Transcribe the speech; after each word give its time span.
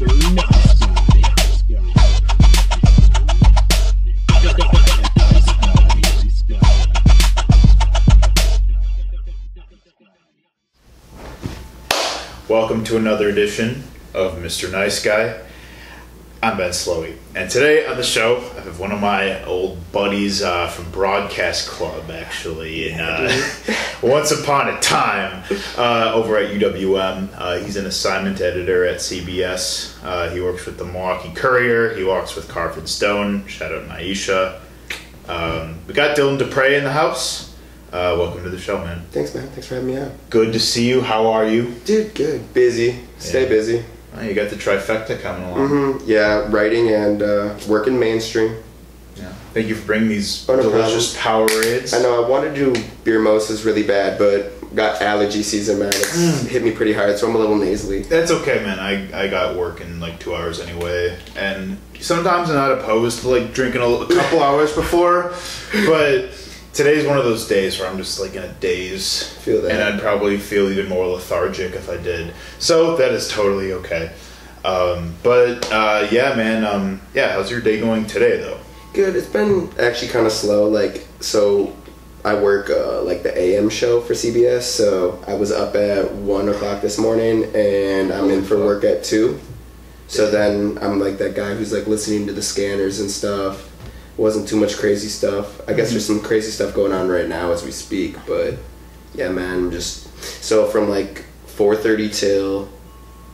Welcome 0.00 0.36
to 12.84 12.96
another 12.96 13.28
edition 13.28 13.82
of 14.14 14.34
Mr. 14.34 14.70
Nice 14.70 15.02
Guy. 15.02 15.40
I'm 16.40 16.56
Ben 16.56 16.70
Slowey, 16.70 17.16
and 17.34 17.50
today 17.50 17.84
on 17.84 17.96
the 17.96 18.04
show 18.04 18.36
I 18.56 18.60
have 18.60 18.78
one 18.78 18.92
of 18.92 19.00
my 19.00 19.42
old 19.44 19.90
buddies 19.90 20.40
uh, 20.40 20.68
from 20.68 20.88
Broadcast 20.92 21.68
Club, 21.68 22.12
actually. 22.12 22.92
And, 22.92 23.00
uh, 23.00 23.74
once 24.06 24.30
upon 24.30 24.68
a 24.68 24.78
time, 24.78 25.42
uh, 25.76 26.12
over 26.14 26.36
at 26.38 26.52
UWM, 26.52 27.30
uh, 27.36 27.56
he's 27.58 27.76
an 27.76 27.86
assignment 27.86 28.40
editor 28.40 28.84
at 28.86 28.98
CBS. 28.98 29.96
Uh, 30.04 30.30
he 30.30 30.40
works 30.40 30.64
with 30.64 30.78
the 30.78 30.84
Milwaukee 30.84 31.32
Courier. 31.34 31.96
He 31.96 32.04
works 32.04 32.36
with 32.36 32.48
Carbon 32.48 32.86
Stone. 32.86 33.48
Shout 33.48 33.72
out 33.72 33.88
to 33.88 33.92
Naisha. 33.92 34.60
Um, 35.26 35.80
we 35.88 35.94
got 35.94 36.16
Dylan 36.16 36.38
Dupre 36.38 36.76
in 36.76 36.84
the 36.84 36.92
house. 36.92 37.52
Uh, 37.92 38.14
welcome 38.16 38.44
to 38.44 38.50
the 38.50 38.60
show, 38.60 38.78
man. 38.78 39.02
Thanks, 39.10 39.34
man. 39.34 39.48
Thanks 39.48 39.66
for 39.66 39.74
having 39.74 39.88
me 39.92 39.96
out. 39.98 40.12
Good 40.30 40.52
to 40.52 40.60
see 40.60 40.88
you. 40.88 41.00
How 41.00 41.26
are 41.26 41.48
you? 41.48 41.74
Dude, 41.84 42.14
good. 42.14 42.54
Busy. 42.54 43.00
Stay 43.18 43.42
Yeah. 43.42 43.48
busy. 43.48 43.84
Oh, 44.16 44.22
you 44.22 44.34
got 44.34 44.50
the 44.50 44.56
trifecta 44.56 45.20
coming 45.20 45.44
along. 45.48 45.68
hmm 45.68 45.98
Yeah, 46.06 46.46
writing 46.50 46.88
and 46.90 47.22
uh, 47.22 47.54
working 47.68 47.98
mainstream. 47.98 48.56
Yeah. 49.16 49.32
Thank 49.52 49.66
you 49.68 49.74
for 49.74 49.86
bringing 49.86 50.08
these 50.08 50.48
Oh, 50.48 50.56
no 50.56 50.62
delicious 50.62 51.16
Powerades. 51.16 51.96
I 51.96 52.02
know 52.02 52.24
I 52.24 52.28
wanted 52.28 52.54
to 52.54 52.72
do 52.72 52.82
beer 53.04 53.18
mimosas 53.18 53.64
really 53.64 53.82
bad, 53.82 54.18
but 54.18 54.52
got 54.74 55.00
allergy 55.02 55.42
season, 55.42 55.78
man. 55.78 55.88
It's 55.88 56.16
Mm. 56.16 56.46
hit 56.46 56.62
me 56.62 56.70
pretty 56.72 56.92
hard, 56.92 57.16
so 57.18 57.26
I'm 57.28 57.34
a 57.34 57.38
little 57.38 57.56
nasally. 57.56 58.02
That's 58.02 58.30
okay, 58.30 58.62
man. 58.62 58.78
I, 58.78 59.24
I 59.24 59.28
got 59.28 59.56
work 59.56 59.80
in 59.80 59.98
like 60.00 60.18
two 60.20 60.34
hours 60.34 60.60
anyway, 60.60 61.16
and 61.36 61.78
sometimes 62.00 62.48
I'm 62.50 62.56
not 62.56 62.72
opposed 62.72 63.20
to 63.20 63.28
like 63.28 63.52
drinking 63.54 63.80
a, 63.82 63.86
a 63.86 64.06
couple 64.06 64.42
hours 64.48 64.72
before, 64.74 65.32
but 65.86 66.28
today's 66.78 67.04
one 67.04 67.18
of 67.18 67.24
those 67.24 67.48
days 67.48 67.76
where 67.80 67.88
I'm 67.88 67.96
just 67.96 68.20
like 68.20 68.36
in 68.36 68.44
a 68.44 68.52
daze, 68.60 69.24
Feel 69.38 69.62
that. 69.62 69.72
and 69.72 69.82
I'd 69.82 70.00
probably 70.00 70.38
feel 70.38 70.70
even 70.70 70.88
more 70.88 71.08
lethargic 71.08 71.72
if 71.72 71.90
I 71.90 71.96
did. 71.96 72.32
So 72.60 72.96
that 72.98 73.10
is 73.10 73.28
totally 73.28 73.72
okay. 73.72 74.12
Um, 74.64 75.16
but 75.24 75.68
uh, 75.72 76.06
yeah, 76.12 76.36
man. 76.36 76.64
Um, 76.64 77.00
yeah, 77.14 77.32
how's 77.32 77.50
your 77.50 77.60
day 77.60 77.80
going 77.80 78.06
today, 78.06 78.36
though? 78.36 78.60
Good. 78.94 79.16
It's 79.16 79.26
been 79.26 79.72
actually 79.80 80.12
kind 80.12 80.24
of 80.24 80.30
slow. 80.30 80.68
Like, 80.68 81.04
so 81.18 81.76
I 82.24 82.34
work 82.34 82.70
uh, 82.70 83.02
like 83.02 83.24
the 83.24 83.36
AM 83.36 83.70
show 83.70 84.00
for 84.00 84.12
CBS, 84.14 84.62
so 84.62 85.20
I 85.26 85.34
was 85.34 85.50
up 85.50 85.74
at 85.74 86.12
one 86.12 86.48
o'clock 86.48 86.80
this 86.80 86.96
morning, 86.96 87.42
and 87.56 88.12
I'm 88.12 88.30
in 88.30 88.44
for 88.44 88.56
work 88.56 88.84
at 88.84 89.02
two. 89.02 89.40
So 90.06 90.30
then 90.30 90.78
I'm 90.80 91.00
like 91.00 91.18
that 91.18 91.34
guy 91.34 91.56
who's 91.56 91.72
like 91.72 91.88
listening 91.88 92.28
to 92.28 92.32
the 92.32 92.42
scanners 92.42 93.00
and 93.00 93.10
stuff. 93.10 93.67
Wasn't 94.18 94.46
too 94.46 94.56
much 94.56 94.76
crazy 94.76 95.08
stuff. 95.08 95.60
I 95.68 95.72
guess 95.72 95.90
there's 95.90 96.04
mm-hmm. 96.06 96.18
some 96.18 96.24
crazy 96.24 96.50
stuff 96.50 96.74
going 96.74 96.92
on 96.92 97.08
right 97.08 97.28
now 97.28 97.52
as 97.52 97.64
we 97.64 97.70
speak, 97.70 98.16
but 98.26 98.56
yeah, 99.14 99.30
man, 99.30 99.54
I'm 99.54 99.70
just 99.70 100.12
so 100.44 100.66
from 100.66 100.90
like 100.90 101.24
4:30 101.46 102.14
till 102.14 102.68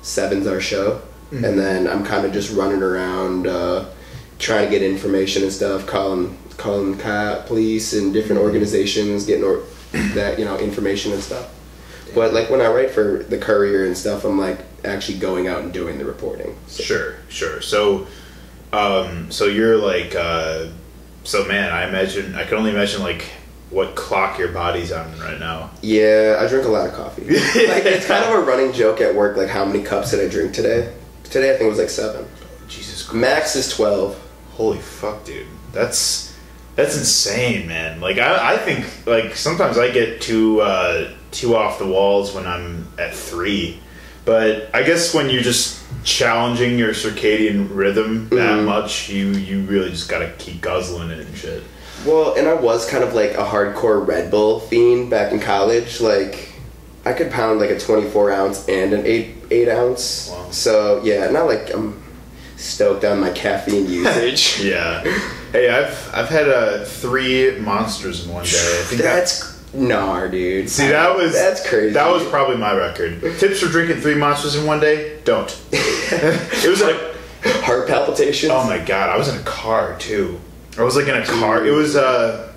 seven's 0.03 0.47
our 0.47 0.61
show, 0.61 1.03
mm-hmm. 1.31 1.45
and 1.45 1.59
then 1.59 1.89
I'm 1.89 2.05
kind 2.05 2.25
of 2.25 2.33
just 2.33 2.55
running 2.55 2.83
around 2.83 3.47
uh, 3.47 3.87
trying 4.39 4.67
to 4.67 4.71
get 4.71 4.83
information 4.83 5.43
and 5.43 5.53
stuff, 5.53 5.87
calling 5.87 6.39
calling 6.57 6.97
cop, 6.99 7.47
police 7.47 7.93
and 7.95 8.13
different 8.13 8.39
mm-hmm. 8.39 8.47
organizations, 8.47 9.27
getting 9.27 9.45
or- 9.45 9.65
that 10.15 10.39
you 10.39 10.45
know 10.45 10.59
information 10.59 11.13
and 11.13 11.23
stuff. 11.23 11.51
But 12.15 12.33
like 12.33 12.51
when 12.51 12.61
I 12.61 12.69
write 12.69 12.91
for 12.91 13.25
the 13.25 13.39
Courier 13.39 13.85
and 13.85 13.97
stuff, 13.97 14.25
I'm 14.25 14.39
like 14.39 14.61
actually 14.85 15.19
going 15.19 15.49
out 15.49 15.63
and 15.63 15.73
doing 15.73 15.99
the 15.99 16.05
reporting. 16.05 16.57
So, 16.67 16.83
Sure, 16.83 17.17
sure. 17.29 17.61
So, 17.61 18.07
um, 18.75 19.31
so 19.31 19.47
you're 19.47 19.77
like, 19.77 20.15
uh, 20.15 20.67
so 21.23 21.47
man, 21.47 21.73
I 21.73 21.89
imagine 21.89 22.35
I 22.35 22.45
can 22.45 22.59
only 22.59 22.71
imagine 22.71 23.03
like 23.03 23.23
what 23.71 23.95
clock 23.95 24.39
your 24.39 24.49
body's 24.49 24.93
on 24.93 25.19
right 25.19 25.39
now. 25.39 25.71
Yeah, 25.83 26.39
I 26.41 26.49
drink 26.49 26.67
a 26.67 26.69
lot 26.69 26.89
of 26.89 26.95
coffee. 26.95 27.23
like 27.25 27.85
it's 27.85 28.07
kind 28.07 28.25
of 28.25 28.35
a 28.35 28.43
running 28.43 28.73
joke 28.73 29.01
at 29.01 29.15
work. 29.15 29.37
Like 29.37 29.49
how 29.49 29.65
many 29.65 29.83
cups 29.83 30.11
did 30.11 30.21
I 30.21 30.29
drink 30.29 30.55
today? 30.55 30.93
Today 31.25 31.51
I 31.51 31.57
think 31.57 31.67
it 31.67 31.71
was 31.71 31.79
like 31.79 31.91
seven. 31.91 32.27
Jesus 32.69 33.03
Christ. 33.03 33.21
Max 33.21 33.57
is 33.57 33.75
twelve. 33.75 34.21
Holy 34.53 34.79
fuck, 34.79 35.25
dude. 35.25 35.47
That's 35.73 36.35
that's 36.77 36.97
insane, 36.97 37.69
man. 37.69 38.01
Like 38.01 38.19
I, 38.19 38.55
I 38.55 38.57
think 38.59 39.07
like 39.07 39.37
sometimes 39.37 39.79
I 39.79 39.91
get 39.91 40.21
too 40.21 40.61
uh, 40.61 41.13
too 41.31 41.57
off 41.57 41.79
the 41.79 41.87
walls 41.87 42.35
when 42.35 42.47
I'm 42.47 42.89
at 42.99 43.15
three, 43.15 43.81
but 44.25 44.71
I 44.75 44.83
guess 44.83 45.13
when 45.15 45.31
you're 45.31 45.43
just 45.43 45.81
challenging 46.05 46.79
your 46.79 46.93
circadian 46.93 47.69
rhythm 47.71 48.29
that 48.31 48.59
Mhm. 48.59 48.65
much, 48.65 49.09
you 49.09 49.29
you 49.29 49.61
really 49.63 49.91
just 49.91 50.09
gotta 50.09 50.31
keep 50.39 50.61
guzzling 50.61 51.11
it 51.11 51.21
and 51.27 51.37
shit. 51.37 51.63
Well, 52.05 52.35
and 52.35 52.47
I 52.49 52.55
was 52.55 52.85
kind 52.87 53.03
of 53.05 53.15
like 53.15 53.33
a 53.35 53.45
hardcore 53.45 54.07
Red 54.07 54.31
Bull 54.31 54.61
fiend 54.61 55.09
back 55.11 55.33
in 55.33 55.41
college. 55.41 56.01
Like, 56.01 56.51
I 57.07 57.13
could 57.15 57.31
pound 57.31 57.61
like 57.61 57.71
a 57.71 57.79
24 57.79 58.31
ounce 58.31 58.69
and 58.69 58.93
an 58.93 59.07
8 59.07 59.29
8 59.51 59.69
ounce. 59.69 60.29
Wow. 60.31 60.47
So, 60.51 61.01
yeah, 61.05 61.31
not 61.31 61.47
like 61.47 61.73
I'm 61.73 62.03
stoked 62.57 63.05
on 63.05 63.21
my 63.21 63.31
caffeine 63.31 63.89
usage. 63.89 64.61
Yeah. 64.63 65.03
Hey, 65.53 65.71
I've 65.71 66.11
I've 66.13 66.29
had 66.29 66.49
uh, 66.49 66.85
three 66.85 67.57
monsters 67.61 68.27
in 68.27 68.33
one 68.33 68.45
day. 68.45 68.83
I 68.93 68.95
That's 68.97 69.54
nah, 69.75 70.27
dude. 70.27 70.71
see 70.71 70.89
that 70.89 71.17
was 71.17 71.33
That's 71.33 71.69
crazy. 71.69 71.93
That 71.93 72.11
was 72.11 72.27
probably 72.29 72.57
my 72.57 72.75
record. 72.75 73.21
Tips 73.39 73.61
for 73.61 73.69
drinking 73.69 74.01
three 74.01 74.15
monsters 74.15 74.57
in 74.57 74.67
one 74.67 74.81
day? 74.81 75.19
Don't. 75.25 75.51
it 75.73 76.69
was 76.69 76.81
like 76.81 76.97
heart 77.65 77.89
palpitations. 77.89 78.53
oh 78.53 78.65
my 78.65 78.79
god, 78.79 79.11
I 79.11 79.17
was 79.17 79.29
in 79.29 79.39
a 79.39 79.43
car 79.43 79.99
too. 79.99 80.41
I 80.79 80.83
was 80.83 80.97
like 80.97 81.07
in 81.07 81.15
a 81.15 81.25
car. 81.25 81.65
It 81.65 81.73
was 81.73 81.97
uh, 81.97 82.53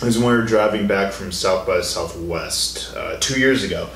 it 0.00 0.04
was 0.04 0.18
when 0.18 0.28
we 0.28 0.36
were 0.36 0.46
driving 0.46 0.86
back 0.86 1.12
from 1.12 1.30
South 1.30 1.66
by 1.66 1.80
Southwest 1.80 2.94
uh, 2.96 3.18
two 3.20 3.38
years 3.38 3.64
ago. 3.64 3.88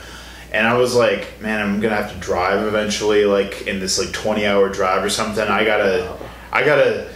And 0.53 0.69
I 0.69 0.75
was 0.75 0.95
like, 0.95 1.41
man, 1.41 1.61
I'm 1.61 1.81
gonna 1.81 1.97
have 1.97 2.13
to 2.13 2.19
drive 2.19 2.65
eventually, 2.67 3.25
like 3.25 3.67
in 3.67 3.81
this 3.81 3.99
like 3.99 4.13
20 4.13 4.47
hour 4.47 4.69
drive 4.69 5.03
or 5.03 5.09
something. 5.09 5.47
I 5.49 5.65
gotta, 5.65 6.17
I 6.53 6.65
gotta 6.65 7.11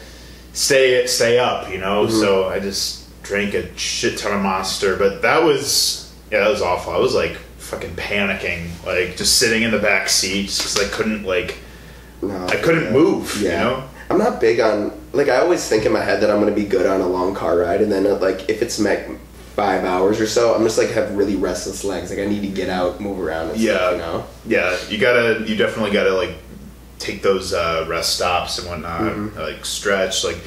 stay 0.55 1.07
stay 1.07 1.39
up, 1.39 1.71
you 1.71 1.79
know. 1.79 2.09
So 2.09 2.49
I 2.49 2.59
just 2.61 3.08
drank 3.29 3.55
a 3.55 3.77
shit 3.79 4.19
ton 4.19 4.33
of 4.33 4.41
Monster, 4.43 4.97
but 4.97 5.23
that 5.23 5.43
was 5.45 6.13
yeah, 6.33 6.41
that 6.41 6.51
was 6.51 6.63
awful. 6.63 6.93
I 6.93 6.99
was 6.99 7.15
like 7.15 7.33
fucking 7.59 7.91
panicking, 7.97 8.69
like 8.87 9.17
just 9.17 9.39
sitting 9.39 9.63
in 9.63 9.71
the 9.71 9.79
back 9.79 10.09
seat 10.09 10.45
because 10.57 10.79
I 10.79 10.89
couldn't 10.89 11.25
like 11.25 11.59
No, 12.23 12.47
I 12.47 12.57
couldn't 12.57 12.93
move, 12.93 13.37
you 13.41 13.49
Yeah. 13.49 13.63
know. 13.63 13.85
I'm 14.11 14.19
not 14.19 14.41
big 14.41 14.59
on 14.61 14.93
like 15.13 15.29
I 15.29 15.37
always 15.39 15.67
think 15.69 15.85
in 15.85 15.93
my 15.93 16.03
head 16.03 16.21
that 16.23 16.31
I'm 16.31 16.41
gonna 16.41 16.53
be 16.53 16.65
good 16.65 16.87
on 16.87 17.01
a 17.03 17.07
long 17.09 17.35
car 17.35 17.59
ride, 17.59 17.83
and 17.83 17.93
then 17.93 18.07
uh, 18.07 18.17
like 18.17 18.49
if 18.49 18.63
it's 18.63 18.79
like 18.81 19.07
five 19.55 19.85
hours 19.85 20.21
or 20.21 20.27
so, 20.27 20.55
I'm 20.55 20.63
just 20.63 20.79
like 20.79 20.91
have 20.91 21.15
really 21.17 21.37
restless 21.37 21.85
legs. 21.85 22.11
Like 22.11 22.21
I 22.21 22.27
need 22.27 22.43
to 22.43 22.49
get 22.49 22.69
out, 22.71 23.01
move 23.01 23.21
around, 23.21 23.51
and 23.51 23.59
Yeah. 23.61 23.75
stuff, 23.77 23.93
you 23.93 23.99
know. 23.99 24.25
Yeah, 24.47 24.77
you 24.89 24.99
gotta, 24.99 25.45
you 25.47 25.57
definitely 25.57 25.91
gotta 25.91 26.15
like 26.15 26.35
take 26.99 27.23
those 27.23 27.53
uh, 27.53 27.85
rest 27.89 28.15
stops 28.17 28.59
and 28.59 28.69
whatnot, 28.69 29.01
Mm-hmm. 29.03 29.39
like 29.39 29.65
stretch. 29.65 30.25
Like, 30.25 30.39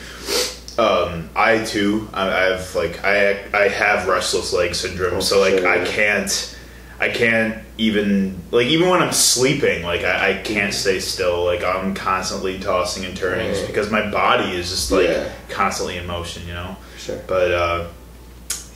um, 0.79 1.29
I 1.35 1.63
too, 1.63 2.07
I, 2.13 2.25
have 2.25 2.75
like 2.75 3.03
I 3.03 3.43
I 3.53 3.67
have 3.67 4.07
restless 4.07 4.53
leg 4.53 4.73
syndrome, 4.75 5.15
Oh, 5.15 5.19
so 5.19 5.39
like 5.39 5.59
sure. 5.59 5.67
I 5.67 5.83
can't, 5.85 6.57
I 6.99 7.09
can't 7.09 7.63
even 7.77 8.39
like 8.51 8.67
even 8.67 8.89
when 8.89 9.01
I'm 9.01 9.11
sleeping, 9.13 9.83
like 9.83 10.01
I, 10.03 10.31
I 10.31 10.41
can't 10.41 10.73
stay 10.73 10.99
still. 10.99 11.43
Like 11.45 11.63
I'm 11.63 11.93
constantly 11.93 12.59
tossing 12.59 13.05
and 13.05 13.15
turning 13.17 13.51
Right. 13.51 13.67
because 13.67 13.89
my 13.91 14.09
body 14.09 14.51
is 14.51 14.69
just 14.69 14.91
like 14.91 15.07
Yeah. 15.07 15.29
constantly 15.49 15.97
in 15.97 16.05
motion, 16.07 16.47
you 16.47 16.53
know. 16.53 16.75
Sure. 16.97 17.19
But 17.27 17.51
uh, 17.51 17.87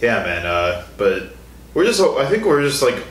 yeah, 0.02 0.24
man. 0.24 0.46
Uh, 0.46 0.86
but 0.98 1.34
we're 1.74 1.86
just, 1.86 2.02
I 2.02 2.26
think 2.30 2.46
we're 2.46 2.62
just 2.64 2.82
like 2.82 3.04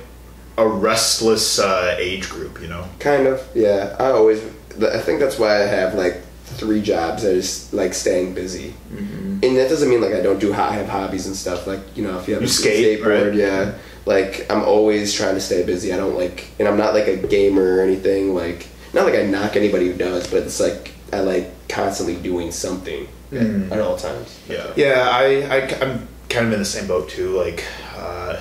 a 0.59 0.67
restless 0.67 1.59
uh, 1.59 1.95
age 1.99 2.29
group, 2.29 2.61
you 2.61 2.69
know. 2.69 2.89
Kind 2.99 3.27
of, 3.27 3.47
yeah. 3.55 3.95
I 3.99 4.07
always, 4.11 4.43
I 4.81 4.99
think 4.99 5.21
that's 5.21 5.39
why 5.39 5.63
I 5.63 5.67
have 5.67 5.95
like 5.95 6.21
three 6.55 6.81
jobs. 6.83 7.25
I 7.25 7.35
just 7.35 7.73
like 7.75 7.95
staying 7.95 8.35
busy, 8.35 8.75
Mm-hmm. 8.93 9.41
and 9.43 9.57
that 9.57 9.69
doesn't 9.69 9.89
mean 9.89 10.01
like 10.01 10.15
I 10.15 10.21
don't 10.23 10.39
do. 10.39 10.53
I 10.53 10.73
have 10.73 10.89
hobbies 10.89 11.27
and 11.27 11.37
stuff. 11.37 11.67
Like 11.67 11.81
you 11.97 12.03
know, 12.05 12.19
if 12.19 12.27
you 12.29 12.35
have 12.35 12.43
You 12.43 12.49
a 12.49 12.51
skate, 12.51 13.01
skateboard, 13.01 13.27
right? 13.31 13.35
yeah. 13.35 13.75
Like 14.07 14.47
I'm 14.51 14.63
always 14.63 15.13
trying 15.15 15.35
to 15.35 15.41
stay 15.41 15.65
busy. 15.65 15.93
I 15.93 15.97
don't 15.97 16.17
like, 16.17 16.47
and 16.59 16.69
I'm 16.69 16.77
not 16.77 16.95
like 16.95 17.07
a 17.09 17.17
gamer 17.17 17.77
or 17.77 17.81
anything. 17.81 18.35
Like 18.35 18.67
not 18.93 19.05
like 19.05 19.15
I 19.15 19.23
knock 19.25 19.57
anybody 19.57 19.87
who 19.91 19.95
does, 19.95 20.27
but 20.27 20.43
it's 20.43 20.61
like 20.61 20.93
I 21.13 21.21
like 21.21 21.51
constantly 21.69 22.17
doing 22.17 22.51
something 22.53 23.09
Mm. 23.33 23.73
at 23.73 23.81
all 23.81 23.97
times. 23.97 24.39
Yeah, 24.49 24.71
yeah. 24.77 25.09
I, 25.11 25.25
I 25.43 25.57
am 25.83 26.07
kind 26.29 26.47
of 26.47 26.53
in 26.53 26.59
the 26.61 26.65
same 26.65 26.87
boat 26.87 27.09
too. 27.09 27.31
Like 27.37 27.65
uh, 27.97 28.39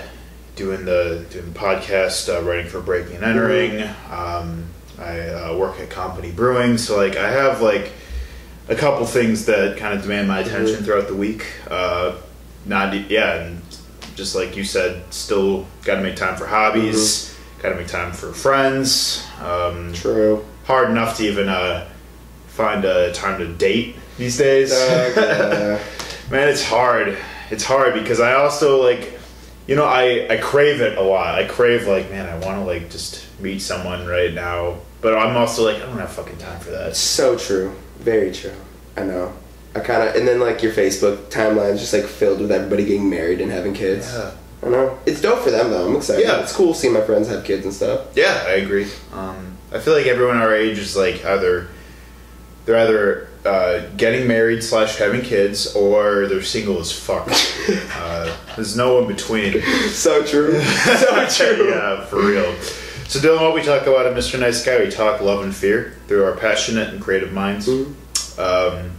doing 0.56 0.86
the 0.86 1.26
doing 1.32 1.52
the 1.52 1.60
podcast, 1.60 2.30
uh, 2.32 2.44
writing 2.44 2.68
for 2.70 2.80
Breaking 2.82 3.16
and 3.16 3.24
Entering. 3.26 3.82
Um, 4.12 4.66
I 5.00 5.20
uh, 5.30 5.56
work 5.58 5.80
at 5.80 5.90
Company 5.90 6.32
Brewing, 6.32 6.78
so 6.78 6.96
like 6.98 7.16
I 7.16 7.32
have 7.32 7.62
like 7.62 7.92
a 8.70 8.76
couple 8.76 9.06
things 9.06 9.46
that 9.46 9.78
kind 9.78 9.94
of 9.94 10.02
demand 10.02 10.28
my 10.28 10.40
attention 10.40 10.78
Mhm. 10.78 10.86
throughout 10.86 11.08
the 11.08 11.16
week. 11.16 11.46
Uh, 11.70 12.14
not 12.66 12.94
yeah, 13.10 13.36
and 13.36 13.62
just 14.16 14.36
like 14.36 14.56
you 14.56 14.64
said, 14.64 15.02
still 15.10 15.66
got 15.84 15.96
to 15.96 16.02
make 16.02 16.16
time 16.16 16.36
for 16.36 16.46
hobbies. 16.48 17.34
Got 17.62 17.70
to 17.70 17.76
make 17.76 17.88
time 17.88 18.12
for 18.14 18.32
friends. 18.34 19.24
Um, 19.44 19.92
True. 19.94 20.44
hard 20.66 20.90
enough 20.90 21.18
to 21.18 21.24
even 21.24 21.50
uh, 21.50 21.86
find 22.48 22.86
a 22.86 23.12
time 23.14 23.40
to 23.40 23.48
date 23.48 23.96
these 24.18 24.38
days. 24.38 24.72
Uh, 24.72 25.80
Man, 26.32 26.48
it's 26.48 26.64
hard. 26.64 27.18
It's 27.52 27.64
hard 27.66 27.94
because 27.94 28.20
I 28.22 28.34
also 28.34 28.82
like, 28.82 29.20
you 29.68 29.76
know, 29.76 29.86
I 29.86 30.26
I 30.30 30.38
crave 30.38 30.80
it 30.82 30.98
a 30.98 31.02
lot. 31.02 31.36
I 31.36 31.44
crave 31.46 31.86
like, 31.88 32.10
man, 32.10 32.28
I 32.28 32.36
want 32.46 32.60
to 32.60 32.66
like 32.66 32.90
just 32.90 33.26
meet 33.42 33.60
someone 33.62 34.08
right 34.08 34.34
now, 34.34 34.78
but 35.02 35.18
I'm 35.18 35.36
also 35.36 35.66
like, 35.66 35.78
I 35.78 35.86
don't 35.86 35.98
have 36.00 36.12
fucking 36.12 36.38
time 36.38 36.60
for 36.62 36.72
that. 36.72 36.96
so 36.96 37.38
true. 37.38 37.74
Very 38.04 38.32
true. 38.32 38.54
I 38.98 39.04
know. 39.04 39.34
I 39.76 39.80
kind 39.80 40.08
of, 40.08 40.16
and 40.16 40.28
then 40.28 40.40
like 40.40 40.62
your 40.62 40.72
Facebook 40.72 41.30
timeline 41.30 41.74
is 41.74 41.80
just 41.80 41.94
like 41.94 42.06
filled 42.06 42.42
with 42.42 42.52
everybody 42.52 42.86
getting 42.86 43.10
married 43.10 43.42
and 43.42 43.52
having 43.52 43.74
kids. 43.74 44.14
Yeah. 44.14 44.32
I 44.62 44.70
know. 44.70 45.00
It's 45.06 45.20
dope 45.20 45.40
for 45.40 45.52
them 45.52 45.72
though. 45.72 45.88
I'm 45.88 45.96
excited. 45.96 46.26
Yeah. 46.26 46.42
It's 46.42 46.56
cool 46.56 46.74
seeing 46.74 46.94
my 46.94 47.02
friends 47.02 47.28
have 47.30 47.44
kids 47.44 47.66
and 47.66 47.74
stuff. 47.74 48.08
Yeah, 48.16 48.44
I 48.46 48.54
agree. 48.54 48.88
Um, 49.12 49.58
I 49.72 49.80
feel 49.80 49.94
like 49.94 50.06
everyone 50.06 50.38
our 50.38 50.54
age 50.54 50.78
is 50.78 50.96
like 50.96 51.26
either 51.26 51.70
they're 52.66 52.78
either 52.78 53.28
uh, 53.46 53.90
getting 53.98 54.28
married 54.28 54.64
slash 54.64 54.98
having 54.98 55.22
kids 55.22 55.76
or 55.76 56.28
they're 56.28 56.42
single 56.44 56.80
as 56.80 56.92
fuck. 56.92 57.28
uh, 57.96 58.36
there's 58.56 58.78
no 58.78 59.00
in 59.00 59.08
between. 59.08 59.62
So 59.90 60.24
true. 60.24 60.62
so 60.62 61.28
true. 61.28 61.70
yeah, 61.70 62.06
for 62.06 62.26
real. 62.26 62.56
So 63.14 63.20
Dylan, 63.20 63.42
what 63.42 63.54
we 63.54 63.62
talk 63.62 63.84
about 63.84 64.08
at 64.08 64.16
Mr. 64.16 64.40
Nice 64.40 64.66
Guy, 64.66 64.80
we 64.84 64.90
talk 64.90 65.22
love 65.22 65.44
and 65.44 65.56
fear 65.56 65.94
through 66.08 66.24
our 66.24 66.32
passionate 66.36 66.90
and 66.90 67.00
creative 67.00 67.32
minds. 67.32 67.68
Mhm. 67.68 67.94
Um, 68.40 68.90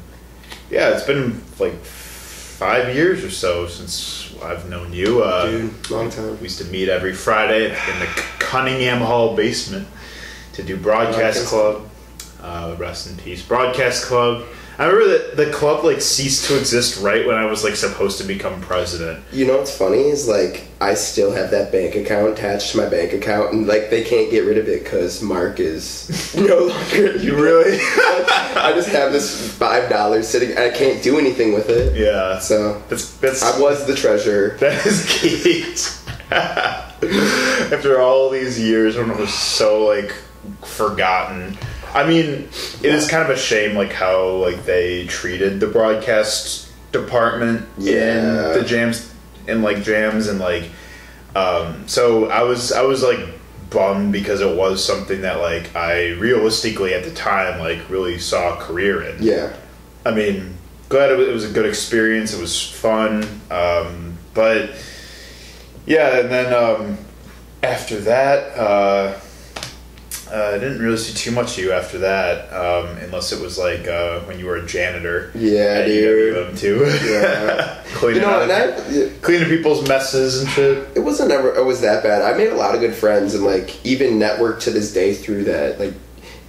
yeah, 0.70 0.90
it's 0.90 1.02
been 1.02 1.43
like 1.58 1.84
five 1.84 2.94
years 2.94 3.25
or 3.25 3.31
so 3.31 3.66
since 3.66 4.31
I've 4.40 4.70
known 4.70 4.93
you. 4.93 5.25
Uh, 5.25 5.46
Dude, 5.50 5.90
long 5.90 6.11
time. 6.11 6.37
we 6.38 6.44
used 6.44 6.58
to 6.58 6.64
meet 6.66 6.88
every 6.88 7.12
Friday 7.12 7.70
in 7.70 7.99
the 7.99 8.06
Cunningham 8.38 9.00
Hall 9.00 9.34
basement 9.34 9.88
to 10.52 10.62
do 10.62 10.76
Broadcast 10.76 11.19
Broadcast. 11.19 11.46
Club. 11.49 11.82
Uh, 12.40 12.76
rest 12.78 13.08
in 13.08 13.16
peace, 13.16 13.43
Broadcast 13.43 14.05
Club. 14.05 14.44
I 14.76 14.87
remember 14.87 15.19
that 15.19 15.37
the 15.37 15.53
club 15.53 15.85
like 15.85 16.00
ceased 16.00 16.47
to 16.49 16.59
exist 16.59 17.00
right 17.00 17.25
when 17.26 17.37
I 17.37 17.44
was 17.47 17.62
like 17.62 17.76
supposed 17.76 18.19
to 18.19 18.25
become 18.25 18.61
president. 18.61 19.23
You 19.32 19.47
know 19.47 19.59
what's 19.59 19.76
funny 19.76 20.09
is 20.09 20.26
like 20.26 20.67
I 20.81 20.94
still 20.94 21.32
have 21.32 21.50
that 21.53 21.71
bank 21.71 21.94
account 21.94 22.32
attached 22.32 22.73
to 22.73 22.79
my 22.79 22.88
bank 22.88 23.12
account, 23.12 23.53
and 23.53 23.67
like 23.67 23.91
they 23.91 24.03
can't 24.03 24.31
get 24.31 24.41
rid 24.41 24.59
of 24.59 24.69
it 24.69 24.82
because 24.82 25.23
Mark 25.23 25.61
is 25.61 26.35
no 26.37 26.59
longer. 26.67 27.17
You 27.17 27.37
really? 27.43 27.79
I 27.81 28.73
just 28.75 28.88
have 28.88 29.12
this 29.12 29.53
five 29.56 29.88
dollars 29.88 30.26
sitting. 30.29 30.56
I 30.59 30.71
can't 30.71 31.03
do 31.03 31.19
anything 31.19 31.53
with 31.55 31.69
it. 31.71 31.97
yeah. 31.97 32.38
So 32.41 32.82
That's 32.88 33.15
that's 33.19 33.43
I 33.43 33.61
was 33.61 33.87
the 33.87 33.94
treasurer. 33.94 34.56
that 34.61 34.85
is 34.85 35.06
key. 35.09 35.65
After 37.73 38.00
all 38.00 38.31
these 38.31 38.59
years, 38.59 38.97
when 38.97 39.11
it 39.11 39.17
was 39.17 39.32
so 39.32 39.85
like 39.85 40.12
forgotten. 40.65 41.56
I 41.94 42.06
mean, 42.06 42.49
it 42.82 42.94
is 42.94 43.08
kind 43.08 43.23
of 43.23 43.31
a 43.31 43.37
shame 43.38 43.76
like 43.76 43.93
how 43.93 44.29
like 44.37 44.64
they 44.64 45.06
treated 45.06 45.61
the 45.61 45.69
broadcast 45.69 46.69
department 46.93 47.67
Yeah. 47.79 48.52
in 48.55 48.58
the 48.61 48.64
jams 48.67 49.12
in 49.46 49.62
like 49.62 49.82
jams 49.82 50.26
and 50.29 50.38
like 50.41 50.70
um 51.37 51.87
so 51.88 52.26
I 52.31 52.43
was 52.43 52.73
I 52.73 52.82
was 52.82 53.02
like 53.02 53.19
bummed 53.70 54.12
because 54.12 54.41
it 54.41 54.56
was 54.56 54.85
something 54.85 55.23
that 55.23 55.41
like 55.41 55.75
I 55.76 56.11
realistically 56.12 56.94
at 56.94 57.05
the 57.05 57.11
time 57.12 57.58
like 57.61 57.88
really 57.91 58.19
saw 58.19 58.55
a 58.55 58.56
career 58.61 59.02
in. 59.02 59.23
Yeah. 59.23 59.55
I 60.06 60.11
mean, 60.12 60.55
glad 60.88 61.11
it 61.11 61.17
was, 61.19 61.29
it 61.29 61.32
was 61.32 61.44
a 61.50 61.52
good 61.52 61.67
experience. 61.67 62.32
It 62.35 62.40
was 62.40 62.61
fun, 62.61 63.25
um, 63.50 64.17
but 64.35 64.70
yeah, 65.87 66.19
and 66.19 66.31
then 66.31 66.52
um, 66.52 66.99
after 67.62 67.99
that, 68.00 68.56
uh, 68.58 69.19
uh, 70.32 70.53
I 70.55 70.59
didn't 70.59 70.79
really 70.81 70.97
see 70.97 71.15
too 71.15 71.31
much 71.31 71.59
of 71.59 71.65
you 71.65 71.73
after 71.73 71.99
that, 71.99 72.53
um, 72.53 72.97
unless 72.99 73.32
it 73.32 73.41
was 73.41 73.59
like 73.59 73.87
uh, 73.87 74.21
when 74.21 74.38
you 74.38 74.47
were 74.47 74.56
a 74.56 74.67
janitor. 74.67 75.31
Yeah, 75.35 75.85
dude. 75.85 76.35
UWM 76.35 76.59
too. 76.59 76.85
Yeah. 77.11 77.82
cleaning 77.94 78.23
You 78.23 78.26
know, 78.29 78.43
out- 78.43 78.50
I, 78.50 79.11
cleaning 79.23 79.49
people's 79.49 79.87
messes 79.88 80.41
and 80.41 80.50
shit. 80.50 80.88
it 80.97 81.00
wasn't 81.00 81.31
ever 81.31 81.55
it 81.55 81.65
was 81.65 81.81
that 81.82 82.03
bad. 82.03 82.23
I 82.23 82.37
made 82.37 82.49
a 82.49 82.55
lot 82.56 82.75
of 82.75 82.81
good 82.81 82.94
friends 82.94 83.35
and 83.35 83.44
like 83.44 83.85
even 83.85 84.19
network 84.19 84.61
to 84.62 84.71
this 84.71 84.93
day 84.93 85.15
through 85.15 85.44
that. 85.44 85.79
Like 85.79 85.94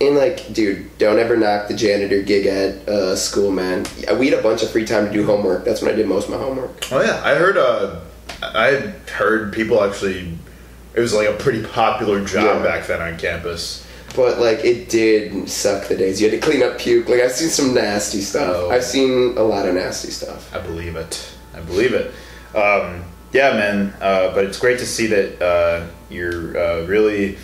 and 0.01 0.15
like, 0.15 0.51
dude, 0.53 0.97
don't 0.97 1.19
ever 1.19 1.37
knock 1.37 1.69
the 1.69 1.73
janitor 1.73 2.21
gig 2.21 2.45
at 2.47 2.87
uh, 2.89 3.15
school, 3.15 3.49
man. 3.51 3.85
We 4.19 4.29
had 4.29 4.37
a 4.39 4.43
bunch 4.43 4.61
of 4.61 4.69
free 4.69 4.85
time 4.85 5.05
to 5.07 5.13
do 5.13 5.25
homework. 5.25 5.63
That's 5.63 5.81
when 5.81 5.89
I 5.91 5.95
did 5.95 6.07
most 6.07 6.25
of 6.25 6.31
my 6.31 6.37
homework. 6.37 6.91
Oh 6.91 7.01
yeah, 7.01 7.21
I 7.23 7.35
heard. 7.35 7.57
Uh, 7.57 8.01
I 8.41 8.93
heard 9.13 9.53
people 9.53 9.83
actually. 9.83 10.37
It 10.95 10.99
was 11.01 11.13
like 11.13 11.27
a 11.27 11.33
pretty 11.33 11.63
popular 11.63 12.23
job 12.23 12.63
Yeah. 12.63 12.63
back 12.63 12.87
then 12.87 13.01
on 13.01 13.17
campus. 13.17 13.85
But 14.15 14.39
like, 14.39 14.63
it 14.63 14.87
did 14.89 15.49
suck 15.49 15.87
the 15.89 15.95
days. 15.97 16.21
You 16.21 16.29
had 16.29 16.39
to 16.41 16.45
clean 16.47 16.63
up 16.63 16.77
puke. 16.79 17.09
Like 17.09 17.19
I've 17.19 17.33
seen 17.33 17.49
some 17.49 17.73
nasty 17.73 18.21
stuff. 18.21 18.55
Oh. 18.55 18.69
I've 18.71 18.83
seen 18.83 19.37
a 19.37 19.43
lot 19.43 19.67
of 19.67 19.75
nasty 19.75 20.09
stuff. 20.11 20.53
I 20.55 20.59
believe 20.59 20.95
it. 20.95 21.29
I 21.53 21.59
believe 21.59 21.93
it. 21.93 22.13
Um, 22.55 23.03
yeah, 23.33 23.51
man. 23.51 23.93
Uh, 23.99 24.33
but 24.33 24.45
it's 24.45 24.57
great 24.57 24.79
to 24.79 24.85
see 24.85 25.07
that 25.07 25.41
uh, 25.45 25.85
you're 26.09 26.57
uh, 26.57 26.85
really 26.85 27.37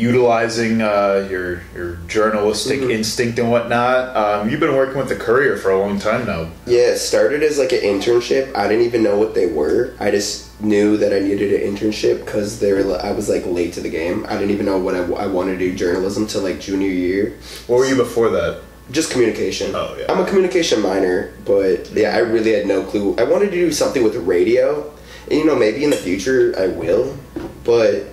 utilizing 0.00 0.80
uh, 0.80 1.26
your 1.30 1.60
your 1.74 1.98
journalistic 2.08 2.80
Mhm. 2.80 2.90
instinct 2.92 3.38
and 3.38 3.50
whatnot. 3.50 4.16
Um, 4.16 4.48
you've 4.48 4.60
been 4.60 4.74
working 4.74 4.96
with 4.98 5.08
the 5.08 5.14
Courier 5.16 5.56
for 5.56 5.70
a 5.70 5.78
long 5.78 5.98
time 5.98 6.26
now. 6.26 6.48
Yeah, 6.66 6.92
it 6.94 6.98
started 6.98 7.42
as 7.42 7.58
like 7.58 7.72
an 7.72 7.80
internship. 7.80 8.48
I 8.56 8.66
didn't 8.68 8.84
even 8.86 9.02
know 9.02 9.18
what 9.18 9.34
they 9.34 9.46
were. 9.46 9.90
I 10.00 10.10
just 10.10 10.46
knew 10.62 10.96
that 10.96 11.12
I 11.12 11.18
needed 11.20 11.52
an 11.52 11.62
internship 11.76 12.24
because 12.24 12.58
they 12.60 12.72
were. 12.72 12.98
I 13.00 13.12
was 13.12 13.28
like 13.28 13.44
late 13.46 13.72
to 13.74 13.80
the 13.80 13.90
game. 13.90 14.24
I 14.28 14.34
didn't 14.38 14.50
even 14.52 14.66
know 14.66 14.78
what 14.78 14.94
I, 14.94 15.02
I 15.24 15.26
wanted 15.26 15.58
to 15.58 15.68
do 15.68 15.74
journalism 15.74 16.26
till 16.26 16.42
like 16.42 16.60
junior 16.60 16.90
year. 16.90 17.34
What 17.66 17.76
were 17.78 17.86
you 17.86 17.96
before 17.96 18.30
that? 18.30 18.60
Just 18.90 19.12
communication. 19.12 19.70
Oh, 19.74 19.94
yeah. 19.98 20.06
I'm 20.10 20.18
a 20.18 20.26
communication 20.26 20.80
minor, 20.80 21.30
but 21.44 21.90
yeah, 21.92 22.16
I 22.16 22.18
really 22.20 22.52
had 22.52 22.66
no 22.66 22.82
clue. 22.82 23.14
I 23.18 23.24
wanted 23.24 23.50
to 23.52 23.56
do 23.56 23.70
something 23.70 24.02
with 24.02 24.16
radio, 24.16 24.90
and 25.30 25.38
you 25.38 25.44
know 25.46 25.54
maybe 25.54 25.84
in 25.84 25.90
the 25.90 25.96
future 26.08 26.54
I 26.58 26.66
will, 26.68 27.16
but 27.62 28.06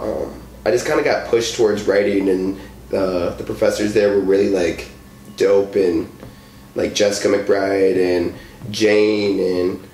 um, 0.00 0.32
I 0.64 0.70
just 0.70 0.86
kind 0.86 0.98
of 0.98 1.04
got 1.04 1.28
pushed 1.28 1.56
towards 1.56 1.82
writing, 1.84 2.28
and 2.28 2.58
uh, 2.92 3.34
the 3.36 3.44
professors 3.44 3.92
there 3.94 4.10
were 4.14 4.20
really 4.20 4.50
like 4.50 4.88
dope, 5.36 5.76
and 5.76 6.08
like 6.74 6.94
Jessica 6.94 7.28
McBride 7.28 7.96
and 8.18 8.34
Jane 8.70 9.40
and. 9.40 9.88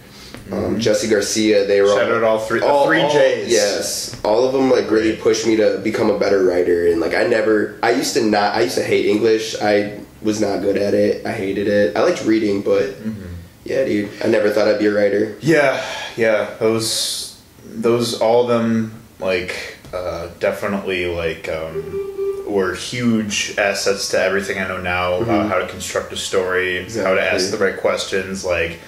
Um, 0.53 0.81
Jessie 0.81 1.07
Garcia, 1.07 1.65
they 1.65 1.81
were 1.81 1.87
Mm-hmm. 1.91 1.99
Shout 2.01 2.11
out 2.11 2.25
all 2.25 2.41
three- 2.41 2.59
the 2.59 2.83
three 2.85 2.99
Js. 3.03 3.45
Yes, 3.47 4.21
all 4.25 4.45
of 4.45 4.53
them 4.53 4.69
like 4.69 4.91
really 4.91 5.15
pushed 5.15 5.47
me 5.47 5.55
to 5.57 5.79
become 5.79 6.11
a 6.11 6.19
better 6.19 6.43
writer, 6.45 6.89
and 6.89 7.01
like 7.01 7.15
I 7.15 7.23
never, 7.23 7.79
I 7.85 7.93
used 7.93 8.15
to 8.15 8.25
not, 8.25 8.57
I 8.57 8.63
used 8.63 8.75
to 8.75 8.83
hate 8.83 9.07
English. 9.07 9.55
I 9.63 10.01
was 10.23 10.41
not 10.41 10.61
good 10.61 10.77
at 10.77 10.93
it. 10.93 11.25
I 11.25 11.31
hated 11.31 11.69
it. 11.69 11.97
I 11.97 12.03
liked 12.03 12.25
reading, 12.25 12.63
but 12.63 12.83
Mm-hmm. 12.83 13.27
yeah, 13.65 13.85
dude, 13.85 14.11
I 14.25 14.27
never 14.27 14.51
thought 14.51 14.67
I'd 14.67 14.81
be 14.81 14.87
a 14.87 14.93
writer. 14.93 15.37
Yeah, 15.41 15.81
yeah. 16.17 16.53
Those, 16.59 17.41
those, 17.65 18.21
all 18.21 18.43
of 18.43 18.49
them, 18.49 19.01
like, 19.21 19.77
uh, 19.93 20.29
definitely, 20.39 21.07
like, 21.07 21.49
um, 21.49 22.45
were 22.47 22.75
huge 22.75 23.55
assets 23.59 24.09
to 24.11 24.21
everything 24.21 24.59
I 24.59 24.67
know 24.69 24.81
now 24.81 25.15
about 25.15 25.49
how 25.49 25.59
to 25.59 25.69
construct 25.69 26.13
a 26.13 26.17
story, 26.17 26.83
how 26.91 27.15
to 27.15 27.23
ask 27.23 27.51
the 27.51 27.59
right 27.59 27.77
questions. 27.77 28.45
Like, 28.45 28.81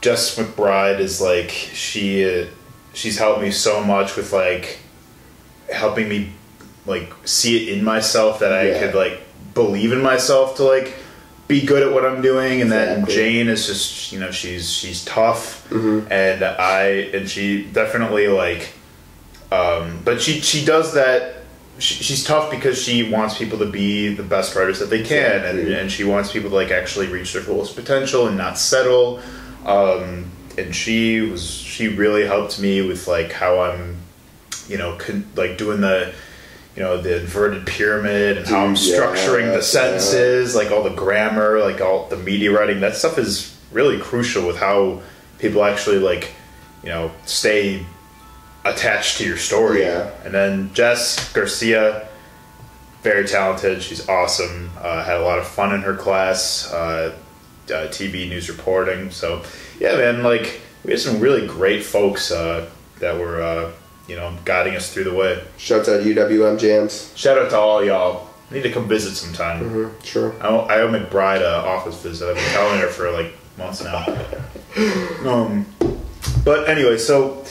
Jess 0.00 0.36
McBride 0.38 0.98
is 1.00 1.20
like 1.20 1.50
she, 1.50 2.24
uh, 2.42 2.46
she's 2.92 3.18
helped 3.18 3.40
me 3.42 3.50
so 3.50 3.82
much 3.84 4.16
with 4.16 4.32
like 4.32 4.78
helping 5.72 6.08
me 6.08 6.32
like 6.86 7.10
see 7.24 7.56
it 7.70 7.78
in 7.78 7.82
myself 7.84 8.40
that 8.40 8.52
I 8.52 8.68
Yeah. 8.68 8.80
could 8.80 8.94
like 8.94 9.22
believe 9.54 9.92
in 9.92 10.02
myself 10.02 10.56
to 10.56 10.64
like 10.64 10.94
be 11.48 11.64
good 11.64 11.82
at 11.86 11.92
what 11.94 12.04
I'm 12.04 12.20
doing 12.20 12.60
and 12.60 12.70
then 12.70 13.00
Exactly. 13.00 13.14
Jane 13.14 13.48
is 13.48 13.66
just 13.66 14.12
you 14.12 14.20
know 14.20 14.30
she's 14.30 14.70
she's 14.70 15.02
tough 15.06 15.66
Mhm. 15.70 16.06
and 16.10 16.44
I 16.44 16.82
and 17.14 17.28
she 17.28 17.64
definitely 17.64 18.28
like 18.28 18.74
um 19.54 20.00
but 20.04 20.20
she 20.20 20.40
she 20.40 20.64
does 20.64 20.94
that 20.94 21.44
she, 21.78 22.02
she's 22.02 22.24
tough 22.24 22.50
because 22.50 22.80
she 22.80 23.10
wants 23.10 23.36
people 23.36 23.58
to 23.58 23.66
be 23.66 24.14
the 24.14 24.22
best 24.22 24.54
writers 24.54 24.78
that 24.78 24.90
they 24.90 25.02
can 25.02 25.44
and, 25.44 25.58
and 25.58 25.90
she 25.90 26.04
wants 26.04 26.32
people 26.32 26.50
to 26.50 26.56
like 26.56 26.70
actually 26.70 27.08
reach 27.08 27.32
their 27.32 27.42
fullest 27.42 27.74
potential 27.74 28.26
and 28.26 28.36
not 28.36 28.58
settle. 28.58 29.20
Um 29.66 30.30
and 30.56 30.74
she 30.74 31.20
was 31.20 31.50
she 31.50 31.88
really 31.88 32.26
helped 32.26 32.60
me 32.60 32.86
with 32.86 33.08
like 33.08 33.32
how 33.32 33.60
I'm 33.60 33.96
you 34.68 34.78
know 34.78 34.96
con- 34.98 35.28
like 35.34 35.58
doing 35.58 35.80
the 35.80 36.14
you 36.76 36.82
know 36.82 37.00
the 37.00 37.20
inverted 37.20 37.66
pyramid 37.66 38.38
and 38.38 38.46
how 38.46 38.64
I'm 38.64 38.74
structuring 38.74 39.46
yeah. 39.46 39.56
the 39.56 39.62
sentences 39.62 40.54
like 40.54 40.70
all 40.70 40.82
the 40.82 40.94
grammar 40.94 41.58
like 41.60 41.80
all 41.80 42.08
the 42.08 42.16
media 42.16 42.52
writing. 42.52 42.80
That 42.80 42.94
stuff 42.96 43.18
is 43.18 43.56
really 43.72 43.98
crucial 43.98 44.46
with 44.46 44.56
how 44.56 45.02
people 45.40 45.64
actually 45.64 45.98
like 45.98 46.32
you 46.84 46.90
know 46.90 47.10
stay 47.26 47.84
attached 48.64 49.18
to 49.18 49.24
your 49.26 49.36
story 49.36 49.82
Yeah. 49.82 50.10
and 50.24 50.32
then 50.32 50.72
Jess 50.74 51.32
Garcia 51.32 52.08
very 53.02 53.26
talented 53.26 53.82
she's 53.82 54.08
awesome 54.08 54.70
uh, 54.80 55.04
had 55.04 55.18
a 55.18 55.22
lot 55.22 55.38
of 55.38 55.46
fun 55.46 55.74
in 55.74 55.82
her 55.82 55.94
class 55.94 56.72
uh, 56.72 57.14
uh, 57.66 57.70
TV 57.88 58.28
news 58.28 58.48
reporting 58.48 59.10
so 59.10 59.42
yeah 59.78 59.96
man 59.96 60.22
like 60.22 60.60
we 60.84 60.90
had 60.92 61.00
some 61.00 61.20
really 61.20 61.46
great 61.46 61.82
folks 61.84 62.30
uh, 62.30 62.68
that 63.00 63.18
were 63.18 63.42
uh, 63.42 63.70
you 64.08 64.16
know 64.16 64.36
guiding 64.44 64.76
us 64.76 64.92
through 64.92 65.04
the 65.04 65.14
way. 65.14 65.42
Shout 65.56 65.80
out 65.80 65.84
to 65.86 66.14
UWM 66.14 66.58
Jams. 66.58 67.10
Shout 67.16 67.38
out 67.38 67.48
to 67.50 67.56
all 67.58 67.82
y'all. 67.82 68.28
I 68.50 68.54
need 68.54 68.62
to 68.64 68.70
come 68.70 68.86
visit 68.86 69.14
sometime. 69.14 69.64
Mm-hmm. 69.64 70.02
Sure. 70.04 70.34
I 70.42 70.48
owe, 70.48 70.58
I 70.60 70.80
owe 70.82 70.88
McBride 70.88 71.40
a 71.40 71.66
office 71.66 72.02
visit. 72.02 72.28
I've 72.28 72.36
been 72.36 72.44
telling 72.52 72.80
her 72.80 72.88
for 72.88 73.10
like 73.10 73.32
months 73.58 73.82
now. 73.82 74.04
Um, 75.24 75.64
but 76.44 76.68
anyway, 76.68 76.98
so 76.98 77.44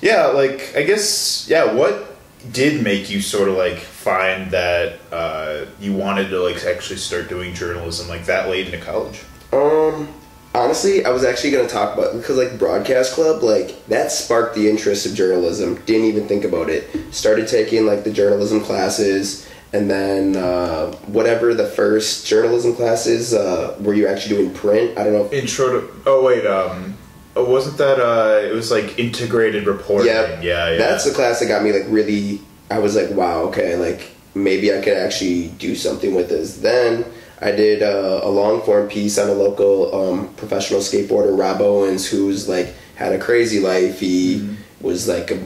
yeah, 0.00 0.26
like 0.26 0.74
I 0.76 0.82
guess 0.82 1.46
yeah. 1.48 1.72
What 1.72 2.16
did 2.52 2.82
make 2.82 3.10
you 3.10 3.20
sort 3.20 3.48
of 3.48 3.56
like 3.56 3.78
find 3.78 4.50
that 4.50 4.98
uh, 5.12 5.66
you 5.80 5.92
wanted 5.94 6.28
to 6.30 6.40
like 6.40 6.64
actually 6.64 6.98
start 6.98 7.28
doing 7.28 7.54
journalism 7.54 8.08
like 8.08 8.26
that 8.26 8.48
late 8.48 8.66
into 8.66 8.84
college? 8.84 9.22
Um, 9.52 10.08
honestly, 10.54 11.04
I 11.04 11.10
was 11.10 11.24
actually 11.24 11.50
going 11.50 11.66
to 11.66 11.72
talk 11.72 11.96
about 11.96 12.14
because 12.14 12.36
like 12.36 12.58
broadcast 12.58 13.14
club, 13.14 13.42
like 13.42 13.86
that 13.86 14.12
sparked 14.12 14.54
the 14.54 14.68
interest 14.68 15.06
of 15.06 15.14
journalism. 15.14 15.76
Didn't 15.86 16.06
even 16.06 16.28
think 16.28 16.44
about 16.44 16.70
it. 16.70 16.88
Started 17.12 17.48
taking 17.48 17.86
like 17.86 18.04
the 18.04 18.12
journalism 18.12 18.60
classes, 18.60 19.48
and 19.72 19.90
then 19.90 20.36
uh, 20.36 20.92
whatever 21.06 21.54
the 21.54 21.66
first 21.66 22.26
journalism 22.26 22.74
classes 22.74 23.34
uh, 23.34 23.76
were 23.80 23.94
you 23.94 24.06
actually 24.06 24.36
doing 24.36 24.54
print? 24.54 24.98
I 24.98 25.04
don't 25.04 25.12
know. 25.12 25.30
Intro 25.30 25.80
to 25.80 25.92
oh 26.06 26.22
wait 26.22 26.46
um 26.46 26.96
oh, 27.36 27.44
wasn't 27.44 27.78
that 27.78 27.98
uh 28.00 28.40
it 28.44 28.52
was 28.52 28.70
like 28.70 28.98
integrated 28.98 29.66
reporting 29.66 30.08
yeah, 30.08 30.40
yeah 30.40 30.70
yeah 30.70 30.78
That's 30.78 31.04
the 31.04 31.12
class 31.14 31.40
that 31.40 31.46
got 31.46 31.62
me 31.62 31.72
like 31.72 31.86
really. 31.88 32.40
I 32.68 32.80
was 32.80 32.96
like, 32.96 33.10
wow, 33.10 33.42
okay, 33.44 33.76
like 33.76 34.10
maybe 34.34 34.74
I 34.76 34.80
could 34.82 34.96
actually 34.96 35.48
do 35.58 35.76
something 35.76 36.14
with 36.16 36.28
this. 36.28 36.56
Then 36.56 37.04
I 37.40 37.52
did 37.52 37.80
uh, 37.82 38.20
a 38.24 38.28
long 38.28 38.60
form 38.62 38.88
piece 38.88 39.18
on 39.18 39.28
a 39.28 39.32
local 39.34 39.94
um, 39.94 40.34
professional 40.34 40.80
skateboarder, 40.80 41.38
Rob 41.38 41.60
Owens, 41.60 42.08
who's 42.08 42.48
like 42.48 42.74
had 42.96 43.12
a 43.12 43.18
crazy 43.18 43.60
life. 43.60 44.00
He 44.00 44.38
Mm-hmm. 44.40 44.54
was 44.86 45.06
like 45.06 45.30
a 45.30 45.38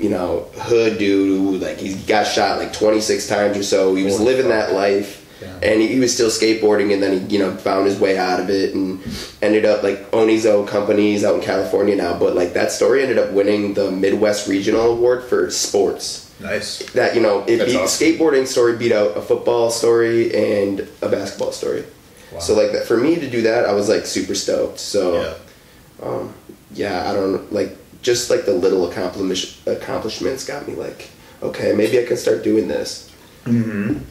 you 0.00 0.10
know 0.10 0.48
hood 0.58 0.98
dude 0.98 1.28
who 1.38 1.56
like 1.64 1.78
he 1.78 1.94
got 2.02 2.24
shot 2.26 2.58
like 2.58 2.72
26 2.72 3.28
times 3.28 3.56
or 3.56 3.62
so. 3.62 3.94
He 3.94 4.02
was 4.04 4.18
living 4.20 4.48
that 4.48 4.72
life. 4.72 5.23
Yeah. 5.44 5.58
And 5.70 5.80
he, 5.80 5.88
he 5.88 6.00
was 6.00 6.12
still 6.14 6.30
skateboarding, 6.30 6.92
and 6.94 7.02
then 7.02 7.12
he, 7.20 7.34
you 7.36 7.38
know, 7.38 7.54
found 7.56 7.86
his 7.86 8.00
way 8.00 8.16
out 8.16 8.40
of 8.40 8.48
it, 8.50 8.74
and 8.74 9.00
ended 9.42 9.64
up 9.66 9.82
like 9.82 10.06
owning 10.12 10.34
his 10.36 10.46
own 10.46 10.66
companies 10.66 11.22
out 11.24 11.34
in 11.36 11.40
California 11.42 11.94
now. 11.96 12.18
But 12.18 12.34
like 12.34 12.54
that 12.54 12.72
story 12.72 13.02
ended 13.02 13.18
up 13.18 13.30
winning 13.32 13.74
the 13.74 13.90
Midwest 13.90 14.48
Regional 14.48 14.92
Award 14.92 15.22
for 15.24 15.50
sports 15.50 16.22
nice 16.40 16.78
that 16.94 17.14
you 17.14 17.20
know 17.20 17.44
it 17.46 17.58
That's 17.58 17.70
beat 17.72 17.78
awesome. 17.80 18.06
skateboarding 18.08 18.44
story 18.48 18.76
beat 18.76 18.90
out 18.90 19.16
a 19.16 19.22
football 19.22 19.70
story 19.70 20.34
and 20.34 20.80
a 21.00 21.08
basketball 21.08 21.52
story 21.52 21.84
Wow. 22.32 22.40
so 22.40 22.54
like 22.56 22.72
that 22.72 22.86
for 22.88 22.96
me 22.96 23.14
to 23.14 23.30
do 23.30 23.42
that 23.42 23.66
i 23.66 23.72
was 23.72 23.88
like 23.88 24.04
super 24.04 24.34
stoked 24.34 24.80
so 24.80 25.22
yeah 25.22 25.34
um 26.04 26.34
yeah 26.72 27.08
i 27.08 27.14
don't 27.14 27.52
like 27.52 27.76
just 28.02 28.30
like 28.30 28.46
the 28.46 28.52
little 28.52 28.90
accomplish- 28.90 29.60
accomplishments 29.68 30.44
got 30.44 30.66
me 30.66 30.74
like 30.74 31.08
okay 31.40 31.72
maybe 31.72 32.00
i 32.00 32.04
can 32.04 32.16
start 32.16 32.42
doing 32.42 32.66
this 32.66 33.12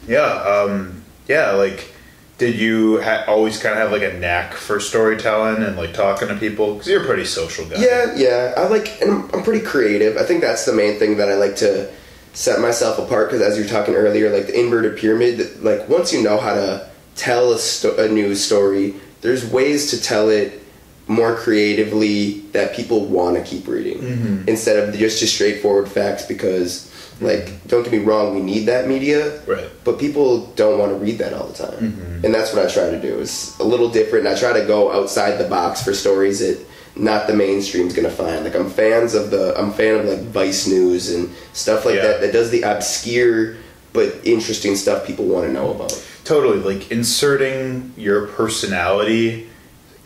Yeah, 0.08 0.22
um, 0.22 1.03
yeah. 1.28 1.52
Like, 1.52 1.92
did 2.38 2.56
you 2.56 3.00
ha- 3.00 3.24
always 3.28 3.62
kind 3.62 3.74
of 3.74 3.78
have 3.78 3.92
like 3.92 4.02
a 4.02 4.18
knack 4.18 4.54
for 4.54 4.80
storytelling 4.80 5.62
and 5.62 5.76
like 5.76 5.92
talking 5.94 6.28
to 6.28 6.34
people? 6.34 6.74
Because 6.74 6.88
you're 6.88 7.02
a 7.02 7.06
pretty 7.06 7.24
social 7.24 7.64
guy. 7.64 7.76
Yeah, 7.78 8.14
yeah. 8.16 8.54
I 8.56 8.66
like, 8.66 9.00
and 9.00 9.10
I'm, 9.10 9.30
I'm 9.32 9.42
pretty 9.42 9.64
creative. 9.64 10.16
I 10.16 10.24
think 10.24 10.40
that's 10.40 10.64
the 10.64 10.72
main 10.72 10.98
thing 10.98 11.16
that 11.18 11.28
I 11.28 11.34
like 11.34 11.56
to 11.56 11.92
set 12.32 12.60
myself 12.60 12.98
apart. 12.98 13.30
Because 13.30 13.40
as 13.40 13.56
you 13.56 13.62
were 13.62 13.70
talking 13.70 13.94
earlier, 13.94 14.30
like 14.30 14.48
the 14.48 14.58
inverted 14.58 14.98
pyramid, 14.98 15.62
like 15.62 15.88
once 15.88 16.12
you 16.12 16.22
know 16.22 16.38
how 16.38 16.54
to 16.54 16.90
tell 17.14 17.52
a, 17.52 17.58
sto- 17.58 17.96
a 17.96 18.08
news 18.08 18.44
story, 18.44 18.94
there's 19.20 19.48
ways 19.48 19.90
to 19.90 20.02
tell 20.02 20.28
it 20.28 20.60
more 21.06 21.36
creatively 21.36 22.40
that 22.52 22.74
people 22.74 23.04
want 23.06 23.36
to 23.36 23.42
keep 23.44 23.68
reading 23.68 23.98
mm-hmm. 23.98 24.48
instead 24.48 24.76
of 24.76 24.94
just 24.94 25.20
just 25.20 25.34
straightforward 25.34 25.88
facts. 25.88 26.26
Because, 26.26 26.92
like, 27.20 27.66
don't 27.68 27.82
get 27.84 27.92
me 27.92 27.98
wrong, 28.00 28.34
we 28.34 28.40
need 28.42 28.66
that 28.66 28.88
media, 28.88 29.40
Right. 29.46 29.68
but 29.84 29.98
people 29.98 30.46
don't 30.56 30.78
want 30.78 30.90
to 30.92 30.96
read 30.98 31.18
that 31.18 31.32
all 31.32 31.46
the 31.46 31.54
time 31.66 32.20
and 32.24 32.34
that's 32.34 32.52
what 32.54 32.64
i 32.66 32.70
try 32.70 32.90
to 32.90 33.00
do 33.00 33.18
It's 33.20 33.58
a 33.58 33.64
little 33.64 33.88
different 33.90 34.26
i 34.26 34.34
try 34.34 34.52
to 34.58 34.66
go 34.66 34.90
outside 34.92 35.36
the 35.38 35.44
box 35.48 35.82
for 35.82 35.92
stories 35.92 36.38
that 36.40 36.58
not 36.96 37.26
the 37.26 37.34
mainstream's 37.34 37.92
gonna 37.94 38.10
find 38.10 38.44
like 38.44 38.54
i'm 38.56 38.70
fans 38.70 39.14
of 39.14 39.30
the 39.30 39.54
i'm 39.60 39.72
fan 39.72 40.00
of 40.00 40.06
like 40.06 40.22
vice 40.22 40.66
news 40.66 41.10
and 41.14 41.28
stuff 41.52 41.84
like 41.84 41.96
Yeah. 41.96 42.02
that 42.06 42.20
that 42.22 42.32
does 42.32 42.50
the 42.50 42.62
obscure 42.62 43.56
but 43.92 44.14
interesting 44.24 44.74
stuff 44.76 45.06
people 45.06 45.26
want 45.26 45.46
to 45.46 45.52
know 45.52 45.70
about 45.70 45.92
Totally. 46.24 46.58
Like 46.58 46.90
inserting 46.90 47.92
your 47.98 48.28
personality 48.28 49.46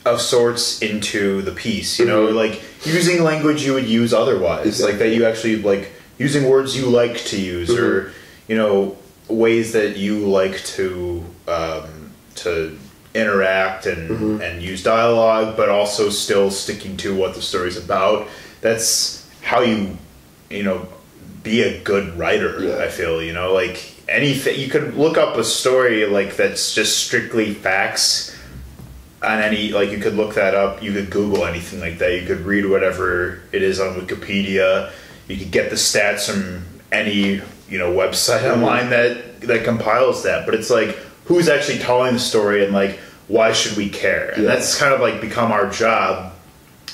of 0.04 0.20
sorts 0.20 0.82
into 0.82 1.42
the 1.42 1.52
piece. 1.52 1.98
You 2.00 2.06
know, 2.06 2.26
Mhm. 2.26 2.34
like 2.34 2.60
using 2.84 3.22
language 3.22 3.64
you 3.64 3.74
would 3.74 3.86
use 3.86 4.12
otherwise. 4.12 4.66
Exactly. 4.66 4.92
Like 4.92 4.98
that 4.98 5.08
you 5.14 5.24
actually 5.26 5.56
like 5.62 5.92
using 6.18 6.48
words 6.48 6.76
you 6.76 6.86
like 6.90 7.16
to 7.26 7.40
use, 7.40 7.70
or 7.70 8.12
you 8.46 8.56
know, 8.56 8.96
ways 9.28 9.72
that 9.72 9.96
you 9.96 10.26
like 10.26 10.62
to 10.64 11.24
um, 11.46 12.10
to 12.36 12.78
interact 13.14 13.86
and 13.86 14.42
and 14.42 14.62
use 14.62 14.82
dialogue, 14.82 15.56
but 15.56 15.68
also 15.68 16.10
still 16.10 16.50
sticking 16.50 16.96
to 16.98 17.16
what 17.16 17.34
the 17.34 17.42
story's 17.42 17.76
about. 17.76 18.28
That's 18.60 19.28
how 19.42 19.60
you 19.60 19.96
you 20.50 20.62
know 20.62 20.88
be 21.42 21.62
a 21.62 21.82
good 21.82 22.18
writer. 22.18 22.62
Yeah. 22.62 22.78
I 22.78 22.88
feel 22.88 23.22
you 23.22 23.32
know 23.32 23.52
like 23.52 23.94
anything 24.08 24.58
you 24.58 24.68
could 24.68 24.94
look 24.94 25.18
up 25.18 25.36
a 25.36 25.44
story 25.44 26.06
like 26.06 26.36
that's 26.36 26.74
just 26.74 27.06
strictly 27.06 27.52
facts 27.52 28.34
on 29.22 29.40
any 29.40 29.70
like 29.70 29.90
you 29.90 29.98
could 29.98 30.14
look 30.14 30.34
that 30.34 30.54
up 30.54 30.82
you 30.82 30.92
could 30.92 31.10
google 31.10 31.44
anything 31.44 31.80
like 31.80 31.98
that 31.98 32.18
you 32.18 32.26
could 32.26 32.40
read 32.40 32.64
whatever 32.64 33.40
it 33.52 33.62
is 33.62 33.80
on 33.80 33.94
wikipedia 33.96 34.90
you 35.28 35.36
could 35.36 35.50
get 35.50 35.70
the 35.70 35.76
stats 35.76 36.30
from 36.30 36.64
any 36.90 37.40
you 37.68 37.78
know 37.78 37.92
website 37.92 38.50
online 38.50 38.90
that 38.90 39.40
that 39.42 39.64
compiles 39.64 40.22
that 40.24 40.44
but 40.46 40.54
it's 40.54 40.70
like 40.70 40.96
who's 41.26 41.48
actually 41.48 41.78
telling 41.78 42.14
the 42.14 42.18
story 42.20 42.64
and 42.64 42.72
like 42.72 42.98
why 43.28 43.52
should 43.52 43.76
we 43.76 43.88
care 43.90 44.30
and 44.30 44.44
Yeah. 44.44 44.50
that's 44.54 44.76
kind 44.78 44.92
of 44.94 45.00
like 45.00 45.20
become 45.20 45.52
our 45.52 45.68
job 45.70 46.32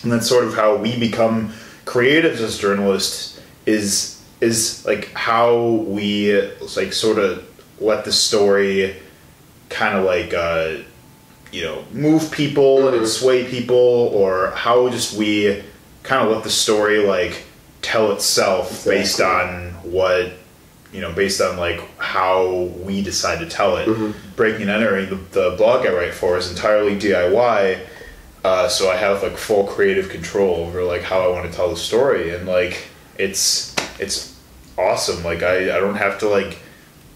and 0.02 0.10
that's 0.12 0.28
sort 0.28 0.44
of 0.44 0.54
how 0.54 0.76
we 0.76 0.98
become 0.98 1.52
creatives 1.86 2.40
as 2.40 2.58
journalists 2.58 3.40
is 3.66 4.20
is 4.40 4.84
like 4.84 5.12
how 5.12 5.56
we 5.86 6.38
like 6.76 6.92
sort 6.92 7.18
of 7.18 7.44
let 7.80 8.04
the 8.04 8.12
story 8.12 8.96
kind 9.68 9.96
of 9.96 10.04
like 10.04 10.34
uh 10.34 10.74
you 11.52 11.62
know 11.62 11.84
move 11.92 12.30
people 12.32 12.88
and 12.88 13.00
Mhm. 13.00 13.06
sway 13.06 13.44
people 13.44 14.10
or 14.12 14.50
how 14.56 14.88
just 14.88 15.16
we 15.16 15.62
kind 16.02 16.26
of 16.26 16.34
let 16.34 16.42
the 16.42 16.50
story 16.50 16.98
like 16.98 17.44
tell 17.84 18.12
itself 18.12 18.84
based 18.84 19.20
on 19.20 19.70
what 19.82 20.32
you 20.92 21.00
know 21.00 21.12
based 21.12 21.40
on 21.40 21.56
like 21.56 21.80
how 21.98 22.64
we 22.82 23.02
decide 23.02 23.38
to 23.38 23.46
tell 23.46 23.76
it 23.76 24.14
breaking 24.36 24.62
and 24.62 24.70
entering 24.70 25.08
the, 25.10 25.16
the 25.16 25.54
blog 25.56 25.86
i 25.86 25.92
write 25.92 26.14
for 26.14 26.36
is 26.36 26.50
entirely 26.50 26.96
diy 26.96 27.78
uh, 28.44 28.68
so 28.68 28.90
I 28.90 28.96
have 28.96 29.22
like 29.22 29.38
full 29.38 29.64
creative 29.64 30.10
control 30.10 30.56
over 30.56 30.84
like 30.84 31.00
how 31.00 31.20
I 31.20 31.28
want 31.28 31.50
to 31.50 31.56
tell 31.56 31.70
the 31.70 31.76
story, 31.76 32.34
and 32.34 32.46
like 32.46 32.86
it's 33.16 33.74
it's 33.98 34.38
awesome. 34.76 35.24
Like 35.24 35.42
I 35.42 35.74
I 35.74 35.80
don't 35.80 35.96
have 35.96 36.18
to 36.18 36.28
like 36.28 36.58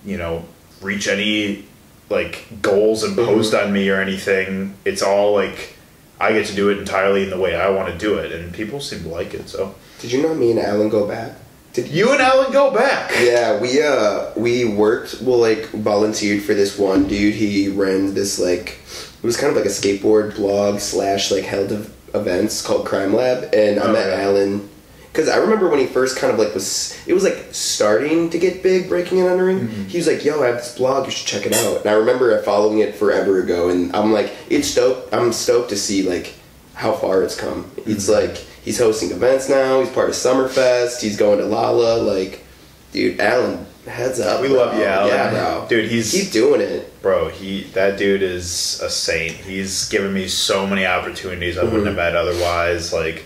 you 0.07 0.17
know 0.17 0.47
reach 0.81 1.07
any 1.07 1.67
like 2.09 2.47
goals 2.63 3.05
imposed 3.05 3.55
on 3.55 3.75
me 3.75 3.91
or 3.91 4.01
anything. 4.01 4.75
It's 4.87 5.03
all 5.03 5.35
like 5.35 5.77
I 6.19 6.33
get 6.33 6.47
to 6.47 6.55
do 6.55 6.71
it 6.71 6.79
entirely 6.79 7.25
in 7.25 7.31
the 7.31 7.39
way 7.39 7.55
I 7.55 7.69
want 7.69 7.93
to 7.93 7.99
do 7.99 8.17
it, 8.17 8.33
and 8.33 8.55
people 8.55 8.81
seem 8.81 9.03
to 9.03 9.09
like 9.11 9.35
it. 9.35 9.51
So 9.51 9.75
did 10.01 10.13
you 10.13 10.23
know 10.23 10.35
me 10.35 10.51
and 10.51 10.61
alan 10.61 10.89
go 10.89 11.07
back 11.07 11.33
did 11.75 11.89
you 11.89 12.11
and 12.11 12.21
Alan 12.21 12.51
go 12.51 12.73
back. 12.75 13.13
Yeah, 13.21 13.61
we 13.61 13.81
uh 13.83 14.33
we 14.37 14.65
worked 14.65 15.21
well 15.23 15.39
like 15.39 15.67
volunteered 15.69 16.43
for 16.43 16.53
this 16.55 16.77
one 16.77 17.07
dude. 17.07 17.35
He 17.35 17.69
ran 17.69 18.15
this 18.15 18.41
like 18.41 18.81
it 18.91 19.23
was 19.23 19.37
kind 19.37 19.51
of 19.51 19.57
like 19.57 19.67
a 19.67 19.69
skateboard 19.69 20.35
blog 20.35 20.81
slash 20.81 21.31
like 21.31 21.45
held 21.45 21.71
ev- 21.71 21.93
events 22.15 22.67
called 22.67 22.85
Crime 22.87 23.15
Lab, 23.15 23.55
and 23.55 23.79
I 23.79 23.85
Oh, 23.85 23.93
met 23.93 24.09
yeah. 24.09 24.23
Alan 24.25 24.69
because 25.13 25.29
I 25.29 25.37
remember 25.37 25.69
when 25.69 25.79
he 25.79 25.87
first 25.87 26.17
kind 26.17 26.33
of 26.33 26.39
like 26.39 26.53
was 26.55 26.99
it 27.07 27.13
was 27.13 27.23
like 27.23 27.47
starting 27.53 28.31
to 28.31 28.39
get 28.39 28.63
big, 28.63 28.89
breaking 28.89 29.21
and 29.21 29.29
entering. 29.29 29.61
Mm-hmm. 29.69 29.85
He 29.85 29.99
was 29.99 30.07
like, 30.09 30.25
"Yo, 30.25 30.43
I 30.43 30.47
have 30.47 30.57
this 30.57 30.75
blog. 30.77 31.05
You 31.05 31.13
should 31.13 31.29
check 31.29 31.47
it 31.47 31.53
out." 31.53 31.83
And 31.83 31.91
I 31.91 31.93
remember 31.93 32.37
following 32.43 32.79
it 32.79 32.95
forever 32.97 33.41
ago, 33.41 33.69
and 33.69 33.95
I'm 33.95 34.11
like, 34.13 34.33
it's 34.51 34.67
stoked. 34.69 35.15
I'm 35.15 35.33
stoked 35.33 35.69
to 35.69 35.77
see 35.77 36.03
like 36.03 36.35
how 36.75 36.93
far 36.95 37.23
it's 37.23 37.37
come. 37.39 37.71
It's 37.87 38.09
Mm-hmm. 38.09 38.27
like 38.27 38.45
he's 38.69 38.79
hosting 38.79 39.11
events 39.11 39.49
now. 39.49 39.81
He's 39.81 39.89
part 39.89 40.11
of 40.11 40.15
Summerfest. 40.15 41.01
He's 41.01 41.17
going 41.17 41.39
to 41.39 41.47
Lolla. 41.47 42.03
Like, 42.03 42.45
dude, 42.93 43.19
Alan, 43.19 43.67
heads 43.87 44.21
up. 44.21 44.43
We 44.43 44.49
bro. 44.49 44.59
love 44.59 44.77
you, 44.77 44.85
Alan. 44.85 45.09
Yeah, 45.09 45.31
bro. 45.31 45.67
Dude, 45.71 45.91
he's- 45.91 46.13
keep 46.13 46.31
doing 46.31 46.61
it. 46.61 47.01
Bro, 47.01 47.29
he 47.31 47.63
that 47.73 47.97
dude 47.97 48.23
is 48.23 48.79
a 48.83 48.91
saint. 48.91 49.37
He's 49.37 49.89
given 49.89 50.13
me 50.13 50.29
so 50.29 50.67
many 50.67 50.85
opportunities 50.85 51.57
I 51.57 51.65
wouldn't 51.65 51.87
have 51.87 51.97
had 51.97 52.15
otherwise. 52.15 52.93
Like, 52.93 53.25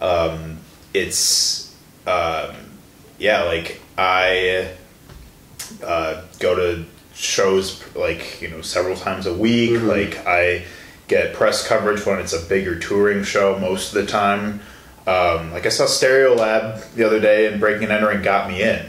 um, 0.00 0.58
it's 0.92 1.76
um, 2.06 2.56
yeah, 3.18 3.44
like 3.44 3.80
I 3.96 4.72
uh, 5.84 6.22
go 6.40 6.56
to 6.56 6.84
shows 7.14 7.84
like 7.94 8.42
you 8.42 8.48
know 8.48 8.62
several 8.62 8.96
times 8.96 9.26
a 9.26 9.34
week. 9.34 9.80
Like 9.82 10.26
I 10.26 10.64
get 11.06 11.34
press 11.34 11.68
coverage 11.68 12.04
when 12.06 12.18
it's 12.18 12.32
a 12.32 12.40
bigger 12.48 12.78
touring 12.78 13.22
show 13.22 13.58
most 13.58 13.94
of 13.94 14.04
the 14.04 14.10
time. 14.10 14.60
Um, 15.06 15.52
like 15.52 15.66
I 15.66 15.68
saw 15.70 15.84
Stereolab 15.84 16.94
the 16.94 17.04
other 17.04 17.18
day, 17.20 17.46
and 17.46 17.58
Breaking 17.60 17.84
and 17.84 17.92
Entering 17.92 18.22
got 18.22 18.48
me 18.48 18.62
in, 18.62 18.84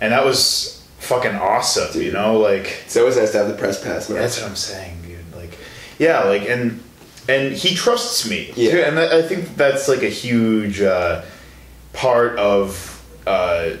and 0.00 0.12
that 0.12 0.24
was 0.24 0.86
fucking 0.98 1.34
awesome. 1.34 2.00
You 2.00 2.12
know, 2.12 2.38
like 2.38 2.82
It's 2.86 2.96
always 2.96 3.16
nice 3.16 3.32
to 3.32 3.38
have 3.38 3.48
the 3.48 3.54
press 3.54 3.82
pass, 3.82 4.08
man. 4.08 4.20
that's 4.20 4.40
what 4.40 4.48
I'm 4.48 4.56
saying, 4.56 5.02
dude. 5.02 5.36
Like, 5.36 5.58
yeah, 5.98 6.24
like, 6.24 6.48
and 6.48 6.82
and 7.28 7.52
he 7.52 7.74
trusts 7.74 8.28
me. 8.28 8.52
Yeah. 8.56 8.70
too, 8.72 8.80
and 8.82 8.98
I 8.98 9.18
I 9.18 9.22
think 9.22 9.56
that's 9.56 9.86
like 9.88 10.02
a 10.02 10.08
huge 10.08 10.80
uh, 10.80 11.22
part 11.92 12.38
of 12.38 13.04
uh, 13.26 13.72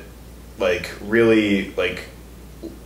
like 0.58 0.90
really 1.00 1.72
like 1.76 2.04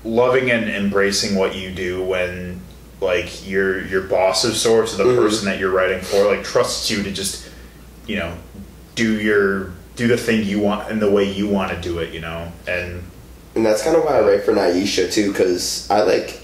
loving 0.04 0.50
and 0.52 0.68
embracing 0.70 1.34
what 1.34 1.56
you 1.56 1.72
do 1.72 2.00
when 2.04 2.60
like 3.00 3.48
your 3.48 3.84
your 3.86 4.02
boss 4.02 4.44
of 4.44 4.56
sorts 4.56 4.94
or 4.94 4.98
the 4.98 5.04
Mhm. 5.04 5.16
person 5.16 5.46
that 5.46 5.58
you're 5.58 5.72
writing 5.72 6.00
for 6.00 6.24
like 6.26 6.44
trusts 6.44 6.90
you 6.90 7.02
to 7.02 7.10
just 7.10 7.48
you 8.06 8.16
know 8.16 8.34
do 8.94 9.20
your 9.20 9.72
do 9.96 10.08
the 10.08 10.16
thing 10.16 10.44
you 10.44 10.60
want 10.60 10.90
in 10.90 10.98
the 10.98 11.10
way 11.10 11.30
you 11.30 11.48
want 11.48 11.70
to 11.70 11.80
do 11.80 11.98
it 11.98 12.12
you 12.12 12.20
know 12.20 12.50
and 12.66 13.02
And 13.54 13.64
that's 13.64 13.82
kind 13.82 13.96
of 13.96 14.04
why 14.04 14.18
I 14.18 14.20
write 14.20 14.44
for 14.44 14.52
Naisha 14.52 15.12
too, 15.12 15.30
because 15.30 15.88
I 15.90 16.02
like. 16.02 16.40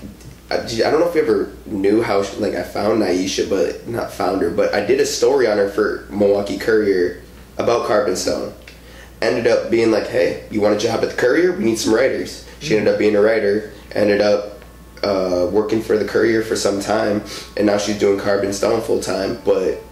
I, 0.50 0.59
I 0.59 0.90
don't 0.90 1.00
know 1.00 1.09
if 1.09 1.14
you 1.14 1.23
ever 1.23 1.52
knew 1.66 2.02
how 2.02 2.19
like 2.38 2.54
I 2.54 2.62
found 2.62 3.02
Naisha, 3.02 3.49
but 3.49 3.87
not 3.88 4.12
found 4.12 4.42
her, 4.42 4.50
but 4.50 4.75
I 4.75 4.85
did 4.85 5.00
a 5.00 5.07
story 5.07 5.47
on 5.47 5.59
her 5.59 5.69
for 5.69 6.07
Milwaukee 6.11 6.59
Courier 6.59 7.23
about 7.59 7.87
Carbon 7.87 8.16
Stone. 8.16 8.52
Ended 9.21 9.47
up 9.47 9.71
being 9.71 9.90
like, 9.90 10.07
hey, 10.07 10.47
you 10.50 10.61
want 10.61 10.75
a 10.75 10.78
job 10.78 11.02
at 11.02 11.11
the 11.11 11.16
Courier? 11.16 11.52
We 11.52 11.64
need 11.64 11.78
some 11.78 11.95
writers. 11.95 12.47
She 12.61 12.76
ended 12.76 12.92
up 12.92 12.99
being 12.99 13.16
a 13.16 13.21
writer. 13.21 13.73
Ended 13.92 14.21
up 14.21 14.61
uh, 15.02 15.49
working 15.50 15.83
for 15.83 15.99
the 15.99 16.04
Courier 16.04 16.42
for 16.42 16.57
some 16.57 16.80
time, 16.80 17.23
and 17.57 17.66
now 17.66 17.78
she's 17.78 17.99
doing 17.99 18.19
Carbon 18.21 18.52
Stone 18.52 18.83
full 18.83 19.00
time. 19.00 19.40
But 19.45 19.83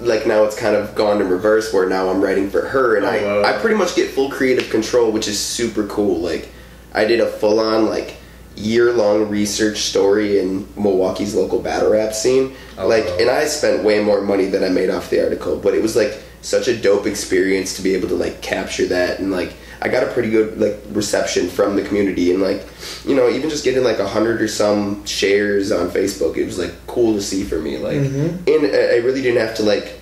like 0.00 0.26
now 0.26 0.44
it's 0.44 0.56
kind 0.58 0.76
of 0.76 0.94
gone 0.94 1.20
in 1.20 1.28
reverse, 1.28 1.72
where 1.72 1.88
now 1.88 2.08
I'm 2.10 2.20
writing 2.20 2.50
for 2.50 2.62
her, 2.68 2.96
and 2.96 3.04
Oh, 3.04 3.08
I 3.08 3.22
wow. 3.22 3.42
I 3.44 3.58
pretty 3.58 3.76
much 3.76 3.96
get 3.96 4.10
full 4.10 4.30
creative 4.30 4.70
control, 4.70 5.10
which 5.12 5.28
is 5.28 5.38
super 5.38 5.86
cool. 5.86 6.18
Like 6.20 6.48
I 6.94 7.04
did 7.04 7.20
a 7.20 7.26
full 7.26 7.60
on 7.60 7.86
like 7.86 8.16
year 8.56 8.92
long 8.92 9.28
research 9.28 9.78
story 9.78 10.40
in 10.40 10.66
Milwaukee's 10.76 11.34
local 11.34 11.60
battle 11.60 11.90
rap 11.90 12.12
scene. 12.12 12.54
Oh, 12.76 12.86
like 12.88 13.04
wow. 13.06 13.16
and 13.20 13.30
I 13.30 13.44
spent 13.46 13.84
way 13.84 14.02
more 14.02 14.20
money 14.20 14.46
than 14.46 14.64
I 14.64 14.68
made 14.68 14.90
off 14.90 15.10
the 15.10 15.22
article, 15.22 15.56
but 15.58 15.74
it 15.74 15.82
was 15.82 15.94
like 15.96 16.20
such 16.42 16.68
a 16.68 16.76
dope 16.76 17.06
experience 17.06 17.74
to 17.76 17.82
be 17.82 17.94
able 17.94 18.08
to 18.08 18.14
like 18.14 18.40
capture 18.42 18.86
that 18.86 19.18
and 19.20 19.30
like 19.30 19.52
I 19.80 19.88
got 19.88 20.02
a 20.02 20.06
pretty 20.12 20.30
good 20.30 20.58
like 20.58 20.76
reception 20.90 21.48
from 21.48 21.76
the 21.76 21.82
community 21.82 22.32
and 22.32 22.42
like 22.42 22.66
you 23.04 23.14
know 23.14 23.28
even 23.28 23.48
just 23.50 23.64
getting 23.64 23.84
like 23.84 23.98
a 24.00 24.08
hundred 24.08 24.42
or 24.42 24.48
some 24.48 25.04
shares 25.06 25.70
on 25.72 25.90
Facebook 25.90 26.36
it 26.36 26.44
was 26.44 26.58
like 26.58 26.72
cool 26.86 27.14
to 27.14 27.22
see 27.22 27.44
for 27.44 27.58
me 27.60 27.78
like 27.78 27.96
Mm-hmm. 27.98 28.48
and 28.48 28.74
I 28.76 28.96
really 29.06 29.22
didn't 29.22 29.40
have 29.46 29.56
to 29.56 29.62
like 29.62 30.00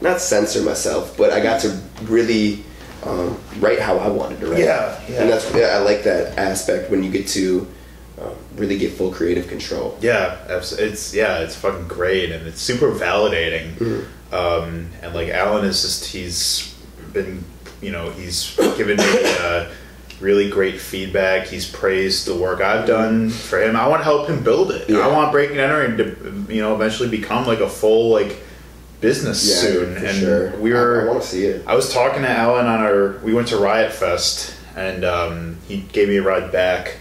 not 0.00 0.20
censor 0.20 0.62
myself 0.62 1.16
but 1.16 1.30
I 1.32 1.40
got 1.40 1.60
to 1.62 1.78
really 2.04 2.64
um, 3.04 3.36
write 3.58 3.80
how 3.80 3.98
I 3.98 4.08
wanted 4.08 4.40
to 4.40 4.46
write 4.46 4.60
Yeah, 4.60 4.98
yeah. 5.08 5.22
and 5.22 5.30
that's 5.30 5.52
yeah, 5.54 5.76
I 5.76 5.78
like 5.78 6.04
that 6.04 6.38
aspect 6.38 6.90
when 6.90 7.02
you 7.02 7.10
get 7.10 7.26
to 7.28 7.66
um, 8.20 8.34
really 8.56 8.78
get 8.78 8.92
full 8.92 9.10
creative 9.12 9.48
control 9.48 9.98
Yeah, 10.00 10.38
abs- 10.48 10.72
it's 10.72 11.12
yeah, 11.12 11.40
it's 11.40 11.56
fucking 11.56 11.88
great, 11.88 12.30
and 12.30 12.46
it's 12.46 12.60
super 12.60 12.92
validating. 12.92 14.06
Um, 14.32 14.88
and 15.02 15.12
like 15.14 15.28
Alan 15.28 15.64
is 15.64 15.82
just 15.82 16.04
he's 16.06 16.72
been 17.12 17.44
you 17.82 17.90
know 17.90 18.10
he's 18.10 18.56
given 18.56 18.96
me 18.96 19.04
uh, 19.40 19.68
really 20.20 20.48
great 20.48 20.80
feedback. 20.80 21.48
He's 21.48 21.68
praised 21.68 22.26
the 22.26 22.34
work 22.34 22.60
I've 22.60 22.86
done 22.86 23.28
for 23.28 23.60
him. 23.60 23.76
I 23.76 23.88
want 23.88 24.00
to 24.00 24.04
help 24.04 24.28
him 24.28 24.42
build 24.42 24.70
it. 24.70 24.88
Yeah. 24.88 25.00
I 25.00 25.08
want 25.08 25.32
Breaking 25.32 25.58
and 25.58 25.70
Entering 25.72 25.96
to 25.98 26.54
you 26.54 26.62
know 26.62 26.74
eventually 26.74 27.08
become 27.08 27.46
like 27.46 27.60
a 27.60 27.68
full 27.68 28.10
like 28.10 28.38
business 29.00 29.44
yeah 29.48 29.56
soon. 29.56 29.94
for 29.96 30.06
and 30.06 30.16
sure 30.16 30.56
we 30.58 30.72
were 30.72 31.02
I, 31.02 31.04
I 31.04 31.08
want 31.08 31.22
to 31.22 31.28
see 31.28 31.46
it 31.46 31.66
I 31.66 31.74
was 31.74 31.92
talking 31.92 32.22
to 32.22 32.30
Alan 32.30 32.66
on 32.66 32.80
our. 32.80 33.18
We 33.18 33.34
went 33.34 33.48
to 33.48 33.56
Riot 33.58 33.92
Fest, 33.92 34.54
and 34.76 35.04
um, 35.04 35.58
he 35.66 35.80
gave 35.80 36.08
me 36.08 36.16
a 36.18 36.22
ride 36.22 36.52
back, 36.52 36.98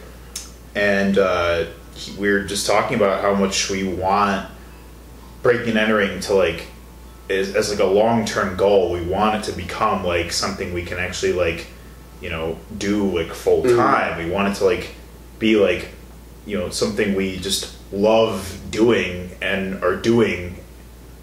and 0.76 1.18
uh, 1.18 1.66
he, 1.94 2.20
we 2.20 2.32
were 2.32 2.44
just 2.44 2.66
talking 2.66 2.98
about 2.98 3.22
how 3.22 3.36
much 3.36 3.70
we 3.70 3.84
want 3.94 4.50
breaking 5.44 5.70
and 5.70 5.78
entering 5.78 6.20
to 6.22 6.34
like 6.34 6.68
as, 7.32 7.56
as 7.56 7.70
like 7.70 7.80
a 7.80 7.86
long 7.86 8.26
term 8.26 8.56
goal. 8.58 8.92
We 8.92 9.02
want 9.04 9.36
it 9.36 9.52
to 9.52 9.58
become 9.58 10.04
like 10.06 10.32
something 10.32 10.74
we 10.74 10.84
can 10.84 11.00
actually 11.00 11.34
like, 11.34 11.68
you 12.22 12.30
know, 12.30 12.58
do 12.78 13.18
like 13.18 13.34
full 13.34 13.64
time. 13.64 14.18
We 14.24 14.30
want 14.30 14.50
it 14.50 14.56
to 14.60 14.66
like 14.66 14.94
be 15.40 15.56
like, 15.56 15.90
you 16.46 16.58
know, 16.58 16.70
something 16.70 17.16
we 17.16 17.38
just 17.38 17.76
love 17.94 18.60
doing 18.70 19.32
and 19.42 19.84
are 19.84 19.96
doing 19.96 20.56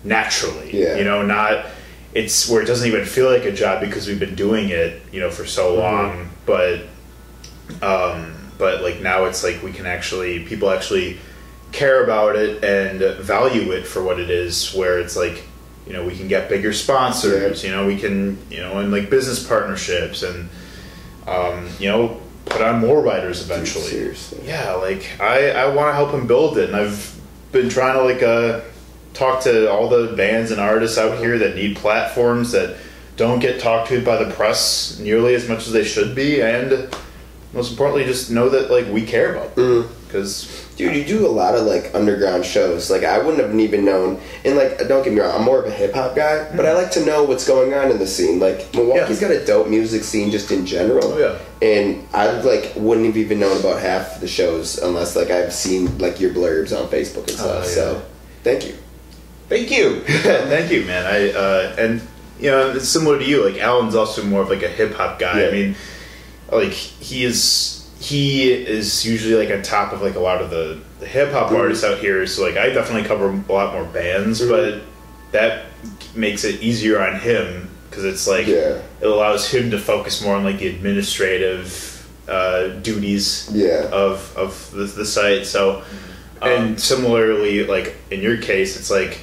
naturally. 0.05 0.71
Yeah. 0.77 0.97
You 0.97 1.05
know, 1.05 1.23
not 1.25 1.67
it's 2.15 2.49
where 2.49 2.63
it 2.63 2.67
doesn't 2.67 2.89
even 2.89 3.05
feel 3.05 3.31
like 3.31 3.45
a 3.45 3.53
job 3.53 3.81
because 3.81 4.09
we've 4.09 4.19
been 4.19 4.35
doing 4.35 4.71
it, 4.71 5.01
you 5.13 5.21
know, 5.21 5.31
for 5.31 5.45
so 5.45 5.73
Mm-hmm. 5.73 5.81
long. 5.81 6.31
But 6.47 6.81
um 7.83 8.35
but 8.57 8.83
like 8.83 9.01
now 9.01 9.27
it's 9.27 9.45
like 9.45 9.63
we 9.63 9.73
can 9.73 9.87
actually 9.87 10.45
people 10.45 10.71
actually 10.71 11.19
care 11.71 12.03
about 12.03 12.35
it 12.35 12.65
and 12.65 13.01
value 13.21 13.73
it 13.73 13.87
for 13.87 14.03
what 14.03 14.19
it 14.19 14.31
is 14.31 14.73
where 14.75 14.99
it's 14.99 15.17
like 15.17 15.45
you 15.89 15.95
know 15.95 16.05
we 16.07 16.17
can 16.17 16.29
get 16.29 16.49
bigger 16.49 16.73
sponsors 16.73 17.65
you 17.65 17.71
know 17.71 17.87
we 17.87 17.99
can 17.99 18.39
you 18.51 18.59
know 18.59 18.79
and 18.79 18.93
like 18.93 19.11
business 19.11 19.45
partnerships 19.45 20.23
and 20.23 20.49
um, 21.27 21.69
you 21.81 21.89
know 21.89 22.21
put 22.45 22.63
on 22.63 22.79
more 22.79 23.03
writers 23.03 23.43
eventually. 23.43 23.85
seriously. 23.85 24.41
yeah 24.47 24.73
like 24.75 25.09
i 25.21 25.51
i 25.51 25.67
want 25.67 25.89
to 25.89 25.95
help 25.95 26.13
him 26.13 26.27
build 26.27 26.57
it 26.57 26.69
and 26.69 26.77
i've 26.77 27.19
been 27.53 27.69
trying 27.69 27.95
to 27.95 28.03
like 28.03 28.23
uh 28.23 28.61
talk 29.15 29.43
to 29.43 29.71
all 29.71 29.89
the 29.89 30.15
bands 30.17 30.51
and 30.51 30.61
artists 30.61 30.97
out 30.97 31.19
here 31.19 31.39
that 31.39 31.57
need 31.57 31.77
platforms 31.77 32.53
that 32.53 32.77
don't 33.17 33.41
get 33.41 33.61
talked 33.61 33.89
to 33.89 34.03
by 34.05 34.23
the 34.23 34.31
press 34.35 34.99
nearly 35.01 35.35
as 35.35 35.49
much 35.49 35.67
as 35.67 35.73
they 35.73 35.85
should 35.85 36.15
be 36.15 36.41
and 36.41 36.89
most 37.53 37.71
importantly 37.71 38.05
just 38.05 38.31
know 38.31 38.49
that 38.49 38.71
like 38.71 38.87
we 38.89 39.05
care 39.05 39.35
about 39.35 39.55
them. 39.55 39.89
Because 40.07 40.68
Dude, 40.79 40.95
you 40.95 41.05
do 41.05 41.27
a 41.27 41.29
lot 41.29 41.57
of 41.57 41.67
like 41.67 41.93
underground 41.93 42.45
shows. 42.45 42.89
Like 42.89 43.03
I 43.03 43.19
wouldn't 43.19 43.43
have 43.43 43.53
even 43.59 43.85
known. 43.85 44.21
And 44.45 44.57
like, 44.57 44.79
don't 44.87 45.03
get 45.03 45.13
me 45.13 45.19
wrong, 45.19 45.35
I'm 45.35 45.45
more 45.45 45.59
of 45.59 45.67
a 45.67 45.73
hip 45.73 45.93
hop 45.93 46.15
guy, 46.15 46.49
but 46.57 46.65
I 46.65 46.73
like 46.73 46.93
to 46.93 47.05
know 47.05 47.25
what's 47.25 47.45
going 47.45 47.75
on 47.75 47.91
in 47.91 47.99
the 47.99 48.07
scene. 48.07 48.39
Like 48.39 48.73
Milwaukee's 48.75 49.21
got 49.21 49.33
a 49.33 49.45
dope 49.45 49.67
music 49.67 50.05
scene 50.05 50.31
just 50.31 50.53
in 50.53 50.65
general. 50.65 51.15
Oh, 51.15 51.19
yeah. 51.19 51.39
And 51.61 52.07
I 52.15 52.31
like 52.43 52.75
wouldn't 52.77 53.07
have 53.07 53.17
even 53.17 53.41
known 53.41 53.59
about 53.59 53.81
half 53.83 54.21
the 54.21 54.29
shows 54.29 54.79
unless 54.79 55.17
like 55.17 55.31
I've 55.31 55.53
seen 55.53 55.99
like 55.99 56.21
your 56.21 56.33
blurbs 56.33 56.71
on 56.71 56.89
Facebook 56.89 57.27
and 57.27 57.31
stuff. 57.31 57.65
Oh, 57.65 57.69
yeah. 57.69 57.75
So, 57.75 58.03
thank 58.45 58.65
you. 58.65 58.77
Thank 59.49 59.71
you, 59.71 60.01
thank 60.05 60.71
you, 60.71 60.85
man. 60.85 61.07
I 61.07 61.31
uh, 61.33 61.77
and 61.79 62.03
you 62.39 62.51
know 62.51 62.71
it's 62.73 62.89
similar 62.89 63.19
to 63.19 63.25
you. 63.25 63.49
Like 63.49 63.61
Alan's 63.61 63.95
also 63.95 64.23
more 64.23 64.43
of 64.43 64.51
like 64.51 64.63
a 64.63 64.69
hip 64.69 64.93
hop 64.95 65.19
guy. 65.19 65.41
Yeah. 65.41 65.49
I 65.49 65.51
mean, 65.51 65.75
like 66.53 66.73
he 66.73 67.25
is 67.25 67.78
he 68.01 68.53
is 68.53 69.05
usually 69.05 69.35
like 69.45 69.55
on 69.55 69.63
top 69.63 69.93
of 69.93 70.03
like 70.03 70.15
a 70.15 70.21
lot 70.21 70.41
of 70.41 70.51
the, 70.51 70.79
the 71.01 71.07
hip 71.07 71.33
hop 71.33 71.51
Mhm. 71.51 71.59
artists 71.59 71.85
out 71.85 71.99
here. 71.99 72.27
So 72.27 72.43
like 72.43 72.57
I 72.57 72.69
definitely 72.71 73.09
cover 73.09 73.29
a 73.29 73.53
lot 73.53 73.73
more 73.75 73.85
bands, 73.85 74.41
Mhm. 74.41 74.49
but 74.51 74.83
that 75.33 75.67
makes 76.15 76.45
it 76.45 76.61
easier 76.63 77.01
on 77.01 77.19
him 77.21 77.69
because 77.91 78.05
it's 78.05 78.27
like 78.29 78.47
Yeah. 78.47 78.79
it 79.01 79.07
allows 79.07 79.49
him 79.51 79.71
to 79.73 79.79
focus 79.79 80.23
more 80.23 80.37
on 80.37 80.45
like 80.45 80.59
the 80.61 80.69
administrative 80.69 81.95
uh, 82.29 82.69
duties 82.83 83.49
Yeah. 83.53 83.89
of 83.91 84.33
of 84.37 84.71
the, 84.73 84.85
the 84.85 85.07
site. 85.07 85.47
So, 85.47 85.83
and 86.43 86.79
similarly, 86.79 87.65
like 87.65 87.95
in 88.11 88.21
your 88.21 88.37
case, 88.37 88.77
it's 88.77 88.91
like 88.91 89.19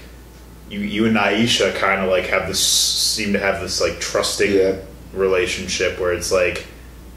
you 0.69 0.79
you 0.79 1.05
and 1.05 1.15
Aisha 1.15 1.73
kind 1.75 2.01
of 2.01 2.09
like 2.09 2.25
have 2.27 2.47
this 2.47 2.59
seem 2.59 3.31
to 3.33 3.39
have 3.39 3.61
this 3.61 3.79
like 3.79 3.99
trusting 3.99 4.51
Yeah. 4.51 4.73
relationship 5.13 5.99
where 5.99 6.11
it's 6.13 6.31
like 6.31 6.65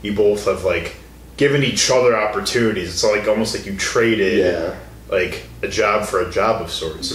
you 0.03 0.13
both 0.13 0.45
have 0.45 0.63
like 0.65 0.95
given 1.39 1.63
each 1.65 1.91
other 1.91 2.15
opportunities. 2.15 2.91
It's 2.91 3.05
like 3.05 3.27
almost 3.27 3.57
like 3.57 3.65
you 3.65 3.75
traded 3.77 4.39
Yeah. 4.39 4.75
like 5.11 5.45
a 5.63 5.69
job 5.69 6.05
for 6.07 6.21
a 6.21 6.31
job 6.31 6.61
of 6.61 6.71
sorts. 6.71 7.13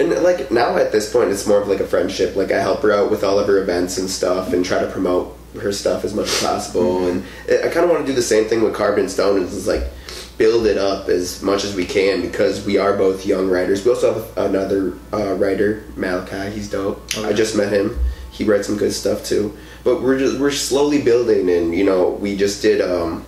And 0.00 0.10
like 0.22 0.50
now 0.50 0.76
at 0.76 0.90
this 0.90 1.12
point, 1.12 1.30
it's 1.30 1.46
more 1.46 1.62
of 1.62 1.68
like 1.68 1.78
a 1.80 1.86
friendship. 1.86 2.34
Like 2.34 2.50
I 2.50 2.60
help 2.60 2.82
her 2.82 2.92
out 2.92 3.10
with 3.10 3.22
all 3.22 3.38
of 3.38 3.46
her 3.46 3.58
events 3.62 3.98
and 3.98 4.10
stuff, 4.10 4.52
and 4.52 4.64
try 4.64 4.80
to 4.80 4.90
promote 4.90 5.36
her 5.60 5.72
stuff 5.72 6.04
as 6.04 6.14
much 6.14 6.26
as 6.26 6.42
possible. 6.42 7.06
And 7.08 7.22
I 7.48 7.66
I 7.66 7.68
kind 7.68 7.84
of 7.84 7.90
want 7.90 8.04
to 8.04 8.06
do 8.06 8.14
the 8.14 8.22
same 8.22 8.46
thing 8.46 8.62
with 8.62 8.74
Carbon 8.74 9.08
Stone. 9.08 9.42
Is 9.42 9.66
like 9.68 9.84
build 10.38 10.66
it 10.66 10.78
up 10.78 11.08
as 11.08 11.42
much 11.42 11.64
as 11.64 11.74
we 11.74 11.84
can 11.84 12.22
because 12.22 12.64
we 12.64 12.78
are 12.78 12.96
both 12.96 13.26
young 13.26 13.48
writers. 13.50 13.84
We 13.84 13.90
also 13.90 14.14
have 14.14 14.38
another 14.38 14.92
uh, 15.12 15.34
writer, 15.34 15.82
Malachi. 15.96 16.50
He's 16.54 16.70
dope. 16.70 17.02
I 17.18 17.32
just 17.32 17.56
met 17.56 17.72
him. 17.72 17.98
He 18.30 18.44
writes 18.44 18.68
some 18.68 18.76
good 18.76 18.92
stuff 18.92 19.24
too. 19.24 19.56
But 19.82 20.00
we're 20.02 20.18
just 20.18 20.38
we're 20.38 20.52
slowly 20.52 21.02
building, 21.02 21.50
and 21.50 21.74
you 21.74 21.84
know 21.84 22.10
we 22.10 22.36
just 22.36 22.62
did 22.62 22.80
um, 22.80 23.24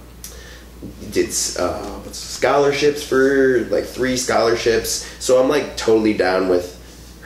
did 1.11 1.29
uh, 1.59 2.01
scholarships 2.12 3.03
for 3.03 3.66
like 3.71 3.85
three 3.85 4.16
scholarships. 4.16 5.07
So 5.23 5.40
I'm 5.43 5.49
like 5.49 5.77
totally 5.77 6.14
down 6.14 6.49
with 6.49 6.77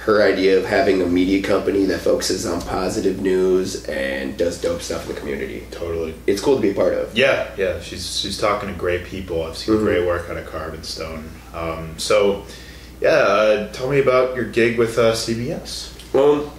her 0.04 0.22
idea 0.22 0.58
of 0.58 0.66
having 0.66 1.00
a 1.00 1.06
media 1.06 1.42
company 1.42 1.84
that 1.86 1.98
focuses 2.00 2.44
on 2.44 2.60
positive 2.62 3.22
news 3.22 3.86
and 3.86 4.36
does 4.36 4.60
dope 4.60 4.82
stuff 4.82 5.08
in 5.08 5.14
the 5.14 5.18
community. 5.20 5.66
Totally. 5.70 6.14
It's 6.26 6.42
cool 6.42 6.56
to 6.56 6.60
be 6.62 6.70
a 6.72 6.74
part 6.74 6.92
of. 6.92 7.16
Yeah, 7.16 7.48
yeah, 7.56 7.80
she's 7.80 8.18
she's 8.20 8.36
talking 8.38 8.68
to 8.68 8.74
great 8.74 9.04
people. 9.04 9.44
I've 9.44 9.56
seen 9.56 9.76
Mhm. 9.76 9.84
great 9.84 10.06
work 10.06 10.28
out 10.28 10.36
of 10.36 10.44
Carbon 10.46 10.82
Stone. 10.82 11.30
Um, 11.54 11.94
so, 11.96 12.42
yeah, 13.00 13.10
uh, 13.10 13.72
tell 13.72 13.88
me 13.88 13.98
about 14.00 14.34
your 14.36 14.44
gig 14.44 14.76
with 14.78 14.98
uh, 14.98 15.12
CBS. 15.14 15.88
Um, 16.14 16.50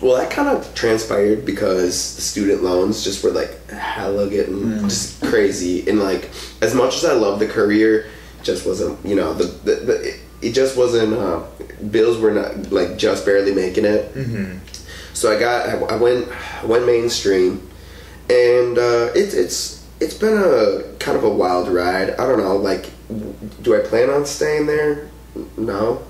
Well, 0.00 0.16
that 0.16 0.30
kind 0.30 0.48
of 0.48 0.74
transpired 0.74 1.46
because 1.46 2.16
the 2.16 2.22
student 2.22 2.62
loans 2.62 3.02
just 3.02 3.24
were 3.24 3.30
like 3.30 3.70
hella 3.70 4.28
getting 4.28 4.80
just 4.80 5.22
crazy, 5.22 5.88
and 5.88 5.98
like 5.98 6.30
as 6.60 6.74
much 6.74 6.96
as 6.96 7.04
I 7.04 7.14
love 7.14 7.38
the 7.38 7.48
career, 7.48 8.06
just 8.42 8.66
wasn't 8.66 9.04
you 9.04 9.16
know 9.16 9.32
the, 9.32 9.44
the, 9.44 9.74
the 9.76 10.08
it, 10.08 10.20
it 10.42 10.52
just 10.52 10.76
wasn't 10.76 11.14
uh, 11.14 11.42
bills 11.90 12.18
were 12.18 12.30
not 12.30 12.70
like 12.70 12.98
just 12.98 13.24
barely 13.24 13.54
making 13.54 13.84
it. 13.84 14.14
Mm-hmm. 14.14 14.58
So 15.14 15.34
I 15.34 15.40
got 15.40 15.68
I, 15.68 15.94
I 15.94 15.96
went 15.96 16.28
I 16.62 16.66
went 16.66 16.84
mainstream, 16.84 17.66
and 18.28 18.76
uh, 18.76 19.10
it's 19.14 19.32
it's 19.32 19.86
it's 19.98 20.14
been 20.14 20.36
a 20.36 20.82
kind 20.98 21.16
of 21.16 21.24
a 21.24 21.30
wild 21.30 21.68
ride. 21.68 22.10
I 22.10 22.26
don't 22.26 22.38
know 22.38 22.56
like 22.56 22.90
do 23.62 23.74
I 23.74 23.86
plan 23.86 24.10
on 24.10 24.26
staying 24.26 24.66
there? 24.66 25.08
No, 25.56 26.02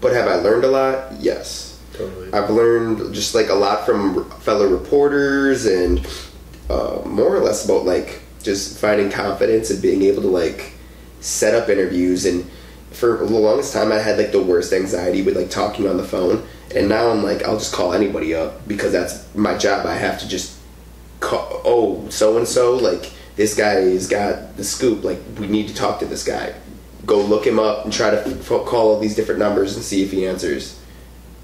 but 0.00 0.12
have 0.12 0.28
I 0.28 0.36
learned 0.36 0.64
a 0.64 0.68
lot? 0.68 1.12
Yes. 1.20 1.71
Totally. 1.92 2.32
I've 2.32 2.50
learned 2.50 3.14
just 3.14 3.34
like 3.34 3.48
a 3.48 3.54
lot 3.54 3.84
from 3.84 4.30
fellow 4.40 4.66
reporters 4.66 5.66
and 5.66 6.06
uh, 6.70 7.02
more 7.04 7.34
or 7.36 7.40
less 7.40 7.64
about 7.64 7.84
like 7.84 8.22
just 8.42 8.78
finding 8.78 9.10
confidence 9.10 9.70
and 9.70 9.80
being 9.80 10.02
able 10.02 10.22
to 10.22 10.28
like 10.28 10.72
set 11.20 11.54
up 11.54 11.68
interviews. 11.68 12.24
And 12.24 12.48
for 12.90 13.18
the 13.18 13.24
longest 13.26 13.72
time 13.72 13.92
I 13.92 13.98
had 13.98 14.18
like 14.18 14.32
the 14.32 14.42
worst 14.42 14.72
anxiety 14.72 15.22
with 15.22 15.36
like 15.36 15.50
talking 15.50 15.86
on 15.86 15.96
the 15.96 16.04
phone. 16.04 16.46
And 16.74 16.88
now 16.88 17.10
I'm 17.10 17.22
like 17.22 17.42
I'll 17.42 17.58
just 17.58 17.74
call 17.74 17.92
anybody 17.92 18.34
up 18.34 18.66
because 18.66 18.92
that's 18.92 19.34
my 19.34 19.56
job. 19.58 19.86
I 19.86 19.94
have 19.94 20.18
to 20.20 20.28
just 20.28 20.58
call 21.20 21.60
oh 21.64 22.08
so 22.08 22.36
and 22.38 22.48
so 22.48 22.76
like 22.76 23.12
this 23.36 23.54
guy's 23.54 24.08
got 24.08 24.56
the 24.56 24.64
scoop. 24.64 25.04
Like 25.04 25.20
we 25.38 25.46
need 25.46 25.68
to 25.68 25.74
talk 25.74 25.98
to 26.00 26.06
this 26.06 26.24
guy. 26.24 26.54
Go 27.04 27.20
look 27.20 27.46
him 27.46 27.58
up 27.58 27.84
and 27.84 27.92
try 27.92 28.10
to 28.10 28.18
f- 28.24 28.46
call 28.46 28.92
all 28.92 29.00
these 29.00 29.16
different 29.16 29.40
numbers 29.40 29.74
and 29.74 29.84
see 29.84 30.02
if 30.02 30.12
he 30.12 30.26
answers 30.26 30.78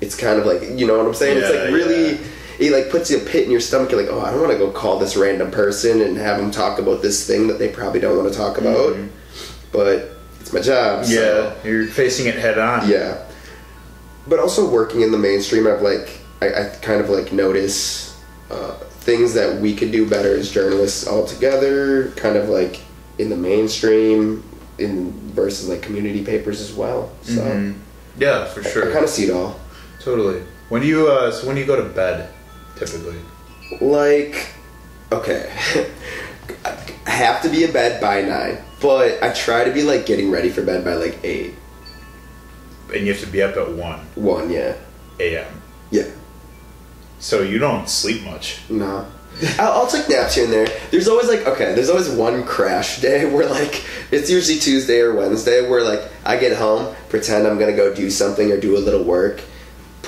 it's 0.01 0.17
kind 0.17 0.39
of 0.39 0.47
like 0.47 0.63
you 0.79 0.87
know 0.87 0.97
what 0.99 1.07
I'm 1.07 1.15
saying. 1.15 1.39
it's 1.39 1.51
like 1.51 1.73
really, 1.73 2.13
yeah. 2.13 2.19
it 2.59 2.73
like 2.73 2.91
puts 2.91 3.11
you 3.11 3.19
a 3.19 3.21
pit 3.21 3.45
in 3.45 3.51
your 3.51 3.61
stomach. 3.61 3.91
You're 3.91 4.01
like, 4.03 4.11
oh, 4.11 4.21
I 4.21 4.31
don't 4.31 4.41
want 4.41 4.53
to 4.53 4.59
go 4.59 4.71
call 4.71 4.99
this 4.99 5.17
random 5.17 5.51
person 5.51 6.01
and 6.03 6.17
have 6.17 6.39
them 6.39 6.51
talk 6.51 6.79
about 6.79 7.03
this 7.03 7.27
thing 7.27 7.49
that 7.49 7.59
they 7.59 7.69
probably 7.69 8.01
don't 8.01 8.17
want 8.17 8.31
to 8.33 8.37
talk 8.39 8.59
about. 8.59 8.97
But 9.73 10.11
it's 10.41 10.53
my 10.53 10.61
job. 10.61 11.05
so- 11.05 11.13
Yeah, 11.13 11.69
you're 11.69 11.87
facing 11.87 12.27
it 12.27 12.37
head 12.37 12.59
on. 12.59 12.89
yeah. 12.89 13.25
But 14.27 14.39
also 14.41 14.69
working 14.69 15.01
in 15.03 15.11
the 15.11 15.19
mainstream, 15.19 15.67
I've 15.67 15.83
like 15.83 16.21
I, 16.41 16.47
I 16.49 16.65
kind 16.83 17.01
of 17.01 17.09
like 17.11 17.33
notice 17.33 18.17
uh, 18.51 18.73
things 19.01 19.35
that 19.35 19.61
we 19.61 19.75
could 19.75 19.91
do 19.91 20.09
better 20.09 20.35
as 20.37 20.51
journalists 20.53 21.07
all 21.07 21.27
together. 21.27 22.11
Kind 22.13 22.37
of 22.37 22.49
like 22.49 22.81
in 23.19 23.31
the 23.31 23.37
mainstream, 23.37 24.45
in 24.79 25.11
versus 25.33 25.69
like 25.69 25.83
community 25.83 26.25
papers 26.25 26.61
as 26.61 26.73
well. 26.73 27.11
So 27.23 27.41
Mhm. 27.43 27.75
Yeah, 28.19 28.45
for 28.47 28.63
sure. 28.63 28.71
I 28.83 28.85
sure. 28.87 28.93
kind 28.93 29.05
of 29.05 29.11
see 29.11 29.25
it 29.25 29.31
all. 29.33 29.59
Totally. 30.09 30.43
When 30.71 30.81
do 30.81 30.89
you 30.89 31.09
uh, 31.09 31.31
so 31.31 31.47
when 31.47 31.55
do 31.57 31.61
you 31.61 31.67
go 31.67 31.77
to 31.77 31.87
bed 31.87 32.31
typically? 32.77 33.19
like 33.83 34.49
okay 35.13 35.53
i 37.07 37.11
have 37.11 37.43
to 37.43 37.51
be 37.51 37.63
in 37.65 37.71
bed 37.73 38.01
by 38.01 38.23
nine 38.23 38.57
but 38.81 39.23
i 39.23 39.31
try 39.35 39.63
to 39.65 39.71
be 39.71 39.83
like 39.83 40.07
getting 40.07 40.31
ready 40.31 40.49
for 40.49 40.63
bed 40.63 40.83
by 40.83 40.95
like 40.95 41.19
eight 41.23 41.55
And 42.95 43.07
you 43.07 43.13
have 43.13 43.21
to 43.21 43.27
be 43.27 43.43
up 43.43 43.55
at 43.59 43.71
one 43.73 44.01
one 44.15 44.51
yeah 44.51 44.77
a.m. 45.21 45.61
yeah 45.91 46.09
So 47.19 47.43
you 47.43 47.59
don't 47.59 47.91
sleep 47.91 48.25
much. 48.25 48.61
no 48.71 49.07
I'll, 49.59 49.73
I'll 49.83 49.87
take 49.87 50.09
naps 50.09 50.35
here 50.37 50.45
and 50.45 50.53
there 50.53 50.69
there's 50.91 51.09
always 51.09 51.29
like 51.29 51.47
okay 51.47 51.75
there's 51.75 51.91
always 51.91 52.09
one 52.09 52.45
crash 52.45 53.03
day 53.03 53.27
where 53.33 53.47
like 53.47 53.85
it's 54.11 54.31
usually 54.31 54.59
tuesday 54.59 55.01
or 55.01 55.15
wednesday 55.15 55.69
where 55.69 55.83
like 55.83 56.09
i 56.25 56.39
get 56.39 56.57
home 56.57 56.95
pretend 57.11 57.47
i'm 57.47 57.59
gonna 57.59 57.77
go 57.77 57.95
do 57.95 58.09
something 58.09 58.51
or 58.51 58.59
do 58.59 58.79
a 58.79 58.81
little 58.81 59.05
work 59.05 59.43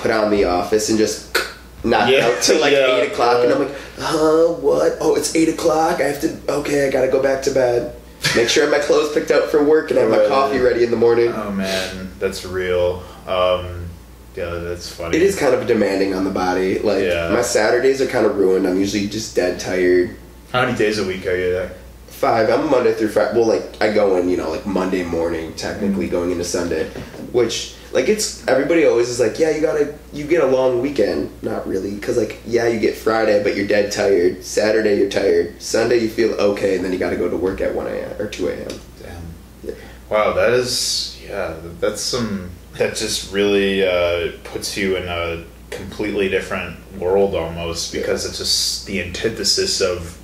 put 0.01 0.11
on 0.11 0.31
the 0.31 0.45
office 0.45 0.89
and 0.89 0.97
just 0.97 1.35
knock 1.83 2.09
Yeah, 2.09 2.27
out 2.27 2.41
till 2.41 2.59
like 2.59 2.73
yeah, 2.79 2.97
8 3.03 3.11
o'clock 3.11 3.43
and 3.43 3.53
i'm 3.53 3.59
like 3.59 3.75
huh? 3.97 4.47
What? 4.53 4.97
Oh 4.99 5.15
it's 5.15 5.35
8 5.35 5.49
o'clock. 5.49 5.99
I 6.01 6.03
have 6.03 6.21
to 6.21 6.37
okay 6.59 6.87
i 6.87 6.91
gotta 6.91 7.07
go 7.09 7.21
back 7.21 7.43
to 7.43 7.51
bed. 7.51 7.95
Make 8.35 8.49
sure 8.49 8.69
my 8.69 8.79
clothes 8.79 9.13
picked 9.13 9.31
out 9.31 9.49
for 9.49 9.63
work 9.63 9.89
and 9.89 9.99
have 9.99 10.09
my 10.09 10.25
coffee 10.27 10.59
ready 10.59 10.83
in 10.83 10.91
the 10.91 10.97
morning. 10.97 11.29
Oh 11.33 11.51
man, 11.51 12.11
that's 12.19 12.45
real. 12.45 13.03
Um, 13.27 13.87
yeah, 14.35 14.45
that's 14.49 14.89
funny. 14.93 15.17
it 15.17 15.23
is 15.23 15.37
kind 15.37 15.53
of 15.53 15.67
demanding 15.67 16.13
on 16.13 16.23
the 16.23 16.29
body. 16.31 16.79
Like 16.79 17.03
my 17.33 17.41
saturdays 17.41 17.99
are 18.01 18.07
kind 18.07 18.25
of 18.25 18.37
ruined. 18.37 18.67
I'm 18.67 18.77
usually 18.79 19.07
just 19.07 19.35
dead 19.35 19.59
tired. 19.59 20.15
How 20.53 20.65
many 20.65 20.77
days 20.77 20.99
a 20.99 21.05
week 21.05 21.25
are 21.27 21.35
you 21.35 21.51
there? 21.51 21.71
five. 22.07 22.49
I'm 22.51 22.69
monday 22.69 22.93
through 22.93 23.07
friday. 23.09 23.33
Well 23.39 23.47
like 23.47 23.81
i 23.81 23.91
go 23.91 24.15
in 24.17 24.29
you 24.29 24.37
know 24.37 24.51
like 24.51 24.65
monday 24.67 25.03
morning 25.03 25.55
technically 25.55 26.07
going 26.07 26.29
into 26.29 26.43
sunday 26.43 26.87
which 27.31 27.73
like 27.93 28.07
it's 28.07 28.45
everybody 28.47 28.85
always 28.85 29.09
is 29.09 29.19
like 29.19 29.37
yeah 29.39 29.49
you 29.49 29.61
gotta 29.61 29.97
you 30.13 30.25
get 30.25 30.43
a 30.43 30.47
long 30.47 30.81
weekend 30.81 31.29
not 31.43 31.67
really 31.67 31.93
because 31.95 32.17
like 32.17 32.39
yeah 32.45 32.67
you 32.67 32.79
get 32.79 32.95
friday 32.95 33.43
but 33.43 33.55
you're 33.55 33.67
dead 33.67 33.91
tired 33.91 34.43
saturday 34.43 34.97
you're 34.97 35.09
tired 35.09 35.61
sunday 35.61 35.97
you 35.97 36.09
feel 36.09 36.31
okay 36.33 36.75
and 36.75 36.85
then 36.85 36.91
you 36.93 36.97
gotta 36.97 37.17
go 37.17 37.29
to 37.29 37.37
work 37.37 37.59
at 37.61 37.73
1 37.75 37.87
a.m 37.87 38.21
or 38.21 38.27
2 38.27 38.47
a.m 38.49 38.67
Damn. 39.01 39.21
Yeah. 39.63 39.73
Wow, 40.09 40.33
that 40.33 40.51
is 40.53 41.19
yeah. 41.27 41.55
That's 41.79 42.01
some 42.01 42.51
that 42.77 42.95
just 42.95 43.31
really 43.33 43.85
uh, 43.85 44.31
puts 44.43 44.77
you 44.77 44.95
in 44.97 45.07
a 45.07 45.43
completely 45.69 46.27
different 46.29 46.77
world 46.97 47.35
almost 47.35 47.91
because 47.93 48.25
it's 48.25 48.37
just 48.37 48.85
the 48.87 49.01
antithesis 49.01 49.81
of 49.81 50.17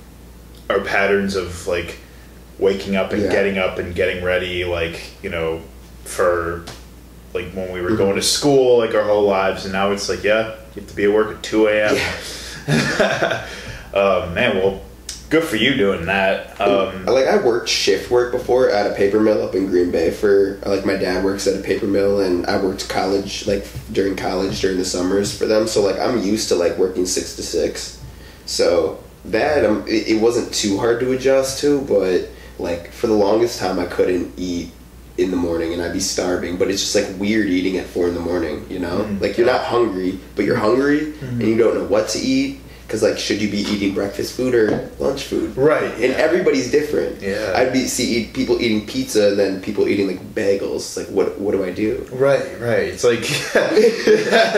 our 0.70 0.80
patterns 0.80 1.36
of 1.36 1.66
like 1.66 1.98
waking 2.58 2.96
up 2.96 3.12
and 3.12 3.22
Yeah. 3.22 3.30
getting 3.30 3.58
up 3.58 3.78
and 3.78 3.94
getting 3.94 4.22
ready 4.24 4.64
like 4.64 5.00
you 5.22 5.30
know 5.30 5.62
for 6.04 6.64
like 7.34 7.50
when 7.52 7.72
we 7.72 7.80
were 7.80 7.90
Mhm. 7.90 7.98
going 7.98 8.16
to 8.16 8.22
school 8.22 8.78
like 8.78 8.94
our 8.94 9.02
whole 9.04 9.24
lives 9.26 9.64
and 9.64 9.72
now 9.72 9.90
it's 9.92 10.08
like 10.08 10.24
yeah 10.24 10.54
you 10.74 10.80
have 10.82 10.88
to 10.88 10.96
be 10.96 11.04
at 11.04 11.12
work 11.12 11.30
at 11.36 11.42
2 11.42 11.66
a.m 11.68 11.96
um, 13.94 14.34
man 14.34 14.56
well 14.56 14.80
good 15.30 15.44
for 15.44 15.56
you 15.56 15.74
doing 15.74 16.06
that. 16.06 16.58
Um, 16.58 17.04
like 17.04 17.26
I 17.26 17.36
worked 17.36 17.68
shift 17.68 18.10
work 18.10 18.32
before 18.32 18.70
at 18.70 18.90
a 18.90 18.94
paper 18.94 19.20
mill 19.20 19.42
up 19.42 19.54
in 19.54 19.66
Green 19.66 19.90
Bay 19.90 20.10
for 20.10 20.58
like 20.64 20.86
my 20.86 20.96
dad 20.96 21.22
works 21.22 21.46
at 21.46 21.54
a 21.54 21.62
paper 21.62 21.86
mill 21.86 22.20
and 22.20 22.46
I 22.46 22.56
worked 22.56 22.88
college 22.88 23.46
like 23.46 23.66
during 23.92 24.16
college 24.16 24.60
during 24.62 24.78
the 24.78 24.86
summers 24.86 25.36
for 25.36 25.44
them. 25.44 25.66
So 25.68 25.82
like 25.82 25.98
I'm 25.98 26.22
used 26.22 26.48
to 26.48 26.54
like 26.54 26.78
working 26.78 27.04
six 27.04 27.36
to 27.36 27.42
six. 27.42 28.00
So 28.46 29.02
that 29.26 29.66
um, 29.66 29.84
it 29.86 30.18
wasn't 30.18 30.52
too 30.54 30.78
hard 30.78 30.98
to 31.00 31.12
adjust 31.12 31.60
to 31.60 31.82
but 31.82 32.30
like 32.58 32.90
for 32.90 33.06
the 33.06 33.12
longest 33.12 33.58
time 33.58 33.78
I 33.78 33.84
couldn't 33.84 34.32
eat 34.38 34.70
in 35.18 35.30
the 35.30 35.36
morning 35.36 35.72
and 35.74 35.82
I'd 35.82 35.92
be 35.92 36.00
starving 36.00 36.56
but 36.56 36.70
it's 36.70 36.80
just 36.80 36.94
like 36.94 37.20
weird 37.20 37.48
eating 37.48 37.76
at 37.76 37.86
four 37.86 38.06
in 38.08 38.14
the 38.14 38.20
morning 38.20 38.64
you 38.70 38.78
know 38.78 38.98
Mm. 39.04 39.20
like 39.20 39.36
you're 39.36 39.46
not 39.46 39.64
hungry 39.64 40.18
but 40.36 40.44
you're 40.44 40.56
hungry 40.56 41.12
and 41.20 41.42
you 41.42 41.56
don't 41.58 41.74
know 41.74 41.84
what 41.84 42.08
to 42.10 42.18
eat 42.20 42.60
because 42.86 43.02
like 43.02 43.18
should 43.18 43.42
you 43.42 43.50
be 43.50 43.58
eating 43.58 43.92
breakfast 43.94 44.34
food 44.36 44.54
or 44.54 44.88
lunch 44.98 45.24
food 45.24 45.54
right 45.56 45.92
and 45.92 46.12
yeah. 46.14 46.26
everybody's 46.26 46.70
different. 46.70 47.20
Yeah. 47.20 47.52
I'd 47.54 47.70
be 47.72 47.86
see 47.86 48.16
eat, 48.16 48.32
people 48.32 48.58
eating 48.62 48.86
pizza 48.86 49.28
and 49.28 49.38
then 49.38 49.60
people 49.60 49.86
eating 49.88 50.06
like 50.06 50.20
bagels. 50.34 50.96
Like 50.96 51.08
what 51.08 51.38
what 51.38 51.52
do 51.52 51.62
I 51.64 51.70
do? 51.70 52.06
Right, 52.12 52.48
right. 52.58 52.84
It's 52.94 53.04
like 53.04 53.20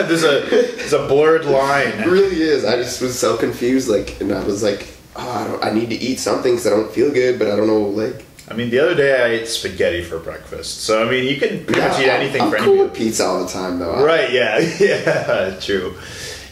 there's 0.07 0.23
a 0.23 0.41
there's 0.77 0.93
a 0.93 1.07
blurred 1.07 1.43
line. 1.45 1.87
It 1.99 2.07
really 2.07 2.41
is. 2.41 2.63
I 2.65 2.75
just 2.77 3.01
was 3.01 3.17
so 3.19 3.35
confused. 3.37 3.89
Like 3.89 4.21
and 4.21 4.31
I 4.31 4.43
was 4.45 4.63
like, 4.63 4.87
oh, 5.17 5.29
I 5.29 5.47
don't. 5.47 5.63
I 5.65 5.71
need 5.71 5.89
to 5.89 5.95
eat 5.95 6.19
something 6.19 6.53
because 6.53 6.67
I 6.67 6.69
don't 6.71 6.91
feel 6.91 7.11
good, 7.11 7.37
but 7.39 7.49
I 7.49 7.55
don't 7.57 7.67
know. 7.67 7.81
Like 7.81 8.23
I 8.51 8.53
mean, 8.53 8.69
the 8.69 8.79
other 8.79 8.95
day 8.95 9.23
I 9.23 9.39
ate 9.39 9.47
spaghetti 9.47 10.03
for 10.03 10.19
breakfast. 10.19 10.81
So 10.81 11.07
I 11.07 11.09
mean, 11.09 11.23
you 11.23 11.37
can 11.37 11.63
pretty 11.65 11.79
much 11.79 12.01
eat 12.01 12.09
anything 12.09 12.41
I'm 12.41 12.51
for 12.51 12.57
cool 12.57 12.73
any 12.73 12.83
with 12.83 12.93
pizza 12.93 13.25
all 13.25 13.45
the 13.45 13.49
time 13.49 13.79
though. 13.79 14.03
Right? 14.03 14.29
Yeah, 14.29 14.59
yeah. 14.79 15.57
True. 15.57 15.95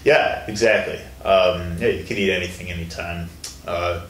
Yeah, 0.06 0.46
exactly. 0.48 1.00
Um, 1.26 1.76
yeah, 1.78 1.90
you 1.90 2.06
can 2.06 2.16
eat 2.16 2.32
anything 2.32 2.72
anytime. 2.72 3.30
Uh, 3.68 4.06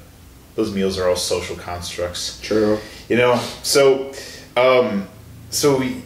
those 0.54 0.72
meals 0.72 1.00
are 1.00 1.10
all 1.10 1.16
social 1.16 1.56
constructs. 1.56 2.40
True. 2.42 2.78
You 3.08 3.18
know, 3.18 3.38
so, 3.64 4.14
um, 4.56 5.08
so 5.50 5.80
we, 5.80 6.04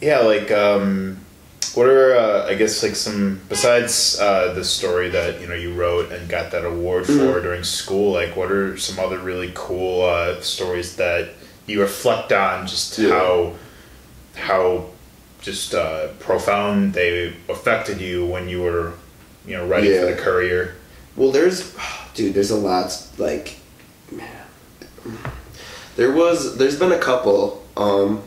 yeah, 0.00 0.18
like, 0.20 0.50
um, 0.50 1.18
what 1.74 1.86
are, 1.88 2.14
uh, 2.16 2.46
I 2.48 2.54
guess, 2.54 2.82
like 2.82 2.94
some, 2.96 3.40
besides 3.48 4.18
uh, 4.20 4.52
the 4.52 4.64
story 4.64 5.08
that, 5.10 5.40
you 5.40 5.46
know, 5.46 5.54
you 5.54 5.72
wrote 5.74 6.12
and 6.12 6.28
got 6.28 6.50
that 6.52 6.64
award 6.64 7.06
for 7.06 7.12
Mhm. 7.12 7.42
during 7.42 7.64
school, 7.64 8.12
like, 8.12 8.36
what 8.36 8.50
are 8.52 8.76
some 8.76 8.98
other 8.98 9.18
really 9.18 9.52
cool 9.54 10.04
uh, 10.04 10.40
stories 10.40 10.96
that 10.96 11.30
you 11.66 11.80
reflect 11.80 12.32
on 12.32 12.66
just 12.66 12.98
Yeah. 12.98 13.10
how, 13.10 13.52
how 14.34 14.84
just 15.40 15.74
uh, 15.74 16.08
profound 16.20 16.92
they 16.94 17.32
affected 17.48 18.00
you 18.00 18.26
when 18.26 18.48
you 18.48 18.60
were, 18.62 18.92
you 19.46 19.56
know, 19.56 19.66
writing 19.66 19.98
for 19.98 20.06
the 20.06 20.14
Courier? 20.20 20.74
Well, 21.16 21.30
there's, 21.32 21.72
dude, 22.14 22.34
there's 22.34 22.50
a 22.50 22.56
lot. 22.56 22.96
Like, 23.18 23.56
man, 24.10 24.28
there 25.96 26.12
was, 26.12 26.56
there's 26.58 26.78
been 26.78 26.92
a 26.92 26.98
couple. 26.98 27.64
Um, 27.76 28.22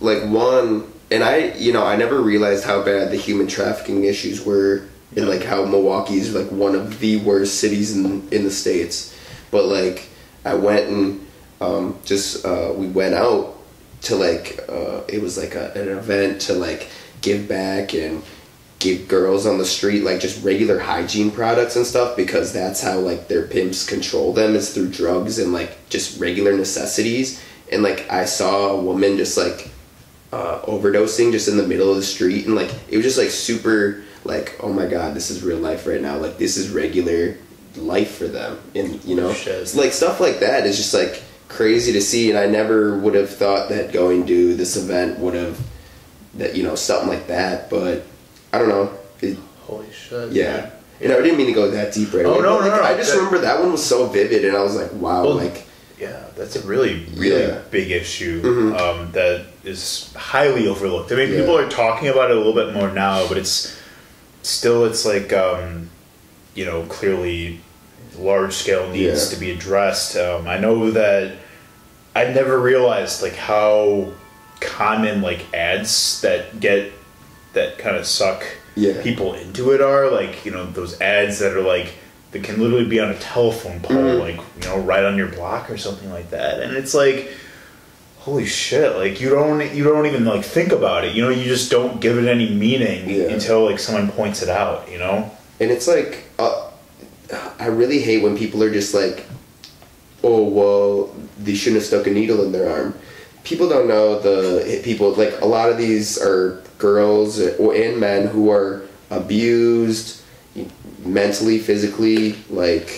like 0.00 0.22
one, 0.24 0.84
and 1.10 1.24
I, 1.24 1.54
you 1.54 1.72
know, 1.72 1.84
I 1.84 1.96
never 1.96 2.20
realized 2.20 2.64
how 2.64 2.82
bad 2.82 3.10
the 3.10 3.16
human 3.16 3.46
trafficking 3.46 4.04
issues 4.04 4.44
were, 4.44 4.88
and 5.16 5.28
like 5.28 5.42
how 5.42 5.64
Milwaukee's 5.64 6.34
like 6.34 6.50
one 6.50 6.74
of 6.74 7.00
the 7.00 7.18
worst 7.18 7.60
cities 7.60 7.96
in 7.96 8.28
in 8.30 8.44
the 8.44 8.50
states. 8.50 9.14
But 9.50 9.64
like, 9.64 10.08
I 10.44 10.54
went 10.54 10.88
and 10.88 11.26
um, 11.60 11.98
just 12.04 12.44
uh, 12.44 12.72
we 12.74 12.88
went 12.88 13.14
out 13.14 13.56
to 14.02 14.16
like 14.16 14.60
uh, 14.68 15.02
it 15.08 15.20
was 15.22 15.38
like 15.38 15.54
a, 15.54 15.72
an 15.72 15.88
event 15.88 16.42
to 16.42 16.54
like 16.54 16.88
give 17.20 17.48
back 17.48 17.94
and 17.94 18.22
give 18.78 19.08
girls 19.08 19.44
on 19.44 19.58
the 19.58 19.64
street 19.64 20.04
like 20.04 20.20
just 20.20 20.44
regular 20.44 20.78
hygiene 20.78 21.32
products 21.32 21.74
and 21.74 21.84
stuff 21.84 22.16
because 22.16 22.52
that's 22.52 22.80
how 22.80 22.96
like 22.98 23.26
their 23.26 23.46
pimps 23.46 23.84
control 23.84 24.32
them 24.32 24.54
is 24.54 24.72
through 24.72 24.88
drugs 24.88 25.40
and 25.40 25.52
like 25.52 25.76
just 25.88 26.20
regular 26.20 26.56
necessities 26.56 27.42
and 27.72 27.82
like 27.82 28.08
i 28.08 28.24
saw 28.24 28.68
a 28.68 28.80
woman 28.80 29.16
just 29.16 29.36
like 29.36 29.72
uh, 30.32 30.60
overdosing 30.62 31.32
just 31.32 31.48
in 31.48 31.56
the 31.56 31.66
middle 31.66 31.90
of 31.90 31.96
the 31.96 32.02
street 32.02 32.46
and 32.46 32.54
like 32.54 32.70
it 32.88 32.96
was 32.96 33.04
just 33.04 33.18
like 33.18 33.30
super 33.30 34.02
like 34.24 34.56
oh 34.60 34.72
my 34.72 34.86
god 34.86 35.14
this 35.14 35.30
is 35.30 35.42
real 35.42 35.56
life 35.58 35.86
right 35.86 36.02
now 36.02 36.16
like 36.18 36.36
this 36.38 36.56
is 36.56 36.68
regular 36.70 37.36
life 37.76 38.16
for 38.16 38.26
them 38.26 38.58
and 38.74 39.02
you 39.04 39.14
know 39.16 39.32
Shit. 39.32 39.74
like 39.74 39.92
stuff 39.92 40.20
like 40.20 40.40
that 40.40 40.66
is 40.66 40.76
just 40.76 40.92
like 40.92 41.22
crazy 41.48 41.92
to 41.92 42.00
see 42.02 42.28
and 42.28 42.38
i 42.38 42.44
never 42.46 42.98
would 42.98 43.14
have 43.14 43.30
thought 43.30 43.70
that 43.70 43.92
going 43.92 44.26
to 44.26 44.54
this 44.54 44.76
event 44.76 45.18
would 45.18 45.34
have 45.34 45.58
that 46.34 46.54
you 46.56 46.62
know 46.62 46.74
something 46.74 47.08
like 47.08 47.26
that 47.28 47.70
but 47.70 48.04
i 48.52 48.58
don't 48.58 48.68
know 48.68 48.92
it, 49.22 49.38
Holy 49.62 49.90
shit. 49.92 50.32
yeah 50.32 50.70
you 51.00 51.08
know 51.08 51.18
i 51.18 51.22
didn't 51.22 51.38
mean 51.38 51.46
to 51.46 51.52
go 51.54 51.70
that 51.70 51.94
deep 51.94 52.12
right 52.12 52.26
Oh, 52.26 52.34
away, 52.34 52.42
no, 52.42 52.56
like, 52.58 52.70
no, 52.70 52.76
no, 52.76 52.82
i 52.82 52.94
just 52.96 53.12
that- 53.12 53.16
remember 53.18 53.38
that 53.38 53.60
one 53.60 53.72
was 53.72 53.84
so 53.86 54.06
vivid 54.08 54.44
and 54.44 54.54
i 54.56 54.62
was 54.62 54.76
like 54.76 54.92
wow 54.94 55.24
Well, 55.24 55.34
like 55.36 55.64
Yeah, 55.98 56.22
that's 56.36 56.54
a 56.54 56.60
really, 56.64 57.06
really 57.16 57.42
Yeah. 57.42 57.58
big 57.72 57.90
issue 57.90 58.40
Mhm. 58.42 58.78
um, 58.78 59.10
that 59.12 59.46
is 59.68 60.10
highly 60.16 60.66
overlooked. 60.66 61.12
I 61.12 61.16
mean, 61.16 61.30
Yeah. 61.32 61.40
people 61.40 61.56
are 61.58 61.68
talking 61.68 62.08
about 62.08 62.30
it 62.30 62.36
a 62.36 62.40
little 62.40 62.54
bit 62.54 62.72
more 62.74 62.90
now, 62.90 63.26
but 63.28 63.36
it's 63.36 63.76
still, 64.42 64.84
it's 64.84 65.04
like, 65.04 65.32
um, 65.32 65.90
you 66.54 66.64
know, 66.64 66.82
clearly 66.88 67.60
large 68.18 68.54
scale 68.54 68.88
needs 68.90 69.24
Yeah. 69.26 69.30
to 69.34 69.36
be 69.40 69.50
addressed. 69.52 70.16
Um, 70.16 70.48
I 70.48 70.58
know 70.58 70.90
that 70.90 71.32
I 72.16 72.24
never 72.24 72.58
realized 72.58 73.22
like 73.22 73.36
how 73.36 74.08
common 74.60 75.22
like 75.22 75.44
ads 75.54 76.20
that 76.22 76.58
get 76.58 76.90
that 77.52 77.78
kind 77.78 77.96
of 77.96 78.04
suck 78.06 78.42
Yeah. 78.74 79.00
people 79.02 79.34
into 79.34 79.70
it 79.70 79.80
are 79.80 80.10
like 80.10 80.44
you 80.44 80.50
know 80.50 80.66
those 80.66 81.00
ads 81.00 81.38
that 81.38 81.52
are 81.52 81.60
like 81.60 81.92
that 82.32 82.42
can 82.42 82.60
literally 82.60 82.84
be 82.86 82.98
on 82.98 83.08
a 83.10 83.14
telephone 83.18 83.78
pole 83.80 83.96
Mhm. 83.96 84.20
like 84.20 84.36
you 84.60 84.68
know 84.68 84.78
right 84.78 85.04
on 85.04 85.16
your 85.16 85.28
block 85.28 85.70
or 85.70 85.76
something 85.78 86.12
like 86.12 86.30
that 86.30 86.58
and 86.60 86.76
it's 86.76 86.92
like 86.92 87.30
holy 88.28 88.44
shit 88.44 88.94
like 88.96 89.20
you 89.22 89.30
don't 89.30 89.74
you 89.74 89.82
don't 89.82 90.04
even 90.04 90.24
like 90.26 90.44
think 90.44 90.70
about 90.70 91.02
it 91.04 91.14
you 91.14 91.22
know 91.22 91.30
you 91.30 91.44
just 91.44 91.70
don't 91.70 91.98
give 91.98 92.18
it 92.18 92.28
any 92.28 92.50
meaning 92.50 93.08
Yeah. 93.08 93.32
until 93.32 93.64
like 93.64 93.78
someone 93.78 94.10
points 94.12 94.42
it 94.42 94.50
out 94.50 94.90
you 94.92 94.98
know 94.98 95.30
And 95.60 95.70
it's 95.72 95.88
like, 95.88 96.24
uh, 96.38 96.70
I 97.58 97.66
really 97.66 98.00
hate 98.00 98.22
when 98.22 98.36
people 98.38 98.62
are 98.62 98.70
just 98.70 98.94
like, 98.94 99.26
oh, 100.22 100.42
well, 100.58 101.10
they 101.44 101.54
shouldn't 101.58 101.80
have 101.82 101.86
stuck 101.90 102.06
a 102.06 102.10
needle 102.10 102.44
in 102.44 102.52
their 102.52 102.70
arm. 102.70 102.94
People 103.42 103.66
don't 103.68 103.88
know 103.88 104.20
the 104.20 104.80
people, 104.84 105.06
like, 105.14 105.34
a 105.40 105.48
lot 105.56 105.66
of 105.72 105.76
these 105.76 106.16
are 106.22 106.62
girls 106.78 107.40
or 107.58 107.74
and 107.74 107.98
men 107.98 108.28
who 108.28 108.52
are 108.52 108.86
abused 109.10 110.22
mentally, 111.04 111.58
physically, 111.58 112.36
like, 112.50 112.88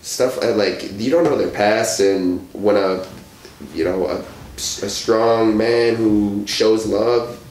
stuff 0.00 0.38
uh, 0.42 0.54
like, 0.56 0.78
you 0.96 1.10
don't 1.12 1.24
know 1.28 1.36
their 1.36 1.50
past, 1.52 2.00
and 2.00 2.48
when 2.54 2.76
a, 2.76 3.04
you 3.74 3.84
know, 3.84 4.06
a, 4.06 4.18
a 4.56 4.60
strong 4.90 5.56
man 5.56 5.94
who 5.96 6.44
shows 6.46 6.86
love 6.86 7.42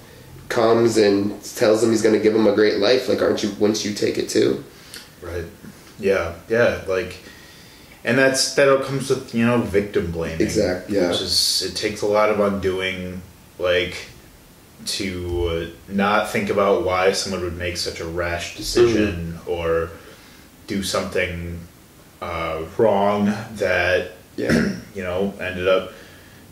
comes 0.49 0.97
and 0.97 1.41
tells 1.43 1.83
him 1.83 1.91
he's 1.91 2.01
going 2.01 2.15
to 2.15 2.21
give 2.21 2.33
him 2.35 2.47
a 2.47 2.55
great 2.55 2.77
life 2.79 3.09
like 3.09 3.21
aren't 3.21 3.43
you 3.43 3.51
once 3.59 3.83
you 3.83 3.93
take 3.93 4.17
it 4.17 4.29
too 4.29 4.63
right 5.21 5.43
yeah 5.99 6.35
yeah 6.47 6.81
like 6.87 7.17
and 8.05 8.17
that's 8.17 8.55
that 8.55 8.69
all 8.69 8.77
comes 8.79 9.09
with 9.09 9.35
you 9.35 9.45
know 9.45 9.57
victim 9.57 10.09
blaming 10.09 10.39
Exactly. 10.39 10.95
yeah. 10.95 11.09
which 11.09 11.19
is 11.19 11.63
it 11.63 11.75
takes 11.75 12.01
a 12.01 12.05
lot 12.05 12.29
of 12.29 12.39
undoing 12.39 13.21
like 13.59 13.97
to 14.85 15.73
not 15.89 16.29
think 16.29 16.49
about 16.49 16.85
why 16.85 17.11
someone 17.11 17.41
would 17.41 17.57
make 17.57 17.75
such 17.77 17.99
a 17.99 18.05
rash 18.05 18.55
decision 18.55 19.33
Mm-hmm. 19.33 19.49
or 19.51 19.89
do 20.67 20.81
something 20.83 21.59
uh, 22.21 22.63
wrong 22.77 23.25
that 23.55 24.11
yeah 24.37 24.75
you 24.95 25.03
know 25.03 25.33
ended 25.41 25.67
up 25.67 25.91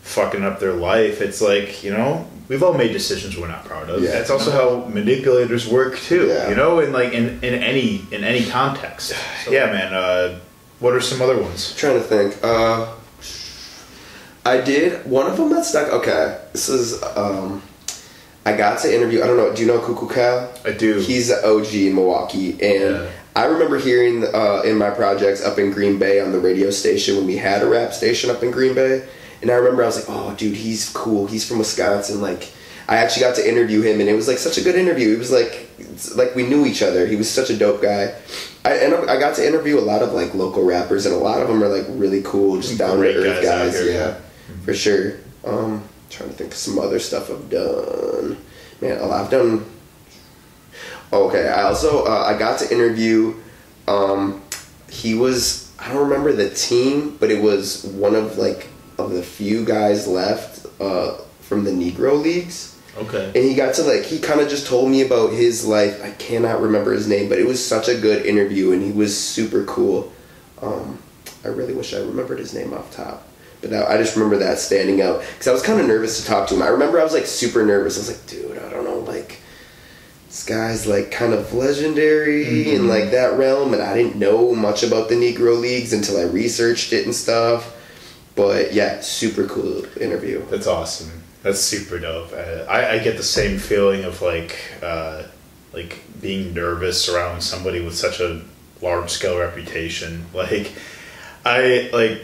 fucking 0.06 0.44
up 0.44 0.60
their 0.60 0.72
life 0.72 1.20
it's 1.20 1.40
like 1.42 1.82
you 1.82 1.90
know 1.92 2.24
we've 2.48 2.62
all 2.62 2.72
made 2.74 2.92
decisions 2.92 3.36
we're 3.36 3.48
not 3.48 3.64
proud 3.64 3.90
of 3.90 4.00
Yeah. 4.02 4.12
that's 4.12 4.30
also 4.30 4.50
how 4.52 4.86
manipulators 4.88 5.66
work 5.68 5.98
too 5.98 6.28
Yeah. 6.28 6.48
you 6.48 6.54
know 6.54 6.78
in 6.78 6.92
like 6.92 7.12
in, 7.12 7.42
in 7.42 7.54
any 7.70 8.04
in 8.12 8.22
any 8.22 8.44
context 8.46 9.12
so, 9.44 9.50
yeah 9.50 9.66
man 9.66 9.92
uh, 9.92 10.38
what 10.78 10.92
are 10.94 11.00
some 11.00 11.20
other 11.20 11.36
ones 11.42 11.74
trying 11.74 11.94
to 11.98 12.06
think 12.12 12.36
uh 12.44 12.86
i 14.44 14.60
did 14.60 15.04
one 15.06 15.26
of 15.30 15.36
them 15.36 15.50
that 15.50 15.64
stuck 15.64 15.92
okay 15.92 16.38
this 16.52 16.68
is 16.68 17.02
um 17.16 17.60
i 18.44 18.56
got 18.56 18.78
to 18.78 18.94
interview 18.94 19.22
i 19.22 19.26
don't 19.26 19.36
know 19.36 19.52
do 19.54 19.62
you 19.62 19.68
know 19.68 19.80
Coo 19.80 19.96
Coo 19.96 20.08
Cal 20.08 20.52
i 20.64 20.70
do 20.70 21.00
he's 21.00 21.28
the 21.28 21.44
og 21.44 21.66
in 21.74 21.94
milwaukee 21.96 22.52
and 22.62 22.94
Yeah. 22.94 23.10
i 23.34 23.44
remember 23.46 23.76
hearing 23.78 24.24
uh, 24.24 24.62
in 24.64 24.76
my 24.78 24.90
projects 24.90 25.42
up 25.44 25.58
in 25.58 25.72
green 25.72 25.98
bay 25.98 26.20
on 26.20 26.30
the 26.30 26.38
radio 26.38 26.70
station 26.70 27.16
when 27.16 27.26
we 27.26 27.36
had 27.38 27.62
a 27.62 27.66
rap 27.66 27.92
station 27.92 28.30
up 28.30 28.42
in 28.44 28.52
green 28.52 28.74
bay 28.74 29.02
and 29.46 29.52
i 29.52 29.58
remember 29.58 29.82
i 29.82 29.86
was 29.86 29.96
like 29.96 30.06
oh 30.08 30.34
dude 30.34 30.56
he's 30.56 30.90
cool 30.90 31.26
he's 31.26 31.46
from 31.46 31.58
wisconsin 31.58 32.20
like 32.20 32.52
i 32.88 32.96
actually 32.96 33.22
got 33.22 33.36
to 33.36 33.48
interview 33.48 33.80
him 33.80 34.00
and 34.00 34.08
it 34.08 34.14
was 34.14 34.26
like 34.26 34.38
such 34.38 34.58
a 34.58 34.62
good 34.62 34.74
interview 34.74 35.14
it 35.14 35.18
was 35.18 35.30
like 35.30 35.68
like 36.16 36.34
we 36.34 36.42
knew 36.42 36.66
each 36.66 36.82
other 36.82 37.06
he 37.06 37.14
was 37.14 37.30
such 37.30 37.48
a 37.48 37.56
dope 37.56 37.80
guy 37.80 38.12
I, 38.66 38.78
and 38.78 39.08
I 39.08 39.16
got 39.20 39.36
to 39.36 39.46
interview 39.46 39.78
a 39.78 39.80
lot 39.80 40.02
of 40.02 40.12
like 40.12 40.34
local 40.34 40.64
rappers, 40.64 41.06
and 41.06 41.14
a 41.14 41.18
lot 41.18 41.40
of 41.40 41.46
them 41.46 41.62
are 41.62 41.68
like 41.68 41.86
really 41.90 42.20
cool, 42.22 42.60
just 42.60 42.76
down 42.76 42.96
to 42.96 43.06
earth 43.06 43.44
guys 43.44 43.74
guys. 43.74 43.86
yeah, 43.86 44.18
for 44.64 44.74
sure. 44.74 45.18
Um, 45.44 45.88
trying 46.10 46.30
to 46.30 46.34
think 46.34 46.50
of 46.50 46.56
some 46.56 46.76
other 46.76 46.98
stuff 46.98 47.30
I've 47.30 47.48
done. 47.48 48.36
Man, 48.80 48.98
a 48.98 49.08
I've 49.08 49.30
done. 49.30 49.64
Okay, 51.12 51.46
I 51.46 51.62
also 51.62 52.04
uh, 52.06 52.24
I 52.26 52.36
got 52.36 52.58
to 52.58 52.74
interview. 52.74 53.34
Um, 53.86 54.42
he 54.90 55.14
was 55.14 55.72
I 55.78 55.92
don't 55.92 56.08
remember 56.08 56.32
the 56.32 56.50
team, 56.50 57.16
but 57.20 57.30
it 57.30 57.40
was 57.40 57.84
one 57.84 58.16
of 58.16 58.36
like 58.36 58.66
of 58.98 59.10
the 59.10 59.22
few 59.22 59.64
guys 59.64 60.06
left 60.06 60.66
uh, 60.80 61.16
from 61.40 61.64
the 61.64 61.70
Negro 61.70 62.20
leagues. 62.20 62.78
Okay. 62.96 63.26
And 63.26 63.36
he 63.36 63.54
got 63.54 63.74
to 63.74 63.82
like 63.82 64.04
he 64.04 64.18
kind 64.18 64.40
of 64.40 64.48
just 64.48 64.66
told 64.66 64.90
me 64.90 65.02
about 65.02 65.32
his 65.32 65.66
life. 65.66 66.02
I 66.02 66.12
cannot 66.12 66.62
remember 66.62 66.92
his 66.92 67.06
name 67.06 67.28
but 67.28 67.38
it 67.38 67.46
was 67.46 67.64
such 67.64 67.88
a 67.88 67.94
good 67.98 68.24
interview 68.24 68.72
and 68.72 68.82
he 68.82 68.92
was 68.92 69.16
super 69.16 69.64
cool. 69.64 70.12
Um, 70.62 70.98
i 71.44 71.48
really 71.48 71.74
wish 71.74 71.94
i 71.94 71.98
remembered 71.98 72.38
his 72.38 72.54
name 72.54 72.72
off 72.72 72.90
top 72.90 73.28
but 73.60 73.70
that, 73.70 73.88
i 73.88 73.96
just 73.98 74.16
remember 74.16 74.38
that 74.38 74.58
standing 74.58 75.00
out. 75.00 75.20
Because 75.20 75.48
i 75.48 75.52
was 75.52 75.62
kind 75.62 75.80
of 75.80 75.86
nervous 75.86 76.20
to 76.20 76.26
talk 76.26 76.48
to 76.48 76.54
him. 76.54 76.62
I 76.62 76.68
remember 76.68 76.98
i 76.98 77.04
was 77.04 77.12
like 77.12 77.26
super 77.26 77.64
nervous. 77.64 77.96
I 77.96 78.00
was 78.00 78.16
like 78.16 78.26
dude 78.26 78.58
i 78.58 78.70
don't 78.70 78.84
know 78.84 78.98
like 79.00 79.40
this 80.26 80.44
guy's 80.44 80.86
like 80.86 81.10
kind 81.10 81.32
of 81.32 81.52
legendary 81.52 82.74
in 82.74 82.88
like 82.88 83.10
that 83.12 83.38
realm 83.38 83.72
and 83.72 83.82
i 83.82 83.94
didn't 83.94 84.16
know 84.16 84.54
much 84.54 84.82
about 84.82 85.08
the 85.08 85.14
negro 85.14 85.58
leagues 85.58 85.92
until 85.92 86.18
i 86.18 86.22
researched 86.22 86.92
it 86.92 87.04
and 87.04 87.14
stuff 87.14 87.75
but 88.36 88.72
yeah 88.72 89.00
super 89.00 89.46
cool 89.46 89.84
interview 89.98 90.44
That's 90.50 90.66
awesome. 90.66 91.22
That's 91.42 91.60
super 91.60 91.98
dope. 92.00 92.32
I, 92.32 92.94
I 92.94 92.98
get 92.98 93.16
the 93.16 93.22
same 93.22 93.58
feeling 93.58 94.04
of 94.04 94.20
like 94.20 94.58
uh, 94.82 95.22
like 95.72 96.02
being 96.20 96.52
nervous 96.54 97.08
around 97.08 97.40
somebody 97.40 97.80
with 97.80 97.94
such 97.94 98.18
a 98.20 98.42
large 98.82 99.10
scale 99.10 99.38
reputation. 99.38 100.26
Like 100.34 100.72
I 101.44 101.88
like 101.92 102.22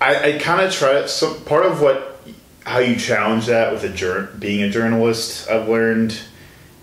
I, 0.00 0.34
I 0.34 0.38
kind 0.38 0.60
of 0.60 0.72
try 0.72 1.06
some 1.06 1.42
part 1.44 1.64
of 1.64 1.80
what 1.80 2.20
how 2.66 2.78
you 2.80 2.96
challenge 2.96 3.46
that 3.46 3.72
with 3.72 3.84
a 3.84 3.88
jour- 3.88 4.28
being 4.38 4.62
a 4.62 4.68
journalist. 4.70 5.48
I've 5.48 5.68
learned 5.68 6.18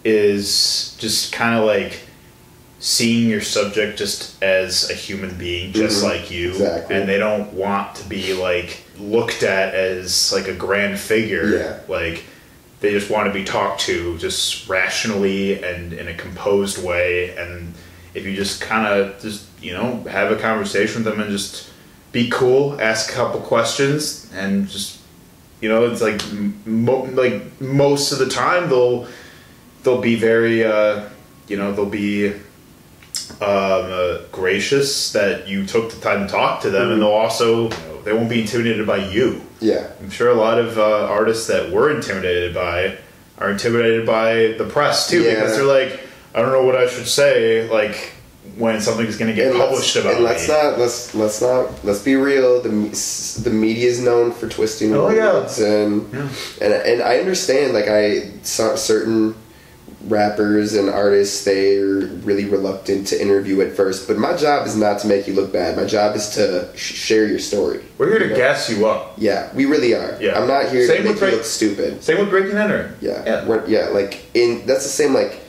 is 0.03 0.95
just 0.99 1.31
kind 1.31 1.55
of 1.55 1.65
like 1.65 2.01
seeing 2.81 3.29
your 3.29 3.41
subject 3.41 3.97
just 3.97 4.41
as 4.43 4.89
a 4.89 4.93
human 4.93 5.35
being, 5.37 5.71
just 5.71 6.03
Mhm. 6.03 6.09
like 6.09 6.31
you, 6.31 6.49
Exactly. 6.49 6.95
and 6.95 7.07
they 7.07 7.17
don't 7.19 7.53
want 7.53 7.95
to 7.95 8.03
be 8.09 8.33
like 8.33 8.79
looked 8.99 9.43
at 9.43 9.73
as 9.75 10.33
like 10.33 10.47
a 10.47 10.53
grand 10.53 10.99
figure. 10.99 11.57
Yeah. 11.57 11.73
Like 11.87 12.23
they 12.81 12.89
just 12.91 13.09
want 13.11 13.27
to 13.27 13.33
be 13.33 13.43
talked 13.43 13.81
to 13.81 14.17
just 14.17 14.67
rationally 14.67 15.61
and 15.63 15.93
in 15.93 16.07
a 16.07 16.13
composed 16.15 16.83
way. 16.83 17.35
And 17.37 17.73
if 18.15 18.25
you 18.25 18.35
just 18.35 18.59
kind 18.61 18.87
of 18.87 19.21
just 19.21 19.43
you 19.61 19.73
know 19.73 20.03
have 20.09 20.31
a 20.31 20.35
conversation 20.35 21.03
with 21.03 21.13
them 21.13 21.21
and 21.21 21.29
just 21.31 21.65
be 22.11 22.29
cool, 22.31 22.77
ask 22.81 23.11
a 23.11 23.13
couple 23.13 23.39
questions, 23.41 24.25
and 24.35 24.67
just 24.67 24.97
you 25.61 25.69
know 25.69 25.85
it's 25.85 26.01
like 26.01 26.19
mo- 26.65 27.07
like 27.13 27.61
most 27.61 28.11
of 28.11 28.17
the 28.17 28.27
time 28.27 28.69
they'll 28.69 29.07
they'll 29.83 30.01
be 30.01 30.15
very 30.15 30.63
uh, 30.63 31.01
you 31.47 31.55
know 31.57 31.71
they'll 31.71 31.85
be 31.85 32.33
um, 33.41 33.41
uh, 33.41 34.17
gracious 34.31 35.11
that 35.13 35.47
you 35.47 35.65
took 35.65 35.91
the 35.91 35.99
time 36.01 36.27
to 36.27 36.31
talk 36.31 36.61
to 36.61 36.69
them, 36.69 36.91
and 36.91 37.01
they'll 37.01 37.09
also 37.09 37.63
you 37.63 37.69
know, 37.69 38.01
they 38.03 38.13
won't 38.13 38.29
be 38.29 38.41
intimidated 38.41 38.85
by 38.87 38.97
you. 38.97 39.41
yeah 39.59 39.87
I'm 39.99 40.09
sure 40.09 40.29
a 40.29 40.35
lot 40.35 40.57
of 40.59 40.77
uh, 40.77 41.05
artists 41.07 41.47
that 41.47 41.71
we're 41.71 41.91
intimidated 41.95 42.53
by 42.53 42.97
are 43.37 43.51
intimidated 43.51 44.05
by 44.05 44.53
the 44.57 44.65
press 44.69 45.09
too, 45.09 45.21
Yeah. 45.23 45.35
because 45.35 45.55
they're 45.55 45.65
like, 45.65 45.99
I 46.35 46.41
don't 46.41 46.51
know 46.51 46.63
what 46.63 46.75
I 46.75 46.87
should 46.87 47.07
say, 47.07 47.67
like 47.69 48.13
when 48.57 48.81
something's 48.81 49.17
going 49.17 49.29
to 49.29 49.35
get 49.35 49.51
And 49.51 49.59
published 49.59 49.95
let's, 49.95 50.05
about 50.05 50.15
and 50.15 50.23
let's 50.23 50.47
me. 50.47 50.53
not 50.53 50.79
let's 50.79 51.15
let's 51.15 51.41
not 51.41 51.85
let's 51.85 51.99
be 52.03 52.15
real. 52.15 52.61
The 52.61 52.69
the 53.43 53.49
media 53.49 53.87
is 53.87 53.99
known 54.01 54.31
for 54.31 54.47
twisting 54.49 54.93
Oh, 54.93 55.09
yeah. 55.09 55.33
words, 55.33 55.59
and 55.59 56.11
Yeah. 56.13 56.27
and 56.61 56.73
and 56.73 57.01
I 57.01 57.17
understand. 57.19 57.73
Like 57.73 57.87
I 57.87 58.29
certain 58.43 59.35
rappers 60.07 60.73
and 60.73 60.89
artists 60.89 61.43
they're 61.45 62.07
really 62.25 62.45
reluctant 62.45 63.07
to 63.07 63.21
interview 63.21 63.61
at 63.61 63.73
first 63.75 64.07
but 64.07 64.17
my 64.17 64.35
job 64.35 64.65
is 64.65 64.75
not 64.75 64.99
to 64.99 65.07
make 65.07 65.27
you 65.27 65.33
look 65.33 65.51
bad 65.53 65.75
my 65.77 65.85
job 65.85 66.15
is 66.15 66.29
to 66.29 66.67
sh- 66.75 66.93
share 66.93 67.25
your 67.27 67.39
story 67.39 67.81
We're 67.97 68.09
here 68.09 68.19
to 68.19 68.25
You 68.25 68.31
know? 68.31 68.37
gas 68.37 68.69
you 68.69 68.85
up. 68.87 69.13
yeah 69.17 69.53
we 69.53 69.65
really 69.65 69.93
are 69.93 70.17
Yeah. 70.19 70.39
i'm 70.39 70.47
not 70.47 70.69
here 70.71 70.87
Same 70.87 70.97
to 70.97 71.03
make 71.03 71.21
with 71.21 71.29
you 71.31 71.35
look 71.37 71.45
stupid 71.45 72.03
Same 72.03 72.19
with 72.19 72.29
breaking 72.29 72.57
entering. 72.57 72.91
yeah 73.01 73.23
Yeah. 73.25 73.45
We're- 73.45 73.63
yeah 73.67 73.89
like 73.89 74.19
in 74.33 74.65
that's 74.65 74.83
the 74.83 74.89
same 74.89 75.13
like 75.13 75.39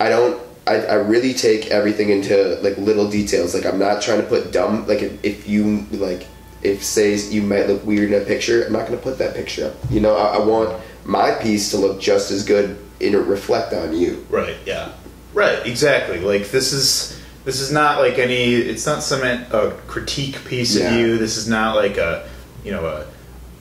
i 0.00 0.08
don't 0.08 0.40
I, 0.66 0.76
I 0.76 0.94
really 0.94 1.34
take 1.34 1.66
everything 1.66 2.08
into 2.08 2.58
like 2.62 2.76
little 2.78 3.08
details 3.10 3.54
like 3.54 3.66
i'm 3.66 3.78
not 3.78 4.02
trying 4.02 4.20
to 4.22 4.26
put 4.26 4.52
dumb 4.52 4.86
like 4.86 5.02
if, 5.02 5.24
if 5.24 5.48
you 5.48 5.86
like 5.92 6.26
if 6.62 6.82
say 6.82 7.14
you 7.16 7.42
might 7.42 7.68
look 7.68 7.84
weird 7.84 8.10
in 8.12 8.20
a 8.22 8.24
picture 8.24 8.64
i'm 8.64 8.72
not 8.72 8.86
going 8.88 8.98
to 8.98 9.02
put 9.04 9.18
that 9.18 9.34
picture 9.34 9.66
up 9.66 9.74
you 9.90 10.00
know 10.00 10.16
I, 10.16 10.36
I 10.36 10.38
want 10.44 10.80
my 11.04 11.32
piece 11.32 11.70
to 11.72 11.76
look 11.76 12.00
just 12.00 12.30
as 12.30 12.42
good 12.44 12.78
and 13.04 13.14
reflect 13.26 13.72
on 13.72 13.94
you 13.96 14.24
Right. 14.30 14.56
Yeah. 14.66 14.88
Right. 15.32 15.64
Exactly. 15.66 16.18
Like 16.20 16.50
this 16.50 16.72
is 16.72 17.20
this 17.44 17.60
is 17.60 17.70
not 17.72 17.98
like 18.00 18.18
any. 18.18 18.54
It's 18.54 18.86
not 18.86 19.02
some 19.02 19.22
a 19.22 19.72
critique 19.86 20.44
piece 20.46 20.76
Yeah. 20.76 20.88
of 20.94 20.98
you. 20.98 21.18
This 21.18 21.36
is 21.36 21.46
not 21.48 21.76
like 21.76 21.96
a 21.98 22.26
you 22.64 22.70
know 22.72 22.84
a 22.86 23.06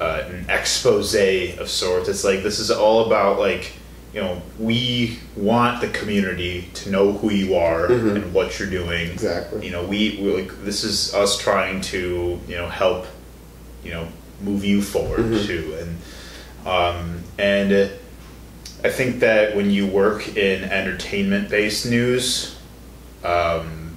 uh, 0.04 0.24
an 0.30 0.46
expose 0.50 1.16
of 1.60 1.70
sorts. 1.70 2.08
It's 2.10 2.24
like 2.24 2.44
this 2.44 2.60
is 2.60 2.70
all 2.72 3.06
about 3.08 3.40
like 3.40 3.74
you 4.14 4.22
know 4.22 4.42
we 4.60 5.18
want 5.36 5.82
the 5.82 5.88
community 5.90 6.70
to 6.76 6.92
know 6.92 7.14
who 7.14 7.32
you 7.32 7.56
are 7.56 7.88
Mhm. 7.88 8.16
and 8.16 8.34
what 8.34 8.60
you're 8.60 8.70
doing. 8.70 9.10
Exactly. 9.12 9.66
You 9.66 9.72
know 9.72 9.84
we, 9.84 10.20
we 10.22 10.32
like 10.42 10.64
this 10.64 10.84
is 10.84 11.14
us 11.16 11.38
trying 11.38 11.82
to 11.94 12.40
you 12.48 12.56
know 12.56 12.70
help 12.70 13.08
you 13.84 13.92
know 13.92 14.08
move 14.42 14.64
you 14.64 14.82
forward 14.82 15.20
Mhm. 15.26 15.46
too 15.46 15.76
and 15.80 15.98
um, 16.68 17.24
and 17.38 17.74
uh, 17.74 17.88
I 18.84 18.90
think 18.90 19.20
that 19.22 19.56
when 19.56 19.72
you 19.72 19.88
work 19.88 20.36
in 20.36 20.64
entertainment 20.64 21.50
based 21.50 21.86
news, 21.86 22.58
um, 23.24 23.96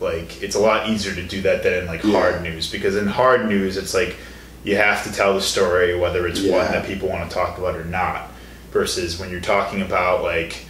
like 0.00 0.42
it's 0.42 0.54
a 0.54 0.60
lot 0.60 0.88
easier 0.88 1.14
to 1.14 1.22
do 1.22 1.40
that 1.42 1.62
than 1.62 1.72
in 1.74 1.86
like 1.86 2.04
Yeah. 2.04 2.12
hard 2.12 2.42
news 2.42 2.70
because 2.70 2.96
in 2.96 3.06
hard 3.06 3.48
news 3.48 3.76
it's 3.76 3.94
like 3.94 4.16
you 4.62 4.76
have 4.76 5.02
to 5.04 5.12
tell 5.12 5.34
the 5.34 5.40
story 5.40 5.98
whether 5.98 6.26
it's 6.26 6.40
one 6.42 6.70
that 6.70 6.86
people 6.86 7.08
want 7.08 7.28
to 7.28 7.34
talk 7.34 7.56
about 7.58 7.76
or 7.76 7.84
not 7.84 8.30
versus 8.72 9.18
when 9.18 9.30
you're 9.30 9.40
talking 9.40 9.80
about 9.80 10.22
like 10.22 10.64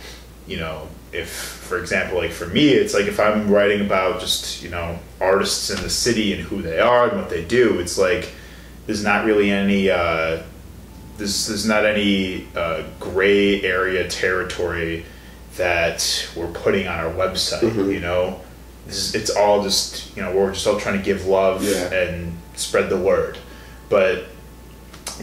you 0.47 0.57
know 0.59 0.87
if 1.13 1.29
for 1.29 1.79
example 1.81 2.19
like 2.19 2.31
for 2.31 2.47
me 2.47 2.69
it's 2.69 2.95
like 2.95 3.07
if 3.07 3.19
i'm 3.19 3.51
writing 3.51 3.81
about 3.85 4.21
just 4.21 4.63
you 4.63 4.69
know 4.69 4.97
artists 5.21 5.71
in 5.71 5.83
the 5.83 5.91
city 5.91 6.33
and 6.33 6.43
who 6.43 6.63
they 6.63 6.79
are 6.79 7.09
and 7.09 7.19
what 7.19 7.29
they 7.29 7.45
do 7.45 7.81
it's 7.81 7.99
like 7.99 8.31
there's 8.87 9.03
not 9.03 9.25
really 9.25 9.51
any 9.51 9.91
uh, 9.91 10.41
there's, 11.19 11.47
there's 11.47 11.67
not 11.67 11.85
any 11.87 12.47
uh, 12.57 12.83
gray 13.01 13.63
area 13.63 14.09
territory 14.09 15.05
that 15.57 16.29
we're 16.37 16.47
putting 16.49 16.87
on 16.87 16.99
our 17.01 17.13
website 17.13 17.61
Mhm. 17.61 17.93
you 17.93 18.01
know 18.01 18.41
this 18.87 18.97
is, 18.99 19.15
it's 19.15 19.31
all 19.31 19.63
just 19.63 20.15
you 20.17 20.23
know 20.23 20.33
we're 20.35 20.53
just 20.53 20.67
all 20.67 20.79
trying 20.79 20.99
to 20.99 21.05
give 21.05 21.27
love 21.27 21.65
Yeah. 21.65 21.93
and 21.93 22.37
spread 22.57 22.89
the 22.91 22.97
word 22.97 23.39
but 23.89 24.25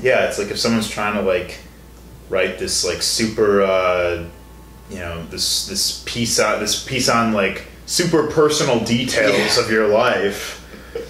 yeah 0.02 0.28
it's 0.28 0.40
like 0.40 0.50
if 0.50 0.58
someone's 0.60 0.90
trying 0.90 1.14
to 1.16 1.22
like 1.22 1.60
write 2.30 2.58
this 2.58 2.84
like 2.84 3.02
super 3.04 3.62
uh, 3.62 4.24
you 4.90 4.98
know 4.98 5.24
this 5.28 5.68
this 5.68 6.02
piece 6.06 6.40
on 6.40 6.60
this 6.60 6.84
piece 6.84 7.10
on 7.10 7.34
like 7.34 7.66
super 7.86 8.28
personal 8.28 8.80
details 8.84 9.58
Yeah. 9.58 9.64
of 9.64 9.70
your 9.72 9.88
life 9.88 10.63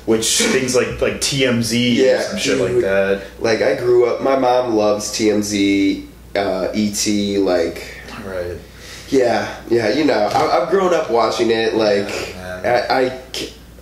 which 0.05 0.39
things 0.41 0.75
like 0.75 0.99
like 1.01 1.13
TMZ 1.21 1.95
Yeah, 1.95 2.21
some 2.21 2.39
shit 2.39 2.57
like 2.59 2.81
that 2.81 3.23
like 3.39 3.61
i 3.61 3.75
grew 3.75 4.05
up 4.05 4.21
my 4.21 4.37
mom 4.37 4.75
loves 4.75 5.11
tmz 5.11 6.05
uh, 6.35 6.67
et 6.73 7.39
like 7.39 8.01
right 8.25 8.57
Yeah, 9.09 9.61
yeah, 9.69 9.89
you 9.89 10.05
know, 10.05 10.13
I, 10.33 10.63
I've 10.63 10.69
grown 10.69 10.91
up 10.93 11.11
watching 11.11 11.51
it. 11.51 11.75
Like, 11.75 12.09
Yeah. 12.31 12.85
I, 12.89 13.01
I 13.05 13.21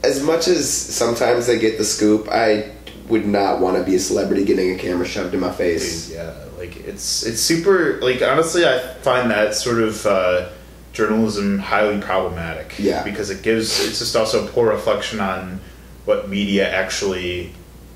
as 0.04 0.22
much 0.22 0.48
as 0.50 0.70
sometimes 0.70 1.48
I 1.48 1.56
get 1.56 1.78
the 1.78 1.86
scoop, 1.86 2.28
I 2.30 2.72
would 3.08 3.26
not 3.26 3.62
want 3.62 3.78
to 3.78 3.84
be 3.84 3.96
a 3.96 4.00
celebrity 4.00 4.44
getting 4.44 4.76
a 4.76 4.78
camera 4.78 5.06
shoved 5.08 5.34
in 5.34 5.40
my 5.40 5.52
face. 5.52 6.08
Dude, 6.08 6.16
yeah 6.18 6.34
like 6.58 6.76
it's 6.86 7.24
it's 7.24 7.42
super 7.42 8.00
like 8.02 8.22
honestly 8.22 8.68
i 8.68 8.78
find 9.02 9.32
that 9.32 9.56
sort 9.56 9.80
of 9.82 10.06
uh, 10.06 10.48
journalism 10.94 11.58
highly 11.58 12.00
problematic 12.02 12.76
Yeah. 12.78 13.02
because 13.04 13.30
it 13.32 13.42
gives 13.42 13.84
it's 13.84 13.98
just 14.00 14.16
also 14.16 14.46
a 14.46 14.48
poor 14.50 14.70
reflection 14.70 15.20
on 15.20 15.60
what 16.06 16.30
media 16.30 16.70
actually 16.70 17.52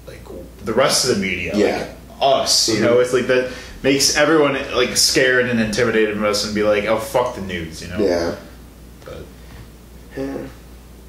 like 0.07 0.21
the 0.63 0.73
rest 0.73 1.07
of 1.09 1.15
the 1.15 1.21
media 1.21 1.51
Yeah. 1.55 1.77
like 1.79 1.89
us 2.21 2.69
you 2.69 2.75
Mhm. 2.77 2.81
know 2.81 2.99
it's 2.99 3.13
like 3.13 3.27
that 3.27 3.51
makes 3.83 4.15
everyone 4.17 4.53
like 4.75 4.95
scared 4.97 5.47
and 5.49 5.59
intimidated 5.59 6.15
of 6.17 6.23
us 6.23 6.45
and 6.45 6.55
be 6.55 6.63
like 6.63 6.85
oh 6.85 6.97
fuck 6.97 7.35
the 7.35 7.41
news 7.41 7.81
you 7.81 7.87
know 7.89 7.99
Yeah. 7.99 8.35
but 9.05 9.19
Yeah. 10.17 10.37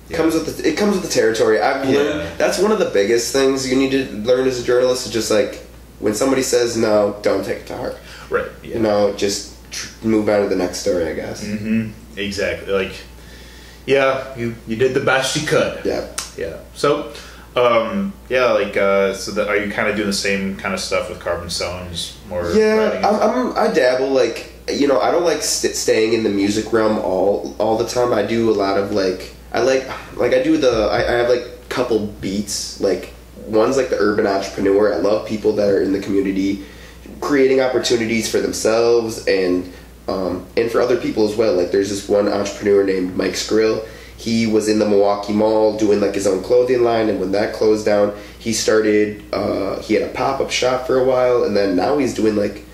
Yeah. 0.08 0.16
Comes 0.16 0.34
with 0.34 0.56
the, 0.62 0.68
it 0.68 0.76
comes 0.76 0.94
with 0.94 1.02
the 1.02 1.08
territory. 1.08 1.60
I've 1.60 1.84
Yeah. 1.88 1.98
learned 1.98 2.28
that's 2.38 2.58
one 2.58 2.70
of 2.70 2.78
the 2.78 2.84
biggest 2.86 3.32
things 3.32 3.68
you 3.68 3.76
need 3.76 3.90
to 3.90 4.04
learn 4.28 4.46
as 4.46 4.60
a 4.60 4.62
journalist. 4.62 5.06
Is 5.06 5.12
just 5.12 5.30
like 5.32 5.66
when 5.98 6.14
somebody 6.14 6.42
says 6.42 6.76
no, 6.76 7.16
don't 7.22 7.44
take 7.44 7.58
it 7.58 7.66
to 7.68 7.76
heart. 7.76 7.96
right 8.30 8.46
yeah 8.62 8.74
You 8.76 8.80
know, 8.82 9.12
just 9.16 9.50
tr- 9.72 9.88
move 10.02 10.28
on 10.28 10.42
to 10.42 10.48
the 10.48 10.54
next 10.56 10.78
story. 10.78 11.08
I 11.08 11.14
guess. 11.14 11.42
hmm 11.44 11.90
exactly 12.16 12.72
like 12.72 12.92
yeah 13.84 14.24
you 14.36 14.54
you 14.68 14.76
did 14.76 14.94
the 14.94 15.00
best 15.00 15.36
you 15.36 15.46
could 15.46 15.80
Yeah. 15.84 16.04
Yeah. 16.36 16.58
So, 16.74 17.12
um, 17.54 18.12
yeah, 18.28 18.52
like, 18.52 18.76
uh, 18.76 19.14
so 19.14 19.32
that 19.32 19.48
are 19.48 19.56
you 19.56 19.70
kind 19.70 19.88
of 19.88 19.96
doing 19.96 20.08
the 20.08 20.12
same 20.12 20.56
kind 20.56 20.74
of 20.74 20.80
stuff 20.80 21.08
with 21.08 21.20
Carbon 21.20 21.50
Stones? 21.50 22.18
More. 22.28 22.50
Yeah. 22.52 23.02
I'm, 23.04 23.48
I'm. 23.48 23.58
I 23.58 23.72
dabble. 23.72 24.10
Like 24.10 24.52
you 24.68 24.88
know, 24.88 25.00
I 25.00 25.10
don't 25.10 25.24
like 25.24 25.42
st- 25.42 25.74
staying 25.74 26.12
in 26.12 26.22
the 26.22 26.30
music 26.30 26.72
realm 26.72 26.98
all 26.98 27.54
all 27.58 27.76
the 27.78 27.86
time. 27.86 28.12
I 28.12 28.22
do 28.22 28.50
a 28.50 28.54
lot 28.54 28.78
of 28.78 28.92
like. 28.92 29.34
I 29.52 29.60
like 29.60 29.86
like 30.16 30.32
I 30.32 30.42
do 30.42 30.56
the. 30.56 30.88
I, 30.90 30.98
I 30.98 31.12
have 31.18 31.28
like 31.28 31.68
couple 31.68 32.06
beats. 32.06 32.80
Like 32.80 33.12
one's 33.46 33.76
like 33.76 33.90
the 33.90 33.98
urban 33.98 34.26
entrepreneur. 34.26 34.92
I 34.92 34.98
love 34.98 35.26
people 35.26 35.52
that 35.52 35.68
are 35.68 35.82
in 35.82 35.92
the 35.92 36.00
community, 36.00 36.64
creating 37.20 37.60
opportunities 37.60 38.30
for 38.30 38.40
themselves 38.40 39.26
and 39.26 39.72
um, 40.08 40.46
and 40.56 40.70
for 40.70 40.80
other 40.80 40.96
people 40.96 41.28
as 41.28 41.36
well. 41.36 41.54
Like 41.54 41.70
there's 41.70 41.90
this 41.90 42.08
one 42.08 42.28
entrepreneur 42.28 42.84
named 42.84 43.16
Mike 43.16 43.32
Skrill. 43.32 43.86
He 44.16 44.46
was 44.46 44.68
in 44.68 44.78
the 44.78 44.88
Milwaukee 44.88 45.32
Mall 45.32 45.76
doing 45.76 46.00
like 46.00 46.14
his 46.14 46.26
own 46.26 46.42
clothing 46.42 46.82
line, 46.82 47.08
and 47.08 47.20
when 47.20 47.32
that 47.32 47.54
closed 47.54 47.84
down, 47.84 48.16
he 48.38 48.52
started. 48.52 49.22
Uh, 49.32 49.80
he 49.80 49.94
had 49.94 50.02
a 50.02 50.12
pop 50.12 50.40
up 50.40 50.50
shop 50.50 50.86
for 50.86 50.98
a 50.98 51.04
while, 51.04 51.44
and 51.44 51.56
then 51.56 51.76
now 51.76 51.98
he's 51.98 52.14
doing 52.14 52.36
like 52.36 52.64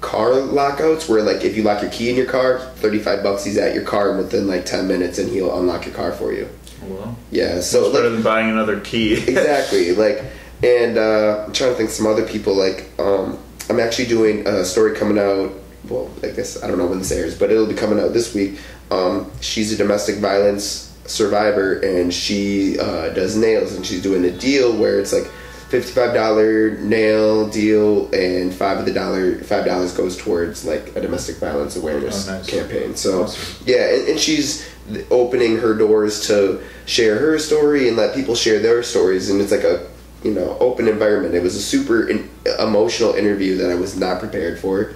car 0.00 0.34
lockouts 0.34 1.08
where 1.08 1.22
like 1.22 1.44
if 1.44 1.56
you 1.56 1.62
lock 1.62 1.82
your 1.82 1.90
key 1.90 2.10
in 2.10 2.16
your 2.16 2.26
car, 2.26 2.58
thirty 2.76 2.98
five 2.98 3.22
bucks, 3.22 3.44
he's 3.44 3.58
at 3.58 3.74
your 3.74 3.84
car 3.84 4.10
and 4.10 4.18
within 4.18 4.46
like 4.46 4.64
ten 4.64 4.86
minutes, 4.86 5.18
and 5.18 5.30
he'll 5.30 5.58
unlock 5.58 5.84
your 5.84 5.94
car 5.94 6.12
for 6.12 6.32
you. 6.32 6.48
well, 6.82 7.16
Yeah, 7.30 7.60
so 7.60 7.92
better 7.92 8.10
than 8.10 8.22
buying 8.22 8.50
another 8.50 8.80
key. 8.80 9.14
exactly 9.28 9.94
like 9.94 10.22
and 10.62 10.96
uh, 10.96 11.44
i'm 11.46 11.52
trying 11.52 11.70
to 11.70 11.76
think 11.76 11.90
some 11.90 12.06
other 12.06 12.26
people 12.26 12.54
like 12.54 12.88
um, 12.98 13.38
i'm 13.68 13.80
actually 13.80 14.06
doing 14.06 14.46
a 14.46 14.64
story 14.64 14.94
coming 14.94 15.18
out 15.18 15.52
well 15.88 16.10
i 16.22 16.28
guess 16.28 16.62
i 16.62 16.68
don't 16.68 16.78
know 16.78 16.86
when 16.86 16.98
this 16.98 17.10
airs 17.10 17.36
but 17.36 17.50
it'll 17.50 17.66
be 17.66 17.74
coming 17.74 17.98
out 17.98 18.12
this 18.12 18.34
week 18.34 18.58
um, 18.90 19.30
she's 19.40 19.72
a 19.72 19.76
domestic 19.76 20.16
violence 20.16 20.88
survivor 21.06 21.80
and 21.80 22.12
she 22.12 22.78
uh, 22.78 23.08
does 23.10 23.36
nails 23.36 23.74
and 23.74 23.84
she's 23.84 24.02
doing 24.02 24.24
a 24.24 24.30
deal 24.30 24.76
where 24.76 24.98
it's 25.00 25.12
like 25.12 25.28
$55 25.70 26.78
nail 26.80 27.48
deal 27.48 28.12
and 28.14 28.54
five 28.54 28.78
of 28.78 28.84
the 28.86 28.92
dollar 28.92 29.36
five 29.38 29.64
dollars 29.64 29.92
goes 29.96 30.16
towards 30.16 30.64
like 30.64 30.94
a 30.96 31.00
domestic 31.00 31.36
violence 31.36 31.76
awareness 31.76 32.28
Oh, 32.28 32.32
nice. 32.36 32.48
campaign 32.48 32.94
so 32.94 33.24
Awesome. 33.24 33.64
yeah 33.66 33.94
and, 33.94 34.08
and 34.10 34.20
she's 34.20 34.68
opening 35.10 35.56
her 35.58 35.74
doors 35.74 36.26
to 36.28 36.62
share 36.86 37.18
her 37.18 37.38
story 37.38 37.88
and 37.88 37.96
let 37.96 38.14
people 38.14 38.34
share 38.34 38.58
their 38.60 38.82
stories 38.82 39.30
and 39.30 39.40
it's 39.40 39.50
like 39.50 39.64
a 39.64 39.86
you 40.22 40.32
know 40.32 40.56
open 40.60 40.88
environment 40.88 41.34
it 41.34 41.42
was 41.42 41.56
a 41.56 41.60
super 41.62 42.08
in, 42.08 42.28
emotional 42.58 43.14
interview 43.14 43.56
that 43.56 43.70
i 43.70 43.74
was 43.74 43.96
not 43.96 44.20
prepared 44.20 44.58
for 44.58 44.92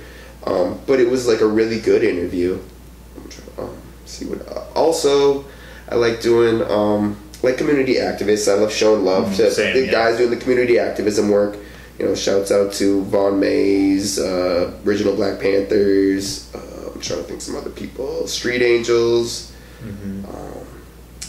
um, 0.47 0.79
but 0.87 1.01
it 1.01 1.09
was 1.11 1.27
like 1.27 1.41
a 1.41 1.47
really 1.47 1.81
good 1.81 2.05
interview 2.05 2.55
I'm 2.55 2.61
trying 2.61 2.67
to, 2.67 2.76
um, 3.59 3.71
see 4.05 4.25
what 4.27 4.47
uh, 4.49 4.65
also 4.75 5.45
i 5.89 5.95
like 5.95 6.21
doing 6.21 6.63
um, 6.71 7.17
like 7.43 7.57
community 7.59 7.95
activists 7.97 8.51
i 8.51 8.55
love 8.55 8.73
showing 8.73 9.05
love 9.05 9.27
Mm, 9.29 9.37
to 9.37 9.51
same, 9.51 9.75
the 9.75 9.87
yeah. 9.87 9.91
guys 9.93 10.19
doing 10.19 10.31
the 10.31 10.37
community 10.37 10.79
activism 10.79 11.29
work 11.31 11.57
you 11.99 12.05
know 12.07 12.15
shouts 12.15 12.51
out 12.53 12.73
to 12.75 13.03
Vaun 13.05 13.39
Mayes 13.39 14.19
uh, 14.19 14.73
original 14.85 15.15
black 15.17 15.41
panthers 15.41 16.55
uh, 16.55 16.91
i'm 16.95 17.01
trying 17.01 17.21
to 17.21 17.25
think 17.25 17.41
some 17.41 17.57
other 17.57 17.71
people 17.71 18.27
street 18.27 18.63
angels 18.63 19.53
Mhm. 19.85 20.25
um, 20.29 20.67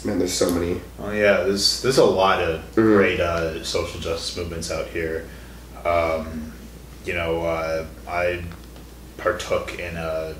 man, 0.06 0.20
there's 0.20 0.32
so 0.34 0.50
many. 0.50 0.80
Oh 1.00 1.12
yeah, 1.12 1.44
there's 1.44 1.82
there's 1.82 1.98
a 1.98 2.06
lot 2.06 2.42
of 2.42 2.62
Mhm. 2.76 2.96
great 2.96 3.20
uh, 3.20 3.62
social 3.64 4.00
justice 4.00 4.38
movements 4.38 4.72
out 4.72 4.88
here. 4.88 5.26
Um, 5.86 6.54
you 7.06 7.14
know, 7.14 7.42
uh, 7.46 7.86
I 8.08 8.44
partook 9.18 9.78
in 9.80 9.98
a, 9.98 10.34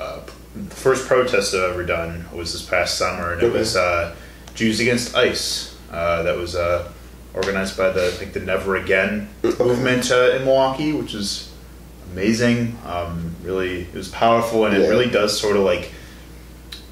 a 0.00 0.20
the 0.54 0.74
first 0.74 1.06
protest 1.06 1.54
I've 1.54 1.70
ever 1.72 1.84
done 1.84 2.26
was 2.34 2.52
this 2.52 2.62
past 2.64 2.98
summer, 2.98 3.32
and 3.32 3.42
it 3.42 3.52
was 3.52 3.76
uh, 3.76 4.14
Jews 4.54 4.80
Against 4.80 5.14
ICE. 5.14 5.76
Uh, 5.90 6.22
that 6.22 6.36
was 6.36 6.54
uh, 6.54 6.90
organized 7.34 7.76
by 7.76 7.90
the 7.90 8.06
I 8.06 8.10
think 8.10 8.32
the 8.32 8.40
Never 8.40 8.76
Again 8.76 9.28
Okay. 9.44 9.64
movement 9.64 10.10
uh, 10.10 10.36
in 10.36 10.44
Milwaukee, 10.44 10.92
which 10.92 11.14
is 11.14 11.52
amazing. 12.12 12.76
Um, 12.86 13.34
really, 13.42 13.82
it 13.82 13.94
was 13.94 14.08
powerful, 14.08 14.64
and 14.66 14.76
it 14.76 14.88
really 14.88 15.08
does 15.10 15.38
sort 15.38 15.56
of 15.56 15.62
like 15.62 15.92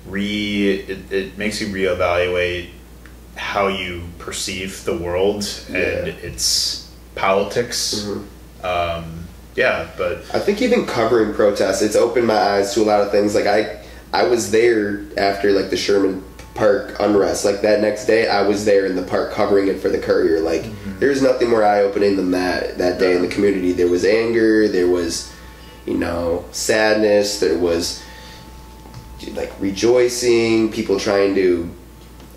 re. 0.07 0.71
It, 0.81 1.13
it 1.13 1.39
makes 1.39 1.61
you 1.61 1.69
reevaluate 1.69 2.71
how 3.37 3.69
you 3.69 4.03
perceive 4.19 4.85
the 4.85 4.97
world 4.97 5.49
and 5.69 5.77
Yeah. 6.09 6.15
its 6.23 6.91
politics. 7.15 8.05
Mhm. 8.07 8.25
Um, 8.65 9.28
yeah, 9.59 9.89
but 9.97 10.19
I 10.33 10.39
think 10.39 10.63
even 10.63 10.87
covering 10.87 11.35
protests, 11.35 11.83
it's 11.83 11.97
opened 11.97 12.29
my 12.29 12.39
eyes 12.39 12.73
to 12.75 12.83
a 12.83 12.85
lot 12.85 13.01
of 13.01 13.11
things. 13.11 13.35
Like 13.35 13.47
I, 13.47 13.85
I 14.13 14.23
was 14.23 14.53
there 14.53 15.05
after 15.17 15.51
like 15.51 15.69
the 15.71 15.77
Sherman 15.77 16.23
Park 16.55 16.95
unrest. 17.01 17.45
Like 17.45 17.63
that 17.63 17.81
next 17.81 18.07
day, 18.07 18.29
I 18.29 18.43
was 18.43 18.65
there 18.65 18.87
in 18.87 18.95
the 18.95 19.03
park 19.03 19.33
covering 19.33 19.67
it 19.67 19.81
for 19.81 19.89
the 19.89 19.99
Courier. 19.99 20.39
Like 20.39 20.63
mm-hmm. 20.63 21.01
there's 21.01 21.23
nothing 21.23 21.51
more 21.51 21.65
eye 21.65 21.81
opening 21.81 22.15
than 22.15 22.31
that. 22.31 22.79
That 22.79 23.01
day 23.01 23.17
in 23.17 23.23
the 23.23 23.27
community, 23.27 23.73
there 23.73 23.89
was 23.89 24.05
anger, 24.05 24.69
there 24.69 24.87
was, 24.87 25.35
you 25.87 25.99
know, 25.99 26.45
sadness, 26.53 27.41
there 27.41 27.59
was 27.59 28.05
like 29.33 29.53
rejoicing, 29.59 30.71
people 30.71 31.01
trying 31.01 31.35
to. 31.35 31.69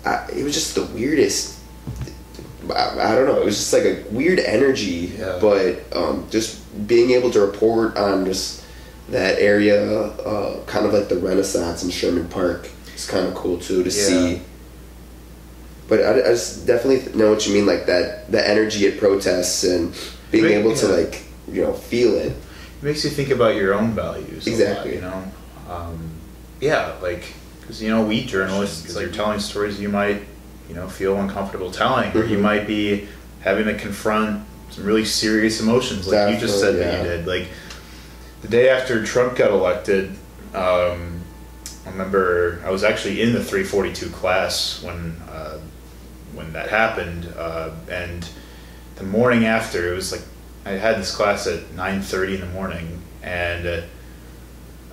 I, 0.04 0.28
it 0.34 0.42
was 0.42 0.54
just 0.54 0.74
the 0.74 0.86
weirdest. 0.86 1.61
I, 2.70 3.12
I 3.12 3.14
don't 3.14 3.26
know. 3.26 3.40
It 3.40 3.44
was 3.44 3.56
just 3.56 3.72
like 3.72 3.84
a 3.84 4.04
weird 4.10 4.38
energy, 4.38 5.12
Yeah. 5.18 5.38
but 5.40 5.82
um, 5.96 6.26
just 6.30 6.60
being 6.86 7.10
able 7.10 7.30
to 7.32 7.40
report 7.40 7.96
on 7.96 8.24
just 8.24 8.62
that 9.10 9.38
area, 9.38 9.84
uh, 10.02 10.64
kind 10.66 10.86
of 10.86 10.92
like 10.92 11.08
the 11.08 11.16
Renaissance 11.16 11.82
in 11.82 11.90
Sherman 11.90 12.28
Park, 12.28 12.68
is 12.94 13.06
kind 13.08 13.26
of 13.26 13.34
cool 13.34 13.58
too 13.58 13.82
to 13.82 13.90
Yeah. 13.90 14.04
see. 14.06 14.42
But 15.88 16.00
I, 16.00 16.20
I 16.20 16.28
just 16.32 16.66
definitely 16.66 17.12
know 17.18 17.30
what 17.30 17.46
you 17.46 17.52
mean, 17.54 17.66
like 17.66 17.86
that 17.86 18.30
the 18.30 18.46
energy 18.48 18.86
at 18.86 18.98
protests 18.98 19.64
and 19.64 19.94
being 20.30 20.44
Right, 20.44 20.54
able 20.54 20.74
to 20.76 20.88
like 20.88 21.22
you 21.50 21.62
know 21.64 21.72
feel 21.74 22.14
it. 22.14 22.26
it 22.32 22.36
makes 22.82 23.04
you 23.04 23.10
think 23.10 23.30
about 23.30 23.56
your 23.56 23.74
own 23.74 23.90
values. 23.92 24.46
a 24.46 24.50
lot, 24.50 24.58
Exactly. 24.60 24.94
you 24.94 25.00
know, 25.02 25.24
um, 25.68 26.10
yeah, 26.60 26.94
like 27.02 27.24
because 27.60 27.82
you 27.82 27.90
know 27.90 28.02
we 28.06 28.24
journalists 28.24 28.94
like 28.94 29.04
you're 29.04 29.12
telling 29.12 29.40
stories 29.40 29.80
you 29.80 29.88
might 29.88 30.22
you 30.68 30.74
know 30.74 30.88
feel 30.88 31.16
uncomfortable 31.18 31.70
telling, 31.70 32.10
or 32.16 32.24
you 32.24 32.38
Mhm. 32.38 32.42
might 32.42 32.66
be 32.66 33.08
having 33.40 33.64
to 33.66 33.74
confront 33.74 34.44
some 34.70 34.84
really 34.84 35.04
serious 35.04 35.60
emotions, 35.60 36.06
like 36.06 36.32
you 36.32 36.40
just 36.40 36.60
said 36.60 36.76
Definitely, 36.76 37.04
that 37.04 37.10
you 37.10 37.16
did. 37.16 37.26
Like 37.26 37.48
the 38.42 38.48
day 38.48 38.68
after 38.70 39.04
Trump 39.04 39.36
got 39.36 39.50
elected, 39.50 40.10
um, 40.54 41.20
I 41.86 41.90
remember 41.90 42.62
I 42.64 42.70
was 42.70 42.84
actually 42.84 43.20
in 43.20 43.32
the 43.32 43.42
342 43.42 44.08
class 44.10 44.82
when 44.82 45.16
uh, 45.30 45.58
when 46.34 46.52
that 46.54 46.68
happened, 46.70 47.32
uh, 47.36 47.70
and 47.90 48.26
the 48.96 49.04
morning 49.04 49.44
after 49.44 49.92
it 49.92 49.96
was 49.96 50.12
like 50.12 50.22
I 50.64 50.70
had 50.72 50.98
this 50.98 51.14
class 51.14 51.46
at 51.46 51.74
9:30 51.74 52.34
in 52.36 52.40
the 52.40 52.46
morning, 52.46 53.02
and 53.22 53.66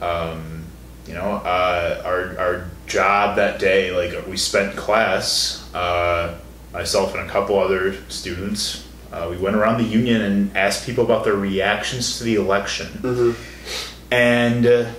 uh, 0.01 0.05
um, 0.05 0.63
you 1.07 1.13
know 1.13 1.41
uh, 1.45 2.01
our 2.03 2.37
our 2.39 2.65
job 2.93 3.37
that 3.37 3.59
day, 3.59 3.91
like 3.91 4.27
we 4.27 4.35
spent 4.35 4.75
class, 4.75 5.63
uh, 5.73 6.37
myself 6.73 7.15
and 7.15 7.27
a 7.27 7.31
couple 7.31 7.57
other 7.57 7.93
students. 8.09 8.85
Uh, 9.11 9.27
we 9.29 9.37
went 9.37 9.55
around 9.55 9.77
the 9.79 9.87
union 9.87 10.21
and 10.21 10.55
asked 10.57 10.85
people 10.85 11.03
about 11.03 11.23
their 11.23 11.35
reactions 11.35 12.17
to 12.19 12.23
the 12.23 12.35
election 12.35 12.87
Mm-hmm. 13.01 14.13
and 14.13 14.65
uh, 14.67 14.91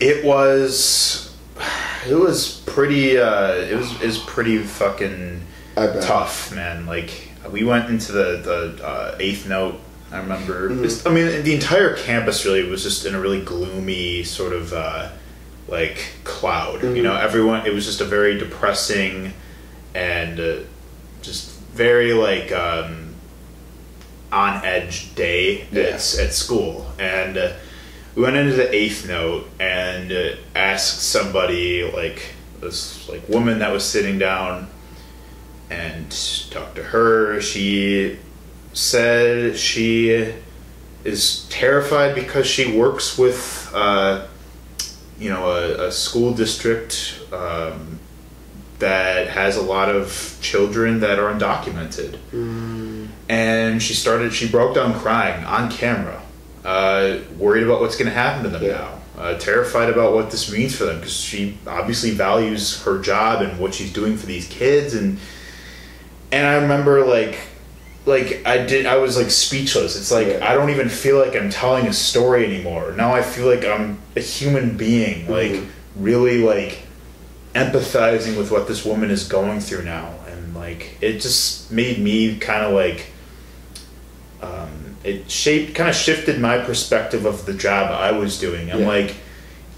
it 0.00 0.24
was 0.24 1.32
it 2.08 2.14
was 2.14 2.60
pretty 2.66 3.16
uh, 3.18 3.52
it 3.52 3.76
was 3.76 3.92
it 4.00 4.06
was 4.06 4.18
pretty 4.18 4.58
fucking 4.58 5.42
tough 5.76 6.52
man 6.54 6.86
like 6.86 7.28
we 7.52 7.62
went 7.62 7.88
into 7.88 8.10
the 8.10 8.40
the 8.78 8.84
uh, 8.84 9.16
eighth 9.20 9.48
note 9.48 9.78
I 10.10 10.18
remember 10.18 10.70
Mhm. 10.70 11.06
I 11.06 11.14
mean 11.14 11.44
the 11.44 11.54
entire 11.54 11.94
campus 11.96 12.44
really 12.44 12.68
was 12.68 12.82
just 12.82 13.06
in 13.06 13.14
a 13.14 13.20
really 13.20 13.42
gloomy 13.44 14.24
sort 14.24 14.52
of 14.52 14.72
uh, 14.72 15.10
like 15.68 16.12
cloud 16.24 16.82
you 16.82 16.88
Mhm. 16.88 17.02
know 17.02 17.16
everyone 17.16 17.66
it 17.66 17.72
was 17.74 17.84
just 17.84 18.00
a 18.00 18.04
very 18.04 18.38
depressing 18.38 19.34
and 19.94 20.40
uh, 20.40 20.54
just 21.22 21.50
very 21.74 22.12
like 22.14 22.50
um, 22.52 23.14
on 24.32 24.64
edge 24.64 25.14
day 25.14 25.66
Yeah. 25.70 25.82
at, 25.84 26.18
at 26.18 26.32
school 26.34 26.90
and 26.98 27.36
uh, 27.36 27.52
we 28.14 28.22
went 28.22 28.36
into 28.36 28.54
the 28.56 28.74
eighth 28.74 29.06
note 29.08 29.48
and 29.60 30.10
uh, 30.12 30.30
asked 30.56 31.02
somebody 31.02 31.84
like 31.84 32.34
this 32.60 33.08
like 33.08 33.28
woman 33.28 33.58
that 33.60 33.70
was 33.72 33.84
sitting 33.84 34.18
down 34.18 34.68
and 35.70 36.10
talked 36.50 36.76
to 36.76 36.82
her 36.82 37.40
she 37.40 38.18
said 38.72 39.56
she 39.58 40.32
is 41.04 41.46
terrified 41.50 42.14
because 42.14 42.46
she 42.46 42.72
works 42.76 43.16
with 43.18 43.70
uh, 43.74 44.26
you 45.18 45.30
know 45.30 45.50
a, 45.50 45.88
a 45.88 45.92
school 45.92 46.32
district 46.34 47.20
um, 47.32 47.98
that 48.78 49.28
has 49.28 49.56
a 49.56 49.62
lot 49.62 49.88
of 49.88 50.38
children 50.40 51.00
that 51.00 51.18
are 51.18 51.32
undocumented. 51.32 52.16
Mm, 52.32 53.08
and 53.28 53.82
she 53.82 53.94
started 53.94 54.32
she 54.32 54.48
broke 54.48 54.74
down 54.74 54.98
crying 54.98 55.44
on 55.44 55.70
camera 55.70 56.22
uh, 56.64 57.18
worried 57.38 57.64
about 57.64 57.80
what's 57.80 57.96
going 57.96 58.08
to 58.08 58.14
happen 58.14 58.42
to 58.44 58.48
them 58.50 58.62
Yeah. 58.62 58.72
now 59.16 59.22
uh, 59.22 59.36
terrified 59.38 59.90
about 59.90 60.14
what 60.14 60.30
this 60.30 60.50
means 60.52 60.76
for 60.76 60.84
them 60.84 60.96
because 60.98 61.12
she 61.12 61.58
obviously 61.66 62.12
values 62.12 62.82
her 62.84 63.00
job 63.00 63.42
and 63.42 63.58
what 63.58 63.74
she's 63.74 63.92
doing 63.92 64.16
for 64.16 64.26
these 64.26 64.46
kids. 64.46 64.94
And 64.94 65.18
and 66.30 66.46
i 66.46 66.54
remember 66.54 67.04
like 67.04 67.38
like 68.08 68.42
i 68.46 68.56
did 68.58 68.86
i 68.86 68.96
was 68.96 69.16
like 69.16 69.30
speechless 69.30 69.96
it's 69.96 70.10
like 70.10 70.26
Yeah. 70.28 70.48
i 70.50 70.54
don't 70.54 70.70
even 70.70 70.88
feel 70.88 71.18
like 71.18 71.34
i'm 71.36 71.50
telling 71.50 71.86
a 71.86 71.92
story 71.92 72.44
anymore 72.44 72.92
now 72.96 73.14
i 73.14 73.22
feel 73.22 73.46
like 73.46 73.64
i'm 73.64 73.98
a 74.16 74.20
human 74.20 74.76
being 74.76 75.28
like 75.28 75.52
Mhm. 75.52 75.66
really 75.96 76.38
like 76.42 76.78
empathizing 77.54 78.36
with 78.36 78.50
what 78.50 78.66
this 78.68 78.84
woman 78.84 79.10
is 79.10 79.26
going 79.28 79.60
through 79.60 79.84
now 79.84 80.14
and 80.30 80.54
like 80.54 80.96
it 81.00 81.20
just 81.20 81.70
made 81.70 81.98
me 81.98 82.36
kind 82.38 82.64
of 82.64 82.72
like 82.72 83.06
um, 84.42 84.96
it 85.04 85.30
shaped 85.30 85.74
kind 85.74 85.88
of 85.88 85.96
shifted 85.96 86.40
my 86.40 86.58
perspective 86.58 87.24
of 87.26 87.46
the 87.46 87.54
job 87.54 87.90
i 87.90 88.12
was 88.12 88.38
doing 88.38 88.70
i'm 88.70 88.80
Yeah. 88.80 88.86
like 88.86 89.14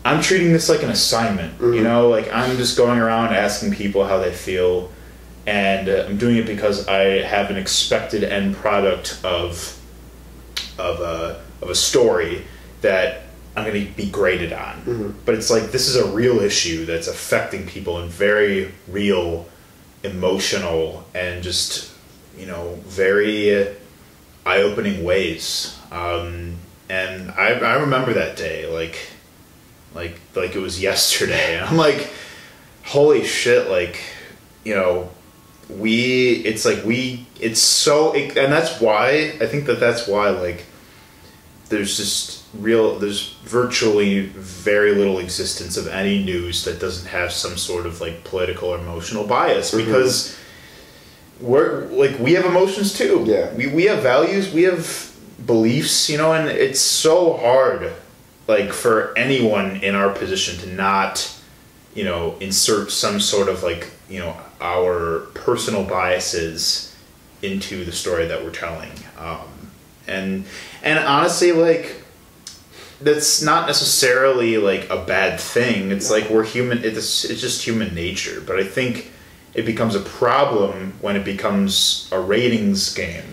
i'm 0.04 0.20
treating 0.20 0.52
this 0.52 0.68
like 0.68 0.82
an 0.82 0.90
assignment 0.90 1.58
you 1.60 1.66
Mhm. 1.66 1.82
know 1.82 2.08
like 2.08 2.30
i'm 2.32 2.56
just 2.56 2.76
going 2.76 2.98
around 2.98 3.34
asking 3.34 3.74
people 3.74 4.06
how 4.06 4.18
they 4.18 4.32
feel 4.32 4.90
and 5.46 5.88
uh, 5.88 6.04
i'm 6.08 6.16
doing 6.18 6.36
it 6.36 6.46
because 6.46 6.86
i 6.88 7.22
have 7.22 7.50
an 7.50 7.56
expected 7.56 8.22
end 8.24 8.54
product 8.56 9.18
of 9.24 9.76
of 10.78 11.00
a, 11.00 11.40
of 11.62 11.70
a 11.70 11.74
story 11.74 12.42
that 12.82 13.22
i'm 13.56 13.64
going 13.64 13.86
to 13.86 13.92
be 13.92 14.08
graded 14.10 14.52
on. 14.52 14.80
Mhm. 14.82 15.14
but 15.24 15.34
it's 15.34 15.50
like 15.50 15.70
this 15.72 15.88
is 15.88 15.96
a 15.96 16.06
real 16.12 16.40
issue 16.40 16.84
that's 16.86 17.08
affecting 17.08 17.66
people 17.66 18.00
in 18.02 18.08
very 18.08 18.72
real 18.88 19.46
emotional 20.02 21.04
and 21.14 21.42
just 21.42 21.90
you 22.38 22.46
know 22.46 22.78
very 22.86 23.68
eye-opening 24.46 25.04
ways. 25.04 25.76
Um, 25.92 26.56
and 26.88 27.30
I, 27.32 27.48
I 27.50 27.74
remember 27.74 28.14
that 28.14 28.36
day 28.36 28.66
like 28.72 28.96
like 29.94 30.18
like 30.34 30.54
it 30.56 30.60
was 30.60 30.80
yesterday. 30.80 31.56
And 31.58 31.64
i'm 31.68 31.76
like 31.76 32.10
holy 32.84 33.24
shit 33.24 33.68
like 33.70 34.00
you 34.64 34.74
know 34.74 35.10
we 35.78 36.32
it's 36.44 36.64
like 36.64 36.84
we 36.84 37.26
it's 37.40 37.60
so 37.60 38.12
and 38.14 38.52
that's 38.52 38.80
why 38.80 39.32
i 39.40 39.46
think 39.46 39.66
that 39.66 39.78
that's 39.80 40.06
why 40.08 40.30
like 40.30 40.64
there's 41.68 41.96
just 41.96 42.42
real 42.58 42.98
there's 42.98 43.34
virtually 43.44 44.26
very 44.26 44.92
little 44.94 45.18
existence 45.20 45.76
of 45.76 45.86
any 45.86 46.22
news 46.24 46.64
that 46.64 46.80
doesn't 46.80 47.08
have 47.08 47.30
some 47.32 47.56
sort 47.56 47.86
of 47.86 48.00
like 48.00 48.24
political 48.24 48.68
or 48.70 48.78
emotional 48.78 49.24
bias 49.26 49.70
Mhm. 49.72 49.84
because 49.86 50.36
we're 51.40 51.86
like 51.86 52.18
we 52.18 52.32
have 52.34 52.44
emotions 52.44 52.92
too 52.92 53.24
Yeah. 53.26 53.52
we, 53.54 53.66
we 53.68 53.84
have 53.84 54.02
values 54.02 54.52
we 54.52 54.62
have 54.64 55.10
beliefs 55.46 56.10
you 56.10 56.18
know 56.18 56.32
and 56.32 56.48
it's 56.48 56.80
so 56.80 57.34
hard 57.36 57.92
like 58.48 58.72
for 58.72 59.16
anyone 59.16 59.76
in 59.76 59.94
our 59.94 60.10
position 60.10 60.58
to 60.58 60.66
not 60.74 61.32
you 61.94 62.04
know 62.04 62.36
insert 62.40 62.90
some 62.90 63.20
sort 63.20 63.48
of 63.48 63.62
like 63.62 63.88
you 64.08 64.18
know 64.18 64.36
our 64.60 65.20
personal 65.34 65.84
biases 65.84 66.94
into 67.42 67.84
the 67.84 67.92
story 67.92 68.26
that 68.26 68.44
we're 68.44 68.50
telling. 68.50 68.92
Um, 69.18 69.70
and 70.06 70.44
and 70.82 70.98
honestly 70.98 71.52
like 71.52 72.02
that's 73.00 73.40
not 73.40 73.66
necessarily 73.66 74.58
like 74.58 74.88
a 74.90 75.02
bad 75.04 75.40
thing. 75.40 75.90
It's 75.90 76.10
like 76.10 76.28
we're 76.28 76.44
human 76.44 76.84
it's, 76.84 77.24
it's 77.24 77.40
just 77.40 77.64
human 77.64 77.94
nature. 77.94 78.42
But 78.46 78.58
i 78.58 78.64
think 78.64 79.10
it 79.54 79.66
becomes 79.66 79.94
a 79.94 80.00
problem 80.00 80.92
when 81.00 81.16
it 81.16 81.24
becomes 81.24 82.08
a 82.12 82.20
ratings 82.20 82.94
game. 82.94 83.24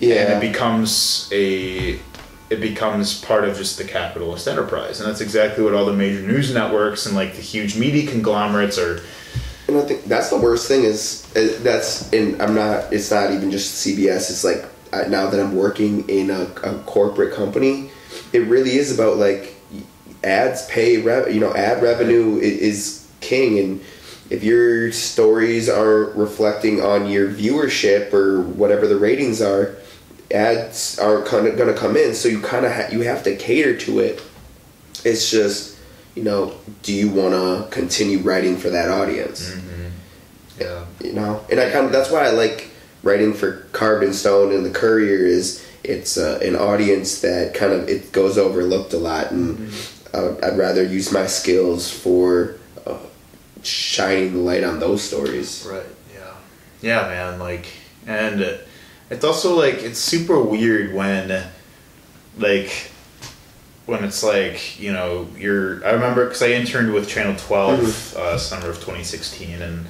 Yeah. 0.00 0.14
and 0.16 0.32
it 0.44 0.52
becomes 0.52 1.28
a 1.32 1.98
it 2.50 2.60
becomes 2.60 3.20
part 3.20 3.44
of 3.44 3.56
just 3.56 3.76
the 3.76 3.84
capitalist 3.84 4.48
enterprise. 4.48 5.00
And 5.00 5.08
that's 5.08 5.20
exactly 5.20 5.62
what 5.62 5.74
all 5.74 5.84
the 5.84 5.92
major 5.92 6.22
news 6.22 6.52
networks 6.52 7.04
and 7.06 7.14
like 7.14 7.34
the 7.34 7.42
huge 7.42 7.76
media 7.76 8.10
conglomerates 8.10 8.78
are 8.78 9.02
And 9.68 9.76
I 9.76 9.82
think 9.82 10.04
that's 10.04 10.30
the 10.30 10.38
worst 10.38 10.66
thing 10.66 10.84
is, 10.84 11.30
is 11.36 11.62
that's 11.62 12.10
and 12.12 12.40
I'm 12.40 12.54
not. 12.54 12.92
It's 12.92 13.10
not 13.10 13.32
even 13.32 13.50
just 13.50 13.86
CBS. 13.86 14.30
It's 14.30 14.42
like 14.42 14.64
I, 14.92 15.08
now 15.08 15.28
that 15.28 15.38
I'm 15.38 15.54
working 15.54 16.08
in 16.08 16.30
a, 16.30 16.44
a 16.64 16.78
corporate 16.86 17.34
company, 17.34 17.90
it 18.32 18.40
really 18.48 18.76
is 18.76 18.98
about 18.98 19.18
like 19.18 19.54
ads 20.24 20.66
pay 20.66 20.98
rev, 20.98 21.32
you 21.32 21.40
know 21.40 21.54
ad 21.54 21.82
revenue 21.82 22.38
is 22.38 23.08
king 23.20 23.58
and 23.58 23.80
if 24.30 24.44
your 24.44 24.92
stories 24.92 25.68
aren't 25.68 26.14
reflecting 26.16 26.82
on 26.82 27.08
your 27.08 27.28
viewership 27.30 28.12
or 28.12 28.42
whatever 28.42 28.86
the 28.86 28.96
ratings 28.96 29.40
are 29.40 29.76
ads 30.32 30.98
are 30.98 31.22
kind 31.24 31.46
of 31.46 31.56
going 31.56 31.72
to 31.72 31.78
come 31.78 31.96
in 31.96 32.14
so 32.14 32.28
you 32.28 32.40
kind 32.40 32.66
of 32.66 32.72
ha- 32.72 32.88
you 32.90 33.00
have 33.00 33.22
to 33.22 33.34
cater 33.36 33.76
to 33.76 34.00
it 34.00 34.22
it's 35.04 35.30
just 35.30 35.77
you 36.18 36.24
know 36.24 36.52
do 36.82 36.92
you 36.92 37.08
want 37.20 37.32
to 37.34 37.68
continue 37.70 38.18
writing 38.18 38.56
for 38.56 38.70
that 38.70 38.88
audience 38.90 39.40
Yeah. 40.58 40.84
you 41.06 41.12
know 41.12 41.44
and 41.50 41.60
i 41.60 41.70
kind 41.70 41.86
of 41.86 41.92
that's 41.92 42.10
why 42.10 42.26
i 42.26 42.30
like 42.30 42.70
writing 43.04 43.32
for 43.32 43.48
carbon 43.72 44.12
stone 44.12 44.52
and 44.54 44.66
the 44.66 44.70
courier 44.82 45.24
is 45.24 45.64
it's 45.84 46.18
uh, 46.18 46.40
an 46.42 46.56
audience 46.56 47.20
that 47.20 47.54
kind 47.54 47.72
of 47.72 47.88
it 47.88 48.10
goes 48.12 48.36
overlooked 48.36 48.92
a 48.92 48.98
lot 48.98 49.30
and 49.30 49.70
uh, 50.12 50.34
i'd 50.42 50.58
rather 50.58 50.82
use 50.82 51.12
my 51.12 51.26
skills 51.26 51.88
for 51.90 52.56
uh, 52.86 52.98
shining 53.62 54.32
the 54.32 54.38
light 54.50 54.64
on 54.64 54.80
those 54.80 55.02
stories 55.02 55.64
Right. 55.70 55.86
Yeah. 56.14 56.34
Yeah, 56.80 57.02
man. 57.08 57.38
Like, 57.38 57.66
and 58.06 58.40
it's 59.10 59.24
also 59.24 59.54
like 59.64 59.76
it's 59.88 59.98
super 59.98 60.38
weird 60.40 60.94
when, 60.94 61.44
like, 62.38 62.70
when 63.88 64.04
it's 64.04 64.22
like 64.22 64.78
you 64.78 64.92
know 64.92 65.26
you're. 65.36 65.84
I 65.84 65.92
remember 65.92 66.26
because 66.26 66.42
I 66.42 66.48
interned 66.48 66.92
with 66.92 67.08
Channel 67.08 67.34
12 67.36 68.16
uh, 68.16 68.38
summer 68.38 68.68
of 68.68 68.76
2016, 68.76 69.62
and 69.62 69.86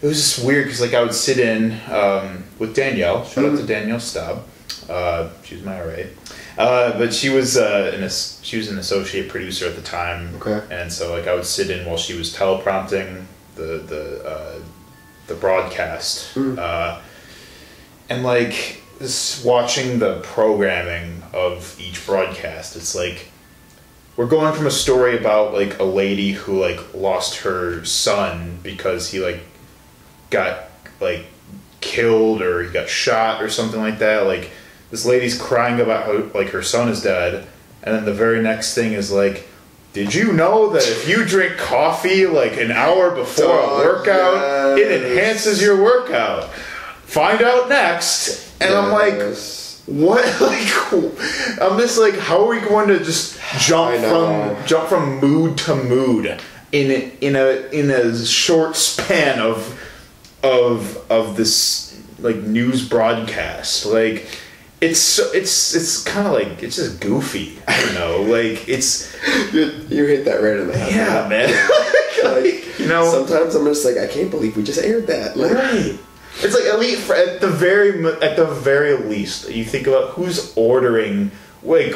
it 0.00 0.06
was 0.06 0.16
just 0.16 0.44
weird 0.46 0.64
because 0.64 0.80
like 0.80 0.94
I 0.94 1.02
would 1.02 1.14
sit 1.14 1.38
in 1.38 1.78
um, 1.90 2.44
with 2.58 2.74
Danielle. 2.74 3.24
Shout 3.26 3.44
out 3.44 3.58
to 3.58 3.66
Danielle 3.66 4.00
Staub. 4.00 4.44
Uh, 4.88 5.28
she 5.44 5.54
was 5.56 5.64
my 5.64 5.78
RA. 5.80 6.04
Uh, 6.58 6.98
but 6.98 7.12
she 7.14 7.28
was 7.28 7.56
uh, 7.58 7.92
an 7.94 8.02
as- 8.02 8.38
she 8.42 8.56
was 8.56 8.68
an 8.68 8.78
associate 8.78 9.28
producer 9.28 9.66
at 9.66 9.76
the 9.76 9.82
time, 9.82 10.34
Okay. 10.36 10.60
and 10.74 10.90
so 10.90 11.12
like 11.14 11.26
I 11.26 11.34
would 11.34 11.46
sit 11.46 11.68
in 11.70 11.84
while 11.86 11.96
she 11.98 12.14
was 12.16 12.34
teleprompting 12.34 13.24
the 13.54 13.82
the 13.86 14.24
uh, 14.26 14.58
the 15.26 15.34
broadcast, 15.34 16.36
uh, 16.36 17.00
and 18.08 18.22
like 18.22 18.81
watching 19.44 19.98
the 19.98 20.20
programming 20.20 21.22
of 21.32 21.76
each 21.80 22.04
broadcast. 22.06 22.76
It's 22.76 22.94
like 22.94 23.28
we're 24.16 24.26
going 24.26 24.54
from 24.54 24.66
a 24.66 24.70
story 24.70 25.18
about 25.18 25.52
like 25.54 25.78
a 25.78 25.84
lady 25.84 26.32
who 26.32 26.60
like 26.60 26.94
lost 26.94 27.38
her 27.38 27.84
son 27.84 28.58
because 28.62 29.10
he 29.10 29.20
like 29.20 29.40
got 30.30 30.64
like 31.00 31.26
killed 31.80 32.42
or 32.42 32.62
he 32.62 32.70
got 32.70 32.88
shot 32.88 33.42
or 33.42 33.48
something 33.48 33.80
like 33.80 33.98
that. 33.98 34.26
Like 34.26 34.50
this 34.90 35.04
lady's 35.04 35.40
crying 35.40 35.80
about 35.80 36.04
how 36.04 36.38
like 36.38 36.48
her 36.50 36.62
son 36.62 36.88
is 36.88 37.02
dead, 37.02 37.46
and 37.82 37.94
then 37.96 38.04
the 38.04 38.14
very 38.14 38.42
next 38.42 38.74
thing 38.74 38.92
is 38.92 39.10
like, 39.10 39.48
did 39.92 40.14
you 40.14 40.32
know 40.32 40.70
that 40.70 40.82
if 40.82 41.08
you 41.08 41.24
drink 41.24 41.56
coffee 41.56 42.26
like 42.26 42.56
an 42.56 42.70
hour 42.70 43.10
before 43.10 43.46
Oh, 43.46 43.80
a 43.80 43.84
workout, 43.84 44.78
it 44.78 45.02
enhances 45.02 45.60
your 45.62 45.82
workout? 45.82 46.50
Find 47.12 47.42
out 47.42 47.68
next. 47.68 48.50
And 48.60 48.72
I'm 48.74 48.90
like, 48.90 49.14
Yes. 49.14 49.82
what? 49.86 50.24
Like, 50.40 51.60
I'm 51.60 51.78
just 51.78 51.98
like, 51.98 52.16
how 52.18 52.42
are 52.44 52.48
we 52.48 52.60
going 52.60 52.88
to 52.88 52.98
just 52.98 53.38
jump 53.58 53.96
from 54.00 54.66
jump 54.66 54.88
from 54.88 55.18
mood 55.20 55.56
to 55.58 55.74
mood 55.74 56.40
in 56.72 56.90
a, 56.90 57.12
in 57.20 57.36
a 57.36 57.68
in 57.70 57.90
a 57.90 58.16
short 58.24 58.76
span 58.76 59.40
of 59.40 59.78
of 60.42 60.98
of 61.10 61.36
this 61.36 61.98
like 62.18 62.36
news 62.36 62.86
broadcast? 62.88 63.84
Like, 63.86 64.26
it's 64.80 65.00
so, 65.00 65.30
it's 65.32 65.74
it's 65.74 66.02
kind 66.04 66.26
of 66.26 66.32
like 66.34 66.62
it's 66.62 66.76
just 66.76 67.00
goofy. 67.00 67.58
I 67.68 67.80
don't 67.80 67.94
know. 67.94 68.22
Like, 68.22 68.68
it's 68.68 69.12
you, 69.52 69.70
you 69.88 70.04
hit 70.06 70.24
that 70.26 70.42
right 70.42 70.56
in 70.58 70.68
the 70.68 70.76
head 70.78 70.92
yeah, 70.94 71.28
man. 71.28 71.48
like 72.24 72.78
you 72.78 72.86
know, 72.88 73.04
sometimes 73.10 73.54
i'm 73.54 73.64
just 73.64 73.84
like 73.84 73.96
i 73.96 74.06
can't 74.06 74.30
believe 74.30 74.56
we 74.56 74.62
just 74.62 74.80
aired 74.80 75.06
that 75.08 75.36
like 75.36 75.52
Right. 75.52 75.98
It's 76.38 76.54
like 76.54 76.64
at 76.64 76.80
least 76.80 77.08
at 77.10 77.40
the 77.40 77.48
very 77.48 78.04
at 78.22 78.36
the 78.36 78.46
very 78.46 78.96
least, 78.96 79.50
you 79.50 79.64
think 79.64 79.86
about 79.86 80.10
who's 80.10 80.52
ordering 80.56 81.30
like 81.62 81.94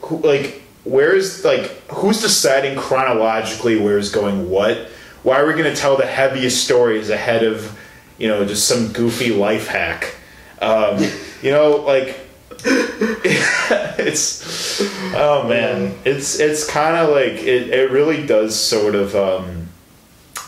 who 0.00 0.18
like 0.18 0.62
where's 0.84 1.44
like 1.44 1.62
who's 1.90 2.20
deciding 2.20 2.78
chronologically 2.78 3.78
where's 3.78 4.10
going 4.10 4.50
what? 4.50 4.88
Why 5.22 5.38
are 5.38 5.46
we 5.46 5.52
going 5.52 5.72
to 5.72 5.76
tell 5.76 5.96
the 5.96 6.06
heaviest 6.06 6.64
stories 6.64 7.10
ahead 7.10 7.44
of 7.44 7.78
you 8.18 8.28
know 8.28 8.44
just 8.44 8.66
some 8.66 8.92
goofy 8.92 9.32
life 9.32 9.68
hack? 9.68 10.14
Um, 10.60 11.02
you 11.42 11.50
know, 11.50 11.76
like 11.76 12.18
it's 12.64 14.80
oh 15.14 15.46
man, 15.48 15.96
it's 16.04 16.40
it's 16.40 16.68
kind 16.68 16.96
of 16.96 17.10
like 17.10 17.42
it. 17.42 17.70
It 17.70 17.90
really 17.90 18.26
does 18.26 18.58
sort 18.58 18.94
of 18.94 19.14
um, 19.14 19.68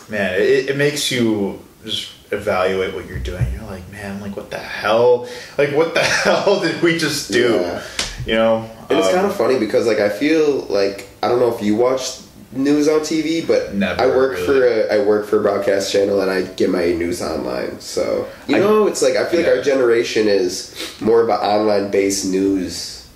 man. 0.09 0.35
It, 0.35 0.69
it 0.69 0.77
makes 0.77 1.11
you 1.11 1.59
just 1.85 2.11
evaluate 2.33 2.93
what 2.93 3.07
you're 3.07 3.19
doing. 3.19 3.45
You're 3.53 3.63
like, 3.63 3.89
man, 3.91 4.19
like 4.21 4.35
what 4.35 4.49
the 4.51 4.57
hell? 4.59 5.27
Like 5.57 5.71
what 5.73 5.93
the 5.93 6.01
hell 6.23 6.59
did 6.61 6.81
we 6.81 6.97
just 6.97 7.31
do? 7.31 7.53
Yeah. 7.61 7.83
You 8.25 8.33
know, 8.35 8.69
And 8.89 8.99
it's 8.99 9.07
Um, 9.09 9.13
kind 9.15 9.27
of 9.27 9.35
funny 9.35 9.59
because 9.59 9.85
like 9.87 9.99
I 9.99 10.09
feel 10.09 10.61
like 10.69 11.07
I 11.21 11.27
don't 11.27 11.39
know 11.39 11.53
if 11.53 11.61
you 11.61 11.75
watch 11.75 12.19
news 12.53 12.87
on 12.87 12.99
TV, 13.01 13.45
but 13.45 13.73
Never, 13.73 13.99
I 14.01 14.05
work 14.07 14.33
really. 14.33 14.45
for 14.45 14.65
a 14.65 14.93
I 15.01 15.05
work 15.05 15.25
for 15.25 15.39
a 15.39 15.41
broadcast 15.41 15.91
channel 15.91 16.21
and 16.21 16.29
I 16.29 16.43
get 16.43 16.69
my 16.69 16.85
news 16.93 17.21
online. 17.21 17.79
So 17.81 18.27
you 18.47 18.57
I- 18.57 18.59
know, 18.59 18.87
it's 18.87 19.01
like 19.01 19.15
I 19.15 19.25
feel 19.25 19.39
Yeah. 19.41 19.47
like 19.47 19.57
our 19.57 19.63
generation 19.63 20.27
is 20.27 20.73
more 21.01 21.21
about 21.23 21.41
online 21.43 21.89
based 21.91 22.25
news. 22.25 23.07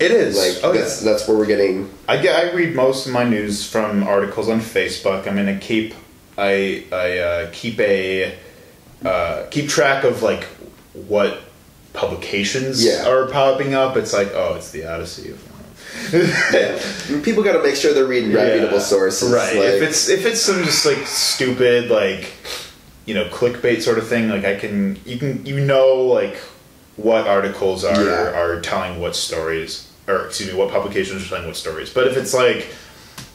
it 0.00 0.10
is 0.10 0.36
Like 0.38 0.64
oh, 0.64 0.72
that's 0.72 1.02
yeah. 1.04 1.12
that's 1.12 1.28
where 1.28 1.36
we're 1.36 1.46
getting. 1.46 1.90
I 2.08 2.16
get 2.16 2.34
I 2.36 2.52
read 2.54 2.74
most 2.74 3.06
of 3.06 3.12
my 3.12 3.24
news 3.24 3.66
from 3.68 4.02
articles 4.04 4.48
on 4.48 4.60
Facebook. 4.60 5.26
I'm 5.28 5.36
gonna 5.36 5.58
keep 5.58 5.94
I 6.38 6.84
I 6.92 7.18
uh, 7.18 7.50
keep 7.52 7.78
a 7.80 8.34
uh, 9.04 9.46
keep 9.50 9.68
track 9.68 10.04
of 10.04 10.22
like 10.22 10.44
what 10.94 11.40
publications 11.92 12.84
Yeah. 12.84 13.06
are 13.08 13.26
popping 13.26 13.74
up. 13.74 13.96
It's 13.96 14.12
like 14.12 14.30
oh, 14.34 14.54
it's 14.56 14.70
the 14.70 14.86
Odyssey. 14.86 15.30
Of. 15.32 15.48
People 17.22 17.42
got 17.42 17.52
to 17.52 17.62
make 17.62 17.76
sure 17.76 17.92
they're 17.92 18.06
reading 18.06 18.32
reputable 18.32 18.78
Yeah. 18.78 18.82
sources. 18.82 19.30
right? 19.32 19.54
Like, 19.54 19.64
if 19.64 19.82
it's 19.82 20.08
if 20.08 20.24
it's 20.26 20.40
some 20.40 20.62
just 20.64 20.86
like 20.86 21.06
stupid 21.06 21.90
like 21.90 22.32
you 23.04 23.14
know 23.14 23.24
clickbait 23.26 23.82
sort 23.82 23.98
of 23.98 24.06
thing, 24.08 24.28
like 24.28 24.44
I 24.44 24.56
can 24.56 24.98
you 25.04 25.18
can 25.18 25.44
you 25.44 25.60
know 25.60 25.96
like 26.02 26.36
what 26.96 27.26
articles 27.26 27.84
are 27.84 28.04
Yeah. 28.04 28.38
are 28.40 28.60
telling 28.60 29.00
what 29.00 29.14
stories 29.16 29.88
or 30.08 30.26
excuse 30.26 30.50
me 30.50 30.56
what 30.58 30.70
publications 30.70 31.24
are 31.26 31.28
telling 31.28 31.46
what 31.46 31.56
stories. 31.56 31.90
But 31.90 32.06
if 32.06 32.16
it's 32.16 32.32
like 32.34 32.68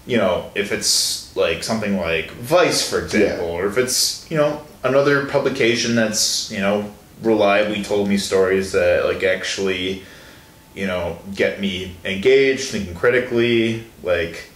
you 0.08 0.18
know 0.18 0.50
if 0.56 0.72
it's 0.72 1.36
like 1.36 1.64
something 1.64 1.98
like 1.98 2.32
Vice 2.32 2.90
for 2.90 3.00
example, 3.04 3.48
or 3.48 3.68
if 3.68 3.78
it's 3.78 4.26
you 4.32 4.38
know 4.38 4.62
another 4.84 5.26
publication 5.28 5.96
that's 5.96 6.50
you 6.52 6.60
know 6.60 6.92
reliably 7.22 7.84
told 7.84 8.08
me 8.08 8.18
stories 8.18 8.72
that 8.72 9.06
like 9.06 9.24
actually 9.24 10.04
you 10.76 10.88
know 10.88 11.18
get 11.36 11.60
me 11.60 11.96
engaged 12.06 12.70
thinking 12.70 12.96
critically 12.96 13.84
like 14.04 14.50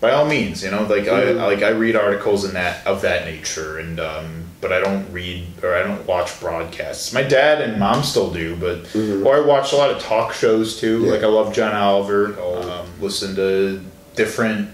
by 0.00 0.10
all 0.12 0.26
means 0.26 0.64
you 0.64 0.70
know 0.70 0.82
like. 0.84 1.06
I 1.08 1.32
like 1.32 1.62
I 1.62 1.68
read 1.68 1.94
articles 1.96 2.44
in 2.44 2.54
that 2.54 2.86
of 2.86 3.02
that 3.02 3.26
nature 3.26 3.78
and 3.78 4.00
um 4.00 4.44
but 4.62 4.72
I 4.72 4.80
don't 4.80 5.10
read 5.12 5.46
or 5.62 5.74
I 5.74 5.82
don't 5.82 6.06
watch 6.06 6.40
broadcasts 6.40 7.12
my 7.12 7.22
dad 7.22 7.60
and 7.60 7.78
mom 7.78 8.02
still 8.02 8.30
do 8.32 8.56
but 8.56 8.84
Mhm. 8.94 9.24
or 9.26 9.36
I 9.36 9.40
watch 9.40 9.72
a 9.72 9.76
lot 9.76 9.90
of 9.90 9.98
talk 10.02 10.32
shows 10.32 10.80
too 10.80 11.04
Yeah. 11.04 11.12
like 11.12 11.22
I 11.22 11.26
love 11.26 11.54
John 11.54 11.74
Oliver 11.74 12.34
I'll 12.40 12.70
um, 12.70 12.86
listen 13.00 13.36
to 13.36 13.80
different 14.14 14.68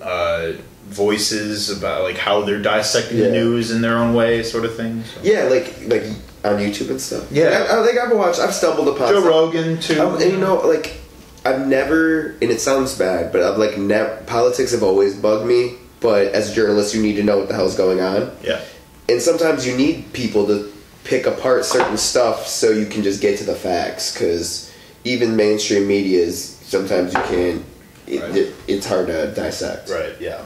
uh 0.00 0.52
voices 0.86 1.70
about 1.70 2.02
like 2.02 2.18
how 2.18 2.42
they're 2.42 2.60
dissecting 2.60 3.18
the 3.18 3.30
news 3.30 3.70
in 3.70 3.80
their 3.80 3.96
own 3.96 4.14
way 4.14 4.42
sort 4.42 4.64
of 4.64 4.76
thing 4.76 5.02
so. 5.04 5.20
yeah, 5.22 5.44
like 5.44 5.74
like 5.86 6.02
on 6.44 6.58
YouTube 6.58 6.90
and 6.90 7.00
stuff. 7.00 7.30
Yeah. 7.30 7.66
I, 7.70 7.80
I 7.80 7.86
think 7.86 7.98
I've 7.98 8.16
watched. 8.16 8.40
I've 8.40 8.52
stumbled 8.54 8.88
upon 8.88 9.08
Joe 9.08 9.20
some- 9.20 9.28
Rogan 9.28 9.80
too 9.80 10.00
Um, 10.00 10.14
and 10.20 10.32
you 10.32 10.38
know, 10.38 10.56
like 10.66 10.98
I've 11.44 11.66
never, 11.66 12.30
and 12.42 12.50
it 12.50 12.60
sounds 12.60 12.98
bad, 12.98 13.32
but 13.32 13.42
I've 13.42 13.58
like 13.58 13.78
never. 13.78 14.16
Politics 14.26 14.72
have 14.72 14.82
always 14.82 15.14
bugged 15.16 15.46
me. 15.46 15.76
But 16.00 16.28
as 16.34 16.50
a 16.50 16.54
journalist, 16.54 16.94
you 16.96 17.00
need 17.02 17.14
to 17.14 17.22
know 17.22 17.38
what 17.38 17.46
the 17.48 17.54
hell's 17.54 17.76
going 17.76 18.00
on, 18.00 18.32
yeah 18.42 18.60
and 19.08 19.20
sometimes 19.20 19.66
you 19.66 19.76
need 19.76 20.12
people 20.12 20.46
to 20.46 20.72
pick 21.04 21.26
apart 21.26 21.64
certain 21.64 21.96
stuff 21.96 22.46
so 22.46 22.70
you 22.70 22.86
can 22.86 23.02
just 23.02 23.20
get 23.20 23.36
to 23.38 23.44
the 23.44 23.54
facts. 23.54 24.12
Because 24.12 24.72
even 25.04 25.36
mainstream 25.36 25.86
media 25.86 26.20
is 26.24 26.44
sometimes 26.44 27.12
you 27.14 27.20
can't. 27.22 27.64
It, 28.06 28.20
Right. 28.20 28.36
it, 28.36 28.54
it's 28.68 28.86
hard 28.86 29.06
to 29.08 29.32
dissect. 29.34 29.88
Right. 29.90 30.14
Yeah. 30.20 30.42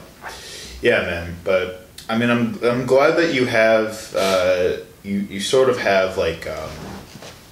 Yeah, 0.81 1.01
man. 1.01 1.35
But 1.43 1.87
I 2.09 2.17
mean, 2.17 2.29
I'm 2.29 2.63
I'm 2.63 2.85
glad 2.85 3.17
that 3.17 3.33
you 3.33 3.45
have 3.45 4.15
uh, 4.15 4.77
you 5.03 5.19
you 5.19 5.39
sort 5.39 5.69
of 5.69 5.77
have 5.79 6.17
like 6.17 6.45
um, 6.47 6.69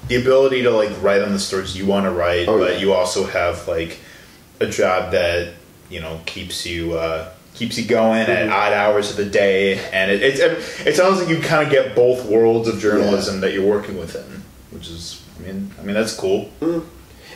the 0.08 0.16
ability 0.18 0.62
to 0.64 0.72
like 0.72 0.92
write 1.02 1.22
on 1.24 1.32
the 1.32 1.40
stories 1.40 1.76
you 1.76 1.86
want 1.86 2.06
to 2.06 2.12
write, 2.12 2.48
Oh, 2.48 2.60
but 2.60 2.74
yeah. 2.74 2.80
you 2.80 2.94
also 2.94 3.26
have 3.26 3.68
like 3.68 4.00
a 4.60 4.68
job 4.68 5.12
that 5.12 5.54
you 5.90 6.00
know 6.02 6.22
keeps 6.26 6.66
you 6.66 6.94
uh, 6.98 7.32
keeps 7.56 7.78
you 7.78 7.86
going 7.86 8.22
at 8.22 8.48
odd 8.50 8.74
hours 8.74 9.10
of 9.10 9.18
the 9.18 9.26
day, 9.26 9.80
and 9.92 10.12
it 10.12 10.22
it, 10.22 10.40
it 10.86 10.96
sounds 10.96 11.20
like 11.20 11.30
you 11.30 11.40
kind 11.42 11.66
of 11.66 11.72
get 11.72 11.96
both 11.96 12.26
worlds 12.26 12.68
of 12.68 12.80
journalism 12.80 13.42
that 13.42 13.54
you're 13.54 13.68
working 13.68 13.98
within, 13.98 14.44
which 14.70 14.88
is 14.88 15.22
I 15.40 15.48
mean 15.48 15.72
I 15.80 15.84
mean 15.84 15.96
that's 15.96 16.14
cool. 16.16 16.52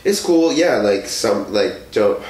It's 0.06 0.22
cool, 0.24 0.54
yeah. 0.54 0.78
Like 0.78 1.08
some, 1.08 1.52
like 1.52 1.92
Joe. 1.92 2.24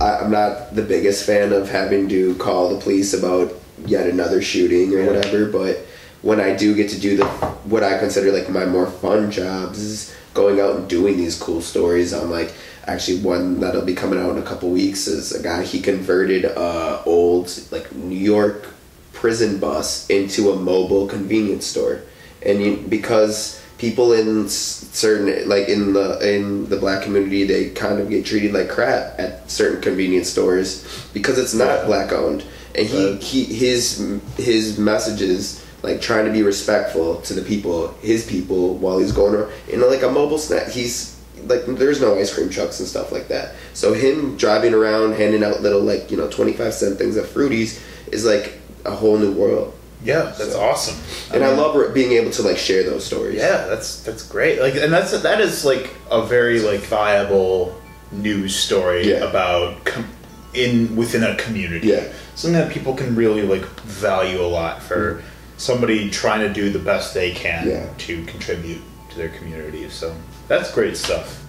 I, 0.00 0.18
I'm 0.18 0.30
not 0.30 0.74
the 0.74 0.82
biggest 0.82 1.24
fan 1.26 1.52
of 1.52 1.68
having 1.70 2.08
to 2.08 2.34
call 2.36 2.74
the 2.74 2.80
police 2.80 3.14
about 3.14 3.52
yet 3.86 4.06
another 4.06 4.42
shooting 4.42 4.94
or 4.94 5.00
Yeah. 5.00 5.06
whatever, 5.12 5.46
but 5.46 5.78
when 6.22 6.40
I 6.40 6.56
do 6.56 6.74
get 6.74 6.88
to 6.90 7.00
do 7.00 7.16
the 7.16 7.26
what 7.64 7.82
I 7.82 7.98
consider 7.98 8.32
like 8.32 8.48
my 8.48 8.64
more 8.64 8.86
fun 8.86 9.30
jobs 9.30 9.78
is 9.78 10.14
going 10.34 10.60
out 10.60 10.76
and 10.76 10.88
doing 10.88 11.16
these 11.16 11.38
cool 11.38 11.60
stories. 11.62 12.12
I'm 12.12 12.30
like 12.30 12.52
actually 12.86 13.20
one 13.20 13.60
that'll 13.60 13.84
be 13.84 13.94
coming 13.94 14.18
out 14.18 14.30
in 14.30 14.38
a 14.38 14.42
couple 14.42 14.70
weeks 14.70 15.06
is 15.06 15.32
a 15.32 15.42
guy 15.42 15.62
he 15.62 15.80
converted 15.80 16.44
a 16.44 17.02
old 17.06 17.50
like 17.70 17.92
New 17.94 18.16
York 18.18 18.66
prison 19.12 19.58
bus 19.58 20.08
into 20.10 20.50
a 20.50 20.56
mobile 20.56 21.06
convenience 21.06 21.66
store, 21.66 22.02
and 22.42 22.60
you, 22.60 22.76
because 22.88 23.62
people 23.84 24.14
in 24.14 24.48
certain 24.48 25.46
like 25.46 25.68
in 25.68 25.92
the 25.92 26.06
in 26.34 26.66
the 26.70 26.76
black 26.76 27.02
community 27.02 27.44
they 27.44 27.68
kind 27.70 28.00
of 28.00 28.08
get 28.08 28.24
treated 28.24 28.52
like 28.54 28.68
crap 28.68 29.18
at 29.18 29.50
certain 29.50 29.80
convenience 29.82 30.28
stores 30.30 30.68
because 31.12 31.38
it's 31.38 31.52
not 31.52 31.80
Yeah. 31.80 31.86
black 31.86 32.12
owned 32.12 32.44
and 32.74 32.86
he, 32.86 33.10
Right. 33.12 33.22
he 33.22 33.44
his 33.44 34.20
his 34.38 34.78
messages 34.78 35.62
like 35.82 36.00
trying 36.00 36.24
to 36.24 36.32
be 36.32 36.42
respectful 36.42 37.20
to 37.22 37.34
the 37.34 37.42
people 37.42 37.94
his 38.00 38.24
people 38.26 38.76
while 38.76 38.98
he's 38.98 39.12
going 39.12 39.34
around 39.34 39.52
you 39.70 39.76
know 39.76 39.88
like 39.88 40.02
a 40.02 40.10
mobile 40.10 40.38
snack 40.38 40.68
he's 40.68 41.14
like 41.46 41.66
there's 41.66 42.00
no 42.00 42.18
ice 42.18 42.32
cream 42.34 42.48
trucks 42.48 42.80
and 42.80 42.88
stuff 42.88 43.12
like 43.12 43.28
that 43.28 43.54
so 43.74 43.92
him 43.92 44.34
driving 44.38 44.72
around 44.72 45.12
handing 45.12 45.44
out 45.44 45.60
little 45.60 45.82
like 45.82 46.10
you 46.10 46.16
know 46.16 46.28
25 46.30 46.72
cent 46.72 46.96
things 46.96 47.18
at 47.18 47.26
fruities 47.26 47.78
is 48.12 48.24
like 48.24 48.46
a 48.86 48.90
whole 48.92 49.18
new 49.18 49.32
world 49.32 49.74
Yeah, 50.04 50.32
that's 50.36 50.52
So- 50.52 50.60
awesome. 50.60 50.96
and 51.32 51.42
I, 51.42 51.48
mean, 51.48 51.56
love 51.58 51.94
being 51.94 52.12
able 52.12 52.30
to 52.32 52.42
like 52.42 52.58
share 52.58 52.82
those 52.84 53.04
stories 53.06 53.36
Yeah, 53.36 53.66
that's 53.66 54.00
that's 54.02 54.22
great. 54.22 54.60
Like, 54.60 54.74
and 54.76 54.92
that's 54.92 55.10
that 55.22 55.40
is 55.40 55.64
like 55.64 55.90
a 56.10 56.24
very 56.24 56.60
like 56.60 56.80
viable 56.80 57.80
news 58.12 58.54
story 58.54 59.10
Yeah. 59.10 59.24
about 59.30 59.84
com- 59.84 60.10
in 60.52 60.94
within 60.94 61.24
a 61.24 61.34
community. 61.36 61.88
Yeah. 61.88 62.04
something 62.36 62.58
that 62.60 62.70
people 62.72 62.94
can 62.94 63.14
really 63.16 63.42
like 63.42 63.64
value 63.82 64.40
a 64.40 64.46
lot 64.46 64.82
for 64.82 65.22
somebody 65.56 66.10
trying 66.10 66.40
to 66.40 66.52
do 66.52 66.68
the 66.70 66.78
best 66.80 67.14
they 67.14 67.30
can 67.32 67.68
Yeah. 67.68 67.86
to 68.06 68.24
contribute 68.24 68.82
to 69.10 69.16
their 69.16 69.28
community. 69.30 69.88
So 69.88 70.14
that's 70.48 70.70
great 70.72 70.96
stuff. 70.96 71.42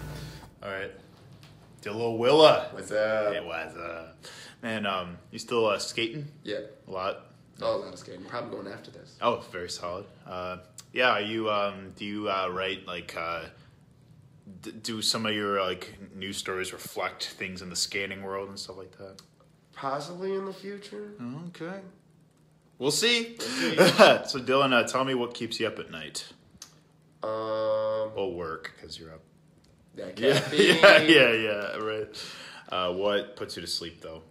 All 0.64 0.70
right, 0.70 0.92
Dillo 1.84 2.18
Willa. 2.18 2.68
What's 2.72 2.92
up? 2.92 3.34
It 3.34 3.44
was 3.44 3.76
uh, 3.76 4.08
man. 4.64 4.86
Um, 4.86 5.18
you 5.32 5.40
still 5.40 5.66
uh, 5.68 5.78
skating 5.80 6.28
Yeah. 6.44 6.60
a 6.88 6.92
lot? 6.92 7.20
Oh, 7.62 7.82
of 7.84 7.98
skating. 7.98 8.26
Probably 8.26 8.52
going 8.52 8.68
after 8.74 8.92
this. 8.92 9.16
Oh, 9.22 9.44
very 9.52 9.70
solid. 9.70 10.06
Uh, 10.28 10.58
yeah, 10.94 11.12
are 11.12 11.22
you 11.22 11.50
um, 11.50 11.92
do 11.96 12.04
you 12.06 12.30
uh, 12.30 12.50
write 12.52 12.86
like 12.88 13.16
uh, 13.18 13.44
d- 14.62 14.72
do 14.84 15.02
some 15.02 15.26
of 15.26 15.34
your 15.34 15.62
like 15.62 15.94
news 16.16 16.38
stories 16.38 16.74
reflect 16.74 17.28
things 17.38 17.62
in 17.62 17.70
the 17.70 17.76
skating 17.76 18.24
world 18.24 18.50
and 18.50 18.60
stuff 18.60 18.78
like 18.78 18.98
that? 18.98 19.22
Possibly 19.74 20.34
in 20.34 20.46
the 20.46 20.54
future. 20.54 21.12
Okay, 21.48 21.80
we'll 22.78 22.92
see. 23.06 23.38
so, 23.38 24.40
Dylan, 24.40 24.74
uh, 24.74 24.84
tell 24.88 25.04
me 25.06 25.14
what 25.16 25.34
keeps 25.34 25.60
you 25.60 25.68
up 25.68 25.80
at 25.80 25.92
night. 25.92 26.26
Um, 27.24 28.12
Well, 28.16 28.32
work 28.34 28.74
because 28.76 29.00
you're 29.00 29.12
up. 29.14 29.22
that 29.96 30.16
caffeine. 30.18 30.78
yeah, 30.82 30.98
yeah, 31.02 31.32
yeah. 31.32 31.76
Right. 31.78 32.26
Uh, 32.70 32.94
what 32.94 33.36
puts 33.36 33.56
you 33.56 33.62
to 33.62 33.68
sleep 33.68 34.02
though? 34.02 34.22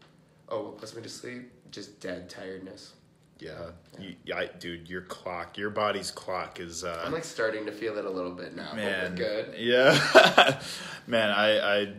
Oh, 0.48 0.62
what 0.64 0.78
puts 0.78 0.94
me 0.94 1.02
to 1.02 1.08
sleep? 1.08 1.50
Just 1.70 2.00
dead 2.00 2.28
tiredness. 2.30 2.92
Yeah, 3.40 3.70
you, 3.98 4.14
I- 4.34 4.46
dude, 4.58 4.88
your 4.88 5.02
clock, 5.02 5.58
your 5.58 5.70
body's 5.70 6.10
clock 6.10 6.60
is. 6.60 6.84
Uh, 6.84 7.02
I'm 7.04 7.12
like 7.12 7.24
starting 7.24 7.66
to 7.66 7.72
feel 7.72 7.98
it 7.98 8.04
a 8.04 8.10
little 8.10 8.30
bit 8.32 8.54
now. 8.56 8.72
man 8.74 9.14
good. 9.16 9.54
yeah 9.58 10.60
man 11.06 11.30
i 11.30 11.58
i 11.82 11.92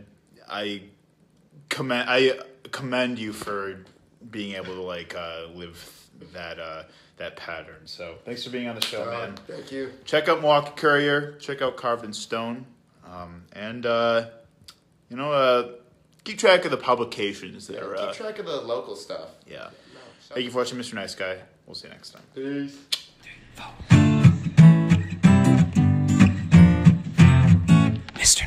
i 0.49 0.81
commend 1.69 2.09
i 2.09 2.39
commend 2.71 3.19
you 3.19 3.33
for 3.33 3.79
being 4.31 4.55
able 4.55 4.73
to 4.75 4.81
like 4.81 5.13
uh 5.15 5.45
live 5.53 6.07
that 6.33 6.57
uh 6.59 6.83
that 7.17 7.35
pattern 7.35 7.81
so 7.85 8.15
thanks 8.25 8.43
for 8.43 8.49
being 8.49 8.67
on 8.67 8.75
the 8.75 8.81
show 8.85 9.03
Uh, 9.03 9.11
man 9.27 9.35
thank 9.47 9.71
you. 9.71 9.91
check 10.05 10.27
out 10.29 10.39
milwaukee 10.41 10.71
courier 10.75 11.33
check 11.39 11.61
out 11.61 11.75
Carbon 11.77 12.13
Stone 12.13 12.65
um 13.05 13.43
and 13.53 13.85
uh 13.85 14.27
you 15.09 15.17
know 15.17 15.31
uh 15.31 15.71
keep 16.23 16.37
track 16.39 16.65
of 16.65 16.71
the 16.71 16.77
publications 16.77 17.67
There. 17.67 17.91
are 17.93 17.95
Keep 17.97 18.09
uh, 18.09 18.13
track 18.13 18.39
of 18.39 18.45
the 18.47 18.61
local 18.61 18.95
stuff. 18.95 19.29
yeah 19.47 19.69
Thank 20.35 20.43
you 20.43 20.51
for 20.51 20.57
watching 20.57 20.77
Mr. 20.77 20.95
Nice 20.95 21.15
Guy. 21.15 21.37
We'll 21.65 21.75
see 21.75 21.87
you 21.87 21.93
next 21.93 22.09
time. 22.09 22.23
Peace. 22.35 22.77
Mr. 28.15 28.43